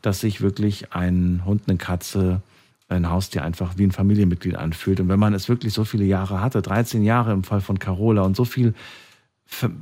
[0.00, 2.40] dass sich wirklich ein Hund, eine Katze,
[2.88, 5.00] ein Haustier einfach wie ein Familienmitglied anfühlt.
[5.00, 8.22] Und wenn man es wirklich so viele Jahre hatte, 13 Jahre im Fall von Carola
[8.22, 8.74] und so viel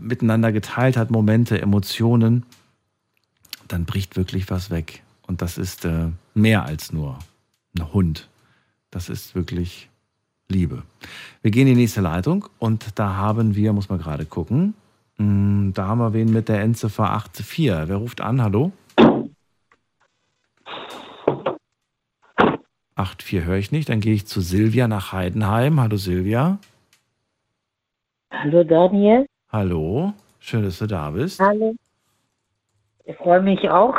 [0.01, 2.47] miteinander geteilt hat, Momente, Emotionen,
[3.69, 5.03] dann bricht wirklich was weg.
[5.27, 7.19] Und das ist äh, mehr als nur
[7.77, 8.31] ein Hund.
[8.91, 9.91] Das ist wirklich
[10.53, 10.83] Liebe.
[11.43, 14.75] Wir gehen in die nächste Leitung und da haben wir, muss man gerade gucken,
[15.19, 17.89] mm, da haben wir wen mit der Endziffer 84.
[17.89, 18.43] Wer ruft an?
[18.43, 18.73] Hallo?
[22.97, 23.89] 84 höre ich nicht.
[23.89, 25.81] Dann gehe ich zu Silvia nach Heidenheim.
[25.81, 26.59] Hallo Silvia.
[28.31, 29.27] Hallo Daniel.
[29.51, 30.13] Hallo.
[30.41, 31.41] Schön, dass du da bist.
[31.41, 31.75] Hallo.
[33.05, 33.97] Ich freue mich auch.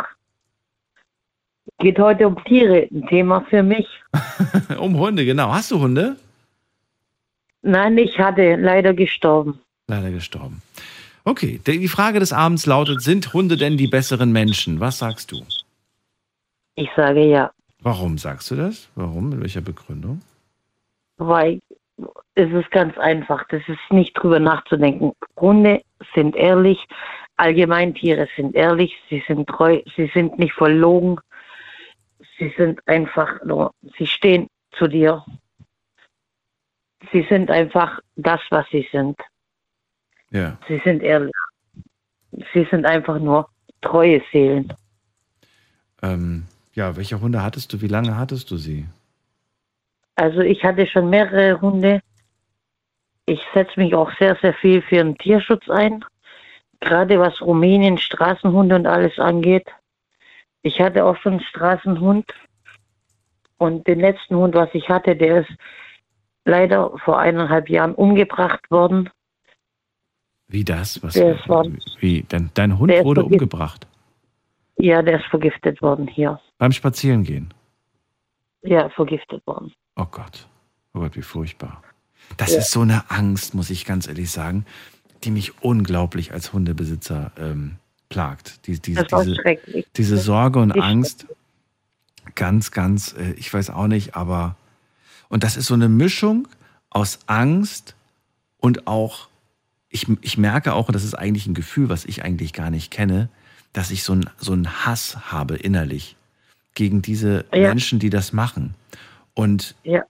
[1.80, 3.88] Geht heute um Tiere, ein Thema für mich.
[4.80, 5.52] um Hunde, genau.
[5.52, 6.18] Hast du Hunde?
[7.64, 9.60] Nein, ich hatte leider gestorben.
[9.88, 10.62] Leider gestorben.
[11.26, 14.80] Okay, die Frage des Abends lautet, sind Hunde denn die besseren Menschen?
[14.80, 15.42] Was sagst du?
[16.76, 17.52] Ich sage ja,
[17.84, 18.90] Warum sagst du das?
[18.96, 19.30] Warum?
[19.30, 20.22] Mit welcher Begründung?
[21.18, 21.60] weil
[22.36, 23.46] es ist ganz einfach.
[23.50, 25.14] Das ist nicht drüber nachzudenken.
[25.40, 25.82] Hunde
[26.16, 26.84] sind ehrlich,
[27.38, 31.20] Allgemeintiere sind ehrlich, sie sind treu, sie sind nicht verlogen.
[32.40, 35.24] Sie sind einfach nur, sie stehen zu dir.
[37.12, 39.20] Sie sind einfach das, was sie sind.
[40.30, 40.58] Ja.
[40.68, 41.34] Sie sind ehrlich.
[42.54, 43.48] Sie sind einfach nur
[43.82, 44.74] treue Seelen.
[46.02, 47.82] Ähm, ja, welche Hunde hattest du?
[47.82, 48.88] Wie lange hattest du sie?
[50.16, 52.02] Also ich hatte schon mehrere Hunde.
[53.26, 56.04] Ich setze mich auch sehr, sehr viel für den Tierschutz ein.
[56.80, 59.68] Gerade was Rumänien, Straßenhunde und alles angeht.
[60.62, 62.26] Ich hatte auch schon einen Straßenhund.
[63.58, 65.52] Und den letzten Hund, was ich hatte, der ist
[66.46, 69.10] leider vor eineinhalb Jahren umgebracht worden.
[70.48, 71.02] Wie das?
[71.02, 71.66] Was, Der ist war,
[72.00, 72.26] wie?
[72.30, 73.88] Dein, dein Hund wurde umgebracht
[74.78, 76.40] ja, der ist vergiftet worden hier.
[76.58, 77.54] beim Spazierengehen.
[78.64, 79.72] Ja, vergiftet worden.
[79.96, 80.48] Oh Gott.
[80.96, 81.84] Oh Gott, wie furchtbar.
[82.38, 82.58] Das Ja.
[82.60, 84.66] ist so eine Angst, muss ich ganz ehrlich sagen,
[85.24, 87.76] die mich unglaublich als Hundebesitzer ähm,
[88.10, 88.66] plagt.
[88.68, 89.86] Die, war diese, schrecklich.
[89.96, 91.28] diese Sorge und Ich- Angst,
[92.34, 94.56] ganz, ganz, äh, ich weiß auch nicht, aber
[95.34, 96.48] und das ist so eine Mischung
[96.92, 97.96] aus Angst
[98.60, 99.28] und auch,
[99.90, 102.92] ich, ich merke auch, und das ist eigentlich ein Gefühl, was ich eigentlich gar nicht
[102.92, 103.30] kenne,
[103.74, 106.16] dass ich so einen so einen Hass habe innerlich
[106.76, 107.70] gegen diese Ja.
[107.70, 108.76] Menschen, die das machen.
[109.34, 110.04] Und Ja.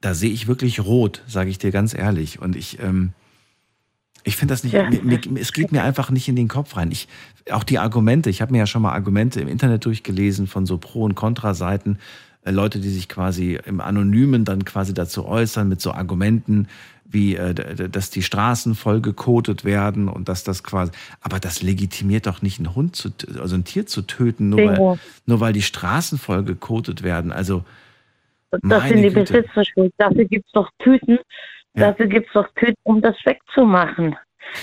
[0.00, 2.40] da sehe ich wirklich rot, sage ich dir ganz ehrlich.
[2.40, 3.12] Und ich, ähm,
[4.26, 4.88] Ich finde das nicht, Ja.
[4.88, 6.90] mir, mir, es geht mir einfach nicht in den Kopf rein.
[6.90, 7.08] Ich,
[7.50, 10.78] auch die Argumente, ich habe mir ja schon mal Argumente im Internet durchgelesen von so
[10.78, 11.98] Pro- und Kontraseiten,
[12.52, 16.68] Leute, die sich quasi im Anonymen dann quasi dazu äußern mit so Argumenten,
[17.04, 22.26] wie, äh, dass die Straßen voll gekotet werden und dass das quasi, aber das legitimiert
[22.26, 23.10] doch nicht einen Hund zu,
[23.40, 27.32] also ein Tier zu töten, nur weil, nur weil die Straßen voll gekotet werden.
[27.32, 27.64] Also,
[28.62, 29.32] Das sind die Güte.
[29.32, 29.92] Besitzer schuld.
[29.96, 31.18] Dafür gibt es doch Tüten.
[31.74, 34.16] Dafür gibt es doch Tüten, um das wegzumachen.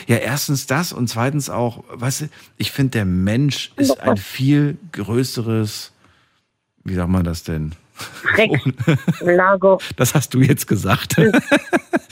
[0.07, 2.25] Ja, erstens das und zweitens auch, weißt du,
[2.57, 5.91] ich finde, der Mensch ist ein viel größeres,
[6.83, 7.73] wie sagt man das denn?
[9.21, 9.77] Lager.
[9.95, 11.17] Das hast du jetzt gesagt.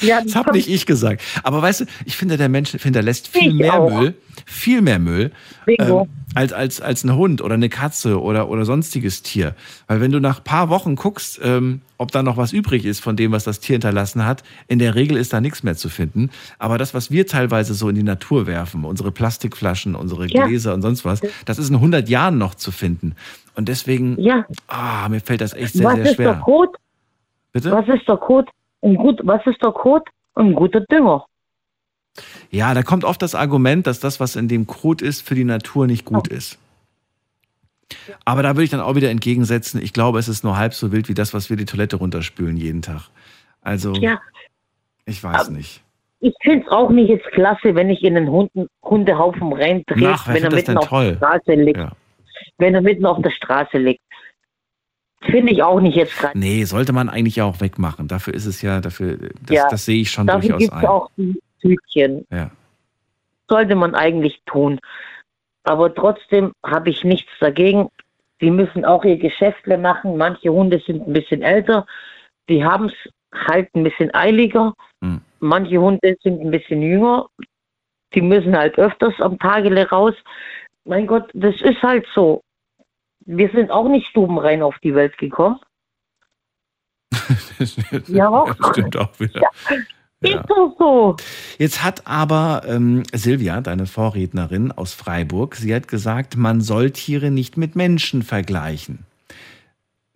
[0.02, 1.22] Ja, Das habe nicht ich gesagt.
[1.44, 3.90] Aber weißt du, ich finde, der Mensch hinterlässt viel Ich mehr auch.
[3.90, 4.14] Müll,
[4.46, 5.32] viel mehr Müll
[5.68, 6.06] ähm,
[6.36, 9.56] als, als, als ein Hund oder eine Katze oder, oder sonstiges Tier.
[9.88, 13.02] Weil wenn du nach ein paar Wochen guckst, ähm, ob da noch was übrig ist
[13.02, 15.90] von dem, was das Tier hinterlassen hat, in der Regel ist da nichts mehr zu
[15.90, 16.30] finden.
[16.60, 20.46] Aber das, was wir teilweise so in die Natur werfen, unsere Plastikflaschen, unsere Ja.
[20.46, 23.16] Gläser und sonst was, das ist in 100 Jahren noch zu finden.
[23.60, 24.46] Und deswegen, Ja.
[24.68, 26.32] ah, mir fällt das echt sehr, was sehr ist schwer.
[26.36, 26.72] der Code?
[27.52, 27.72] Bitte?
[27.74, 28.48] Was ist der Code?
[28.82, 30.06] Ein gut, was ist der Code?
[30.36, 31.26] Ein guter Dünger.
[32.52, 35.44] Ja, da kommt oft das Argument, dass das, was in dem Kot ist, für die
[35.44, 36.58] Natur nicht gut ist.
[38.24, 40.94] Aber da würde ich dann auch wieder entgegensetzen, ich glaube, es ist nur halb so
[40.94, 43.10] wild wie das, was wir die Toilette runterspülen jeden Tag.
[43.62, 44.22] Also, Ja.
[45.06, 45.82] ich weiß nicht.
[46.22, 50.44] Ich finde es auch nicht jetzt klasse, wenn ich in einen Hunden, Hundehaufen reindrehe, wenn
[50.46, 51.18] er mitten auf toll?
[51.18, 51.78] der Straße liegt.
[51.78, 51.92] Ja.
[52.60, 54.02] Wenn er mitten auf der Straße liegt.
[55.22, 56.38] Finde ich auch nicht jetzt gerade.
[56.38, 58.08] Nee, sollte man eigentlich auch wegmachen.
[58.08, 60.80] Dafür ist es ja, dafür, das, Ja, das sehe ich schon Dafür durchaus gibt es
[60.80, 60.86] ein.
[60.86, 62.26] auch die Tütchen.
[62.32, 62.52] Ja.
[63.50, 64.80] Sollte man eigentlich tun.
[65.64, 67.90] Aber trotzdem habe ich nichts dagegen.
[68.42, 70.16] Die müssen auch ihr Geschäftle machen.
[70.16, 71.86] Manche Hunde sind ein bisschen älter.
[72.48, 73.12] Die haben es
[73.50, 74.74] halt ein bisschen eiliger.
[75.02, 75.22] Hm.
[75.40, 77.28] Manche Hunde sind ein bisschen jünger.
[78.14, 80.16] Die müssen halt öfters am Tagele raus.
[80.86, 82.42] Mein Gott, das ist halt so.
[83.32, 85.60] Wir sind auch nicht stubenrein auf die Welt gekommen.
[88.08, 88.46] Ja.
[88.46, 89.42] Das stimmt auch wieder.
[90.22, 91.18] Ist doch so.
[91.58, 97.32] Jetzt hat aber ähm, Silvia, deine Vorrednerin aus Freiburg, sie hat gesagt, man soll Tiere
[97.32, 99.06] nicht mit Menschen vergleichen.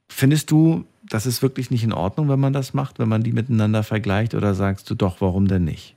[0.07, 3.34] Findest du, das ist wirklich nicht in Ordnung, wenn man das macht, wenn man die
[3.34, 5.95] miteinander vergleicht, oder sagst du doch, warum denn nicht?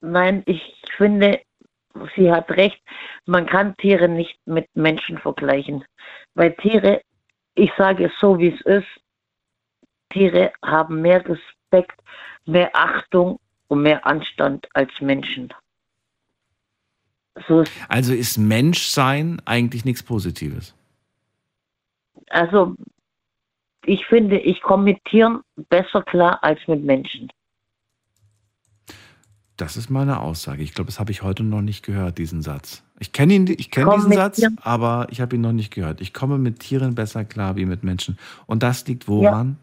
[0.00, 0.60] Nein, ich
[0.96, 1.40] finde,
[2.14, 2.80] sie hat recht.
[3.24, 5.84] Man kann Tiere nicht mit Menschen vergleichen.
[6.34, 7.02] Weil Tiere,
[7.54, 8.88] ich sage es so, wie es ist,
[10.10, 12.00] Tiere haben mehr Respekt,
[12.44, 15.52] mehr Achtung und mehr Anstand als Menschen.
[17.48, 20.74] So ist, Also ist Menschsein eigentlich nichts Positives?
[22.30, 22.74] also,
[23.84, 27.30] ich finde, ich komme mit Tieren besser klar als mit Menschen.
[29.56, 30.62] Das ist meine Aussage.
[30.62, 32.84] Ich glaube, das habe ich heute noch nicht gehört, diesen Satz.
[32.98, 34.58] Ich kenne ihn, ich kenne diesen Satz, Tieren.
[34.62, 36.00] aber ich habe ihn noch nicht gehört.
[36.02, 38.18] Ich komme mit Tieren besser klar wie mit Menschen.
[38.46, 39.56] Und das liegt woran?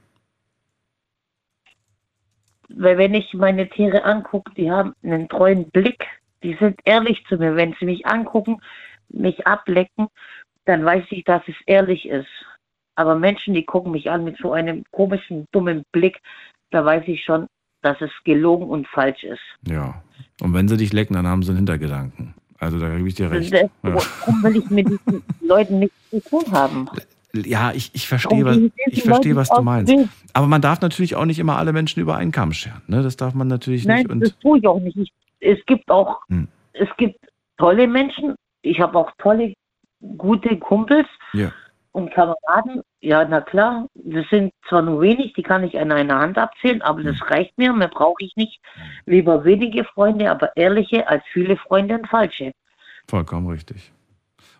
[2.69, 6.05] Weil wenn ich meine Tiere angucke, die haben einen treuen Blick,
[6.41, 7.55] die sind ehrlich zu mir.
[7.55, 8.61] Wenn sie mich angucken,
[9.09, 10.07] mich ablecken,
[10.65, 12.27] dann weiß ich, dass es ehrlich ist.
[12.95, 16.19] Aber Menschen, die gucken mich an mit so einem komischen, dummen Blick,
[16.71, 17.47] da weiß ich schon,
[17.83, 19.41] dass es gelogen und falsch ist.
[19.67, 20.01] Ja.
[20.41, 22.33] Und wenn sie dich lecken, dann haben sie einen Hintergedanken.
[22.59, 23.53] Also da gebe ich dir recht.
[23.53, 23.69] Das- Ja.
[23.81, 26.89] Warum will ich mit diesen Leuten nichts zu tun haben?
[27.35, 28.57] Ja, ich, ich verstehe, was,
[28.87, 29.91] ich verstehe, was du meinst.
[29.91, 30.07] Weg?
[30.33, 32.81] Aber man darf natürlich auch nicht immer alle Menschen über einen Kamm scheren.
[32.87, 33.01] Ne?
[33.03, 34.09] Das darf man natürlich Nein, nicht.
[34.11, 34.95] Und das tue ich auch nicht.
[34.97, 36.47] Ich, es gibt auch, Hm.
[36.73, 37.19] es gibt
[37.57, 38.35] tolle Menschen.
[38.61, 39.53] Ich habe auch tolle,
[40.17, 41.51] gute Kumpels ja.
[41.93, 42.81] Und Kameraden.
[43.01, 46.81] Ja, na klar, das sind zwar nur wenig, die kann ich an einer Hand abzählen,
[46.81, 48.59] aber das reicht mir, mehr brauche ich nicht.
[49.05, 52.51] Lieber wenige Freunde, aber ehrliche, als viele Freunde und falsche.
[53.07, 53.91] Vollkommen richtig.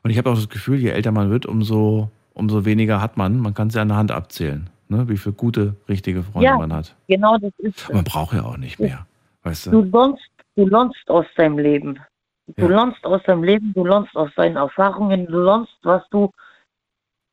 [0.03, 3.39] Und ich habe auch das Gefühl, je älter man wird, umso, umso weniger hat man.
[3.39, 5.07] Man kann sie an der Hand abzählen, ne?
[5.10, 6.95] wie viele gute, richtige Freunde ja, man hat.
[7.07, 9.05] genau das ist Und man braucht ja auch nicht mehr.
[9.43, 9.89] Weißt Du du?
[10.55, 11.99] lernst, du aus deinem Leben.
[12.57, 16.30] Du lernst aus deinem Leben, du lernst aus deinen Erfahrungen, du lernst, was du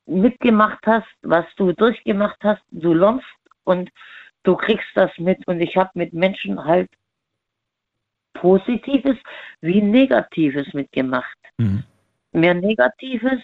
[0.07, 3.27] mitgemacht hast, was du durchgemacht hast, du lernst
[3.65, 3.91] und
[4.43, 5.47] du kriegst das mit.
[5.47, 6.91] Und ich habe mit Menschen halt
[8.35, 9.17] Positives
[9.61, 11.37] wie Negatives mitgemacht.
[11.59, 11.85] Mhm.
[12.33, 13.41] Mehr Negatives,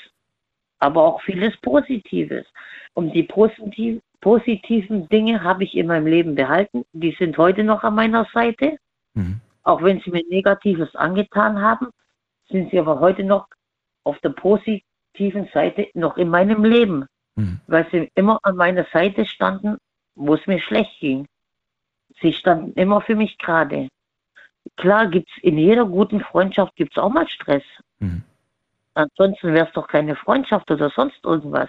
[0.79, 2.47] aber auch vieles Positives.
[2.95, 6.85] Und die positiv, positiven Dinge habe ich in meinem Leben behalten.
[6.93, 8.79] Die sind heute noch an meiner Seite.
[9.15, 9.41] Mhm.
[9.65, 11.89] Auch wenn sie mir Negatives angetan haben,
[12.49, 13.49] sind sie aber heute noch
[14.05, 14.87] auf der positiven
[15.53, 17.07] Seite noch in meinem Leben.
[17.37, 17.61] Mhm.
[17.67, 19.77] Weil sie immer an meiner Seite standen,
[20.15, 21.27] wo es mir schlecht ging.
[22.21, 23.89] Sie stand immer für mich gerade.
[24.77, 27.63] Klar gibt's in jeder guten Freundschaft gibt's auch mal Stress.
[27.99, 28.23] Mhm.
[28.95, 31.69] Ansonsten wäre es doch keine Freundschaft oder sonst irgendwas.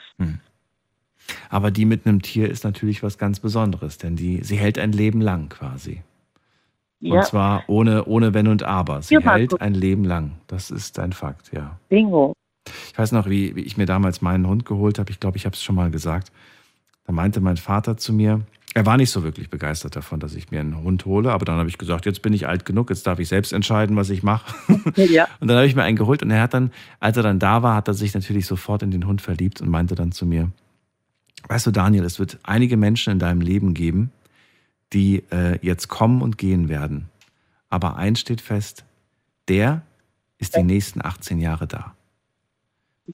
[1.50, 4.94] Aber die mit einem Tier ist natürlich was ganz Besonderes, denn die, sie hält ein
[4.94, 6.04] Leben lang quasi.
[7.00, 7.16] Ja.
[7.16, 9.02] Und zwar ohne, ohne Wenn und Aber.
[9.02, 10.40] Sie Ja, hält ein Leben lang.
[10.48, 11.78] Das ist ein Fakt, ja.
[11.90, 12.34] Bingo.
[12.92, 15.12] Ich weiß noch, wie, wie ich mir damals meinen Hund geholt habe.
[15.12, 16.32] Ich glaube, ich habe es schon mal gesagt.
[17.06, 18.42] Da meinte mein Vater zu mir,
[18.78, 21.32] er war nicht so wirklich begeistert davon, dass ich mir einen Hund hole.
[21.32, 23.96] Aber dann habe ich gesagt, jetzt bin ich alt genug, jetzt darf ich selbst entscheiden,
[23.96, 24.54] was ich mache.
[24.96, 25.28] Ja.
[25.40, 27.64] Und dann habe ich mir einen geholt und er hat dann, als er dann da
[27.64, 30.52] war, hat er sich natürlich sofort in den Hund verliebt und meinte dann zu mir,
[31.48, 34.12] weißt du Daniel, es wird einige Menschen in deinem Leben geben,
[34.94, 37.10] die äh, jetzt kommen und gehen werden.
[37.70, 38.86] Aber eins steht fest,
[39.48, 39.82] der
[40.38, 41.96] ist die nächsten 18 Jahre da.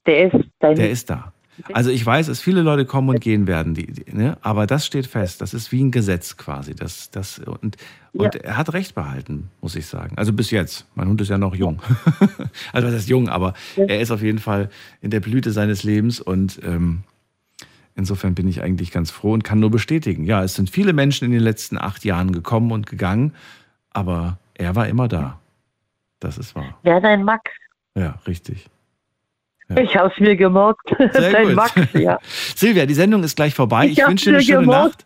[0.06, 0.76] Der ist dein.
[0.76, 1.34] Der ist da.
[1.72, 4.38] Also ich weiß, dass viele Leute kommen und gehen werden, die, die, ne?
[4.42, 5.40] aber das steht fest.
[5.40, 6.74] Das ist wie ein Gesetz quasi.
[6.74, 7.78] Das, das, und
[8.14, 8.42] und Ja.
[8.42, 10.18] er hat recht behalten, muss ich sagen.
[10.18, 10.86] Also bis jetzt.
[10.96, 11.82] Mein Hund ist ja noch jung.
[12.74, 14.70] also was heißt jung, aber er ist auf jeden Fall
[15.02, 17.04] in der Blüte seines Lebens und ähm,
[17.96, 20.26] insofern bin ich eigentlich ganz froh und kann nur bestätigen.
[20.26, 23.34] Ja, es sind viele Menschen in den letzten acht Jahren gekommen und gegangen,
[23.92, 25.40] aber er war immer da.
[26.20, 26.78] Das ist wahr.
[26.84, 27.52] Ja, dein Max.
[27.96, 28.68] Ja, richtig.
[29.80, 30.82] Ich hab's mir gemerkt.
[30.98, 31.56] Sehr dein gut.
[31.56, 32.20] Max, ja.
[32.56, 33.88] Silvia, die Sendung ist gleich vorbei.
[33.88, 35.06] Ich, Ich wünsche dir eine schöne gemerkt.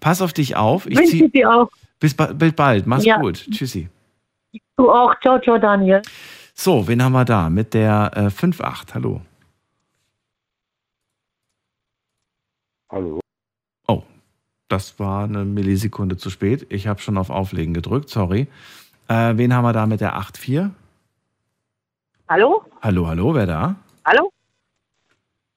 [0.00, 0.86] Pass auf dich auf.
[0.86, 1.68] Ich Wünsche dir auch.
[2.00, 2.86] bis, ba- bis bald.
[2.86, 3.18] Mach's Ja.
[3.18, 3.46] gut.
[3.50, 3.88] Tschüssi.
[4.76, 5.14] Du auch.
[5.20, 6.02] Ciao, ciao, Daniel.
[6.54, 7.48] So, wen haben wir da?
[7.50, 8.94] Mit der äh, 5.8.
[8.94, 9.20] Hallo.
[12.90, 13.20] Hallo.
[13.88, 14.02] Oh,
[14.68, 16.66] das war eine Millisekunde zu spät.
[16.70, 18.08] Ich habe schon auf Auflegen gedrückt.
[18.10, 18.48] Sorry.
[19.08, 20.70] Äh, wen haben wir da mit der 8.4?
[22.32, 22.62] Hallo?
[22.80, 23.76] Hallo, hallo, wer da?
[24.06, 24.32] Hallo?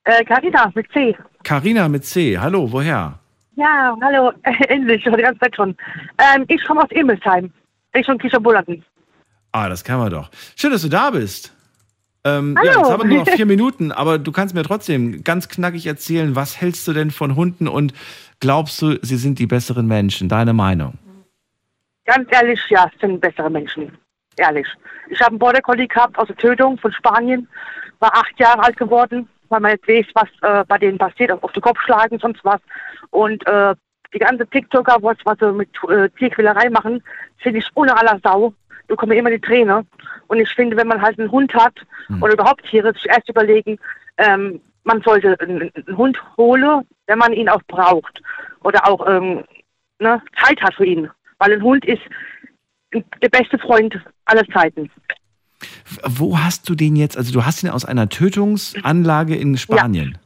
[0.04, 1.16] Äh, Carina mit C.
[1.42, 2.38] Carina mit C.
[2.38, 3.18] Hallo, woher?
[3.56, 4.34] Ja, hallo.
[4.68, 5.78] Endlich, schon die ganze Zeit schon.
[6.18, 7.50] Ähm, ich komme aus Immelsheim.
[7.96, 8.84] Richtung Kischerbullerten.
[9.54, 10.30] Ah, das kann man doch.
[10.58, 11.56] Schön, dass du da bist.
[12.26, 12.70] Ähm, Hallo.
[12.70, 15.88] ja, jetzt haben wir nur noch vier Minuten, aber du kannst mir trotzdem ganz knackig
[15.88, 17.94] erzählen, was hältst du denn von Hunden und
[18.42, 20.28] glaubst du, sie sind die besseren Menschen?
[20.28, 20.96] Deine Meinung?
[22.04, 23.98] Ganz ehrlich, ja, es sind bessere Menschen.
[24.38, 24.68] Ehrlich.
[25.10, 27.48] Ich habe einen Border Collie gehabt aus der Tötung von Spanien.
[28.00, 31.52] War acht Jahre alt geworden, weil man jetzt weiß, was äh, bei denen passiert, auf
[31.52, 32.60] den Kopf schlagen, sonst was.
[33.12, 33.76] Und äh,
[34.14, 37.04] die ganze TikToker, was, was sie mit äh, Tierquälerei machen,
[37.38, 38.54] finde ich ohne aller Sau.
[38.88, 39.86] Da kommen immer die Träne.
[40.28, 41.76] Und ich finde, wenn man halt einen Hund hat
[42.22, 43.80] oder überhaupt Tiere, sich erst überlegen,
[44.18, 48.22] ähm, man sollte einen, einen Hund holen, wenn man ihn auch braucht.
[48.64, 49.44] Oder auch ähm,
[50.00, 51.10] ne, Zeit hat für ihn.
[51.40, 52.02] Weil ein Hund ist
[52.94, 54.92] der beste Freund aller Zeiten.
[56.04, 57.18] Wo hast du den jetzt?
[57.18, 60.18] Also du hast ihn aus einer Tötungsanlage in Spanien.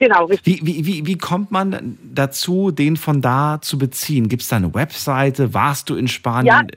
[0.00, 4.28] Genau, Wie, wie, wie, wie kommt man dazu, den von da zu beziehen?
[4.28, 5.54] Gibt es da eine Webseite?
[5.54, 6.68] Warst du in Spanien?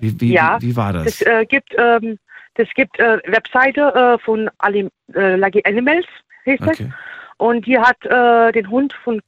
[0.00, 1.18] Wie, wie, ja, wie, war das?
[1.18, 2.18] Das äh, gibt, ähm,
[2.54, 6.06] das gibt äh, Webseite äh, von Alim, äh, Lucky Animals,
[6.46, 6.80] heißt das.
[6.80, 6.92] Okay.
[7.36, 9.20] Und die hat äh, den Hund von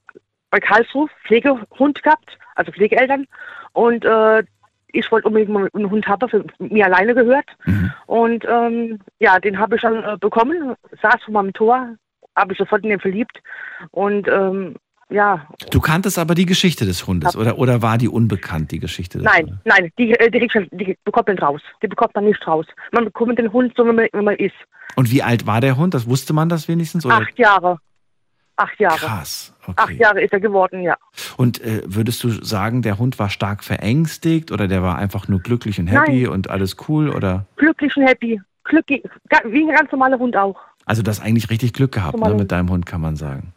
[0.50, 3.26] bei Karlsruhe, Pflegehund gehabt, also Pflegeeltern.
[3.72, 4.42] Und äh,
[4.92, 7.46] ich wollte unbedingt mal einen Hund haben, für mir alleine gehört.
[8.06, 11.88] Und ähm, ja, den habe ich dann äh, bekommen, saß vor meinem Tor,
[12.36, 13.42] habe ich sofort in den verliebt.
[13.90, 14.76] Und ähm,
[15.10, 19.18] ja, Du kanntest aber die Geschichte des Hundes, oder, oder war die unbekannt, die Geschichte
[19.18, 21.60] des Nein, nein, die, äh, die, die bekommt man raus.
[21.82, 22.66] Die bekommt man nicht raus.
[22.92, 24.54] Man bekommt den Hund so, wie man, wie man ist.
[24.96, 25.94] Und wie alt war der Hund?
[25.94, 27.04] Das wusste man das wenigstens?
[27.04, 27.16] Oder?
[27.16, 27.78] Acht Jahre.
[28.56, 28.98] Acht Jahre.
[28.98, 29.54] Krass.
[29.76, 30.96] Acht Jahre ist er geworden, ja.
[31.36, 35.40] Und äh, würdest du sagen, der Hund war stark verängstigt oder der war einfach nur
[35.40, 36.28] glücklich und happy Nein.
[36.28, 37.08] und alles cool?
[37.08, 38.40] Oder Glücklich und happy.
[38.64, 39.02] Glücklich,
[39.46, 40.56] wie ein ganz normaler Hund auch.
[40.84, 43.52] also das eigentlich richtig Glück gehabt ne, mit deinem Hund, kann man sagen.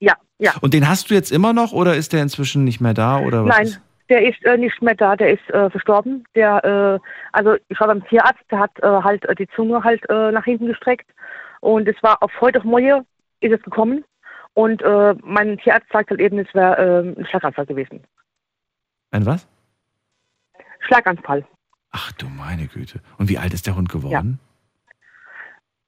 [0.00, 0.52] Ja, ja.
[0.60, 3.20] Und den hast du jetzt immer noch oder ist der inzwischen nicht mehr da?
[3.20, 3.80] Oder was Nein, ist?
[4.08, 6.24] der ist äh, nicht mehr da, der ist äh, verstorben.
[6.34, 10.02] Der, äh, also ich war beim Tierarzt, der hat äh, halt äh, die Zunge halt
[10.08, 11.06] nach hinten gestreckt.
[11.60, 13.04] Und es war auf heute auf morgen
[13.40, 14.04] ist es gekommen.
[14.54, 18.02] Und äh, mein Tierarzt sagt halt eben, es wäre äh, ein Schlaganfall gewesen.
[19.10, 19.46] Ein was?
[20.80, 21.46] Schlaganfall.
[21.90, 23.00] Ach du meine Güte.
[23.18, 24.40] Und wie alt ist der Hund geworden?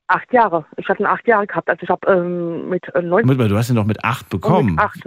[0.06, 0.64] Acht Jahre.
[0.76, 1.68] Ich hatte ihn acht Jahre gehabt.
[1.68, 3.22] Also ich habe ähm, mit äh, neun.
[3.22, 4.74] Moment mal, du hast ihn doch mit acht und bekommen.
[4.74, 5.06] Mit acht,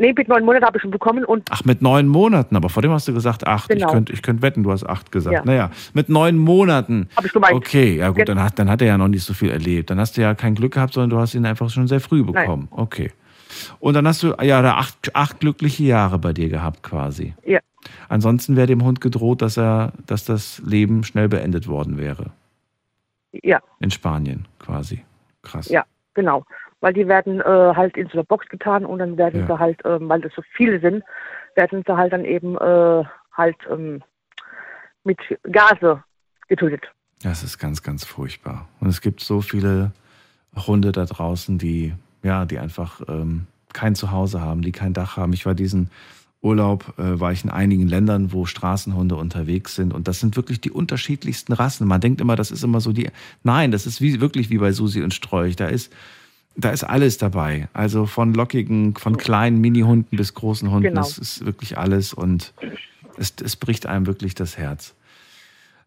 [0.00, 2.82] nee, mit neun Monaten habe ich ihn bekommen und Ach, mit neun Monaten, aber vor
[2.82, 3.70] dem hast du gesagt acht.
[3.70, 3.92] Ich Genau.
[3.92, 5.34] könnte ich könnt wetten, du hast acht gesagt.
[5.34, 5.44] Ja.
[5.44, 7.08] Naja, mit neun Monaten.
[7.16, 7.54] Hab ich gemeint.
[7.54, 9.90] Okay, ja gut, dann hat, dann hat er ja noch nicht so viel erlebt.
[9.90, 12.24] Dann hast du ja kein Glück gehabt, sondern du hast ihn einfach schon sehr früh
[12.24, 12.68] bekommen.
[12.70, 13.12] Okay.
[13.78, 17.34] Und dann hast du ja da acht, acht glückliche Jahre bei dir gehabt quasi.
[17.44, 17.60] ja,
[18.08, 22.26] Ansonsten wäre dem Hund gedroht, dass er, dass das Leben schnell beendet worden wäre.
[23.42, 25.02] ja, In Spanien quasi.
[25.42, 25.68] Krass.
[25.68, 26.44] ja, genau.
[26.80, 29.46] Weil die werden äh, halt in so eine Box getan und dann werden Ja.
[29.46, 31.02] sie halt, ähm, weil das so viele sind,
[31.54, 34.02] werden sie halt dann eben äh, halt ähm,
[35.04, 35.18] mit
[35.50, 36.02] Gase
[36.48, 36.84] getötet.
[37.22, 38.68] Das ist ganz, ganz furchtbar.
[38.80, 39.92] Und es gibt so viele
[40.56, 45.32] Hunde da draußen, die, ja, die einfach ähm, kein Zuhause haben, die kein Dach haben.
[45.32, 45.90] Ich war diesen
[46.42, 49.92] Urlaub, äh, war ich in einigen Ländern, wo Straßenhunde unterwegs sind.
[49.92, 51.86] Und das sind wirklich die unterschiedlichsten Rassen.
[51.86, 53.10] Man denkt immer, das ist immer so die.
[53.42, 55.56] Nein, das ist wie, wirklich wie bei Susi und Strolch.
[55.56, 55.92] Da ist,
[56.56, 57.68] da ist alles dabei.
[57.72, 60.88] Also von lockigen, von kleinen Mini-Hunden bis großen Hunden.
[60.88, 61.00] Genau.
[61.00, 62.12] Das ist wirklich alles.
[62.12, 62.52] Und
[63.16, 64.94] es, es bricht einem wirklich das Herz.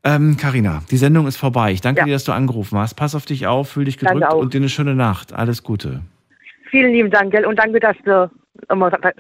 [0.05, 1.71] Ähm, Carina, die Sendung ist vorbei.
[1.71, 2.95] Ich danke dir, dass du angerufen hast.
[2.95, 5.31] Pass auf dich auf, fühl dich gedrückt und dir eine schöne Nacht.
[5.31, 6.01] Alles Gute.
[6.69, 7.45] Vielen lieben Dank, gell?
[7.45, 8.29] Und danke, dass du
[8.69, 9.13] immer dran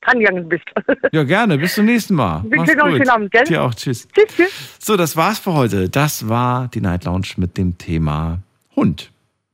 [0.00, 0.64] dran gegangen bist.
[1.12, 1.58] Ja, gerne.
[1.58, 2.38] Bis zum nächsten Mal.
[2.38, 2.68] Einen gut.
[2.68, 3.44] schönen Abend, gell?
[3.44, 3.74] Dir auch.
[3.74, 4.06] Tschüss.
[4.08, 4.76] Tschüss, tschüss.
[4.78, 5.88] So, das war's für heute.
[5.88, 8.38] Das war die Night Lounge mit dem Thema
[8.76, 9.10] Hund.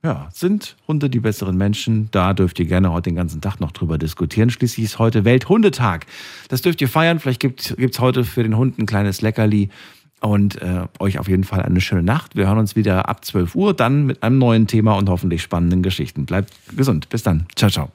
[0.07, 2.07] Ja, sind Hunde die besseren Menschen?
[2.11, 4.49] Da dürft ihr gerne heute den ganzen Tag noch drüber diskutieren.
[4.49, 6.05] Schließlich ist heute Welthundetag.
[6.47, 7.19] Das dürft ihr feiern.
[7.19, 9.67] Vielleicht gibt es heute für den Hund ein kleines Leckerli.
[10.21, 12.37] Und äh, euch auf jeden Fall eine schöne Nacht.
[12.37, 15.83] Wir hören uns wieder ab 12 Uhr, dann mit einem neuen Thema und hoffentlich spannenden
[15.83, 16.25] Geschichten.
[16.25, 17.09] Bleibt gesund.
[17.09, 17.45] Bis dann.
[17.57, 17.91] Ciao, ciao.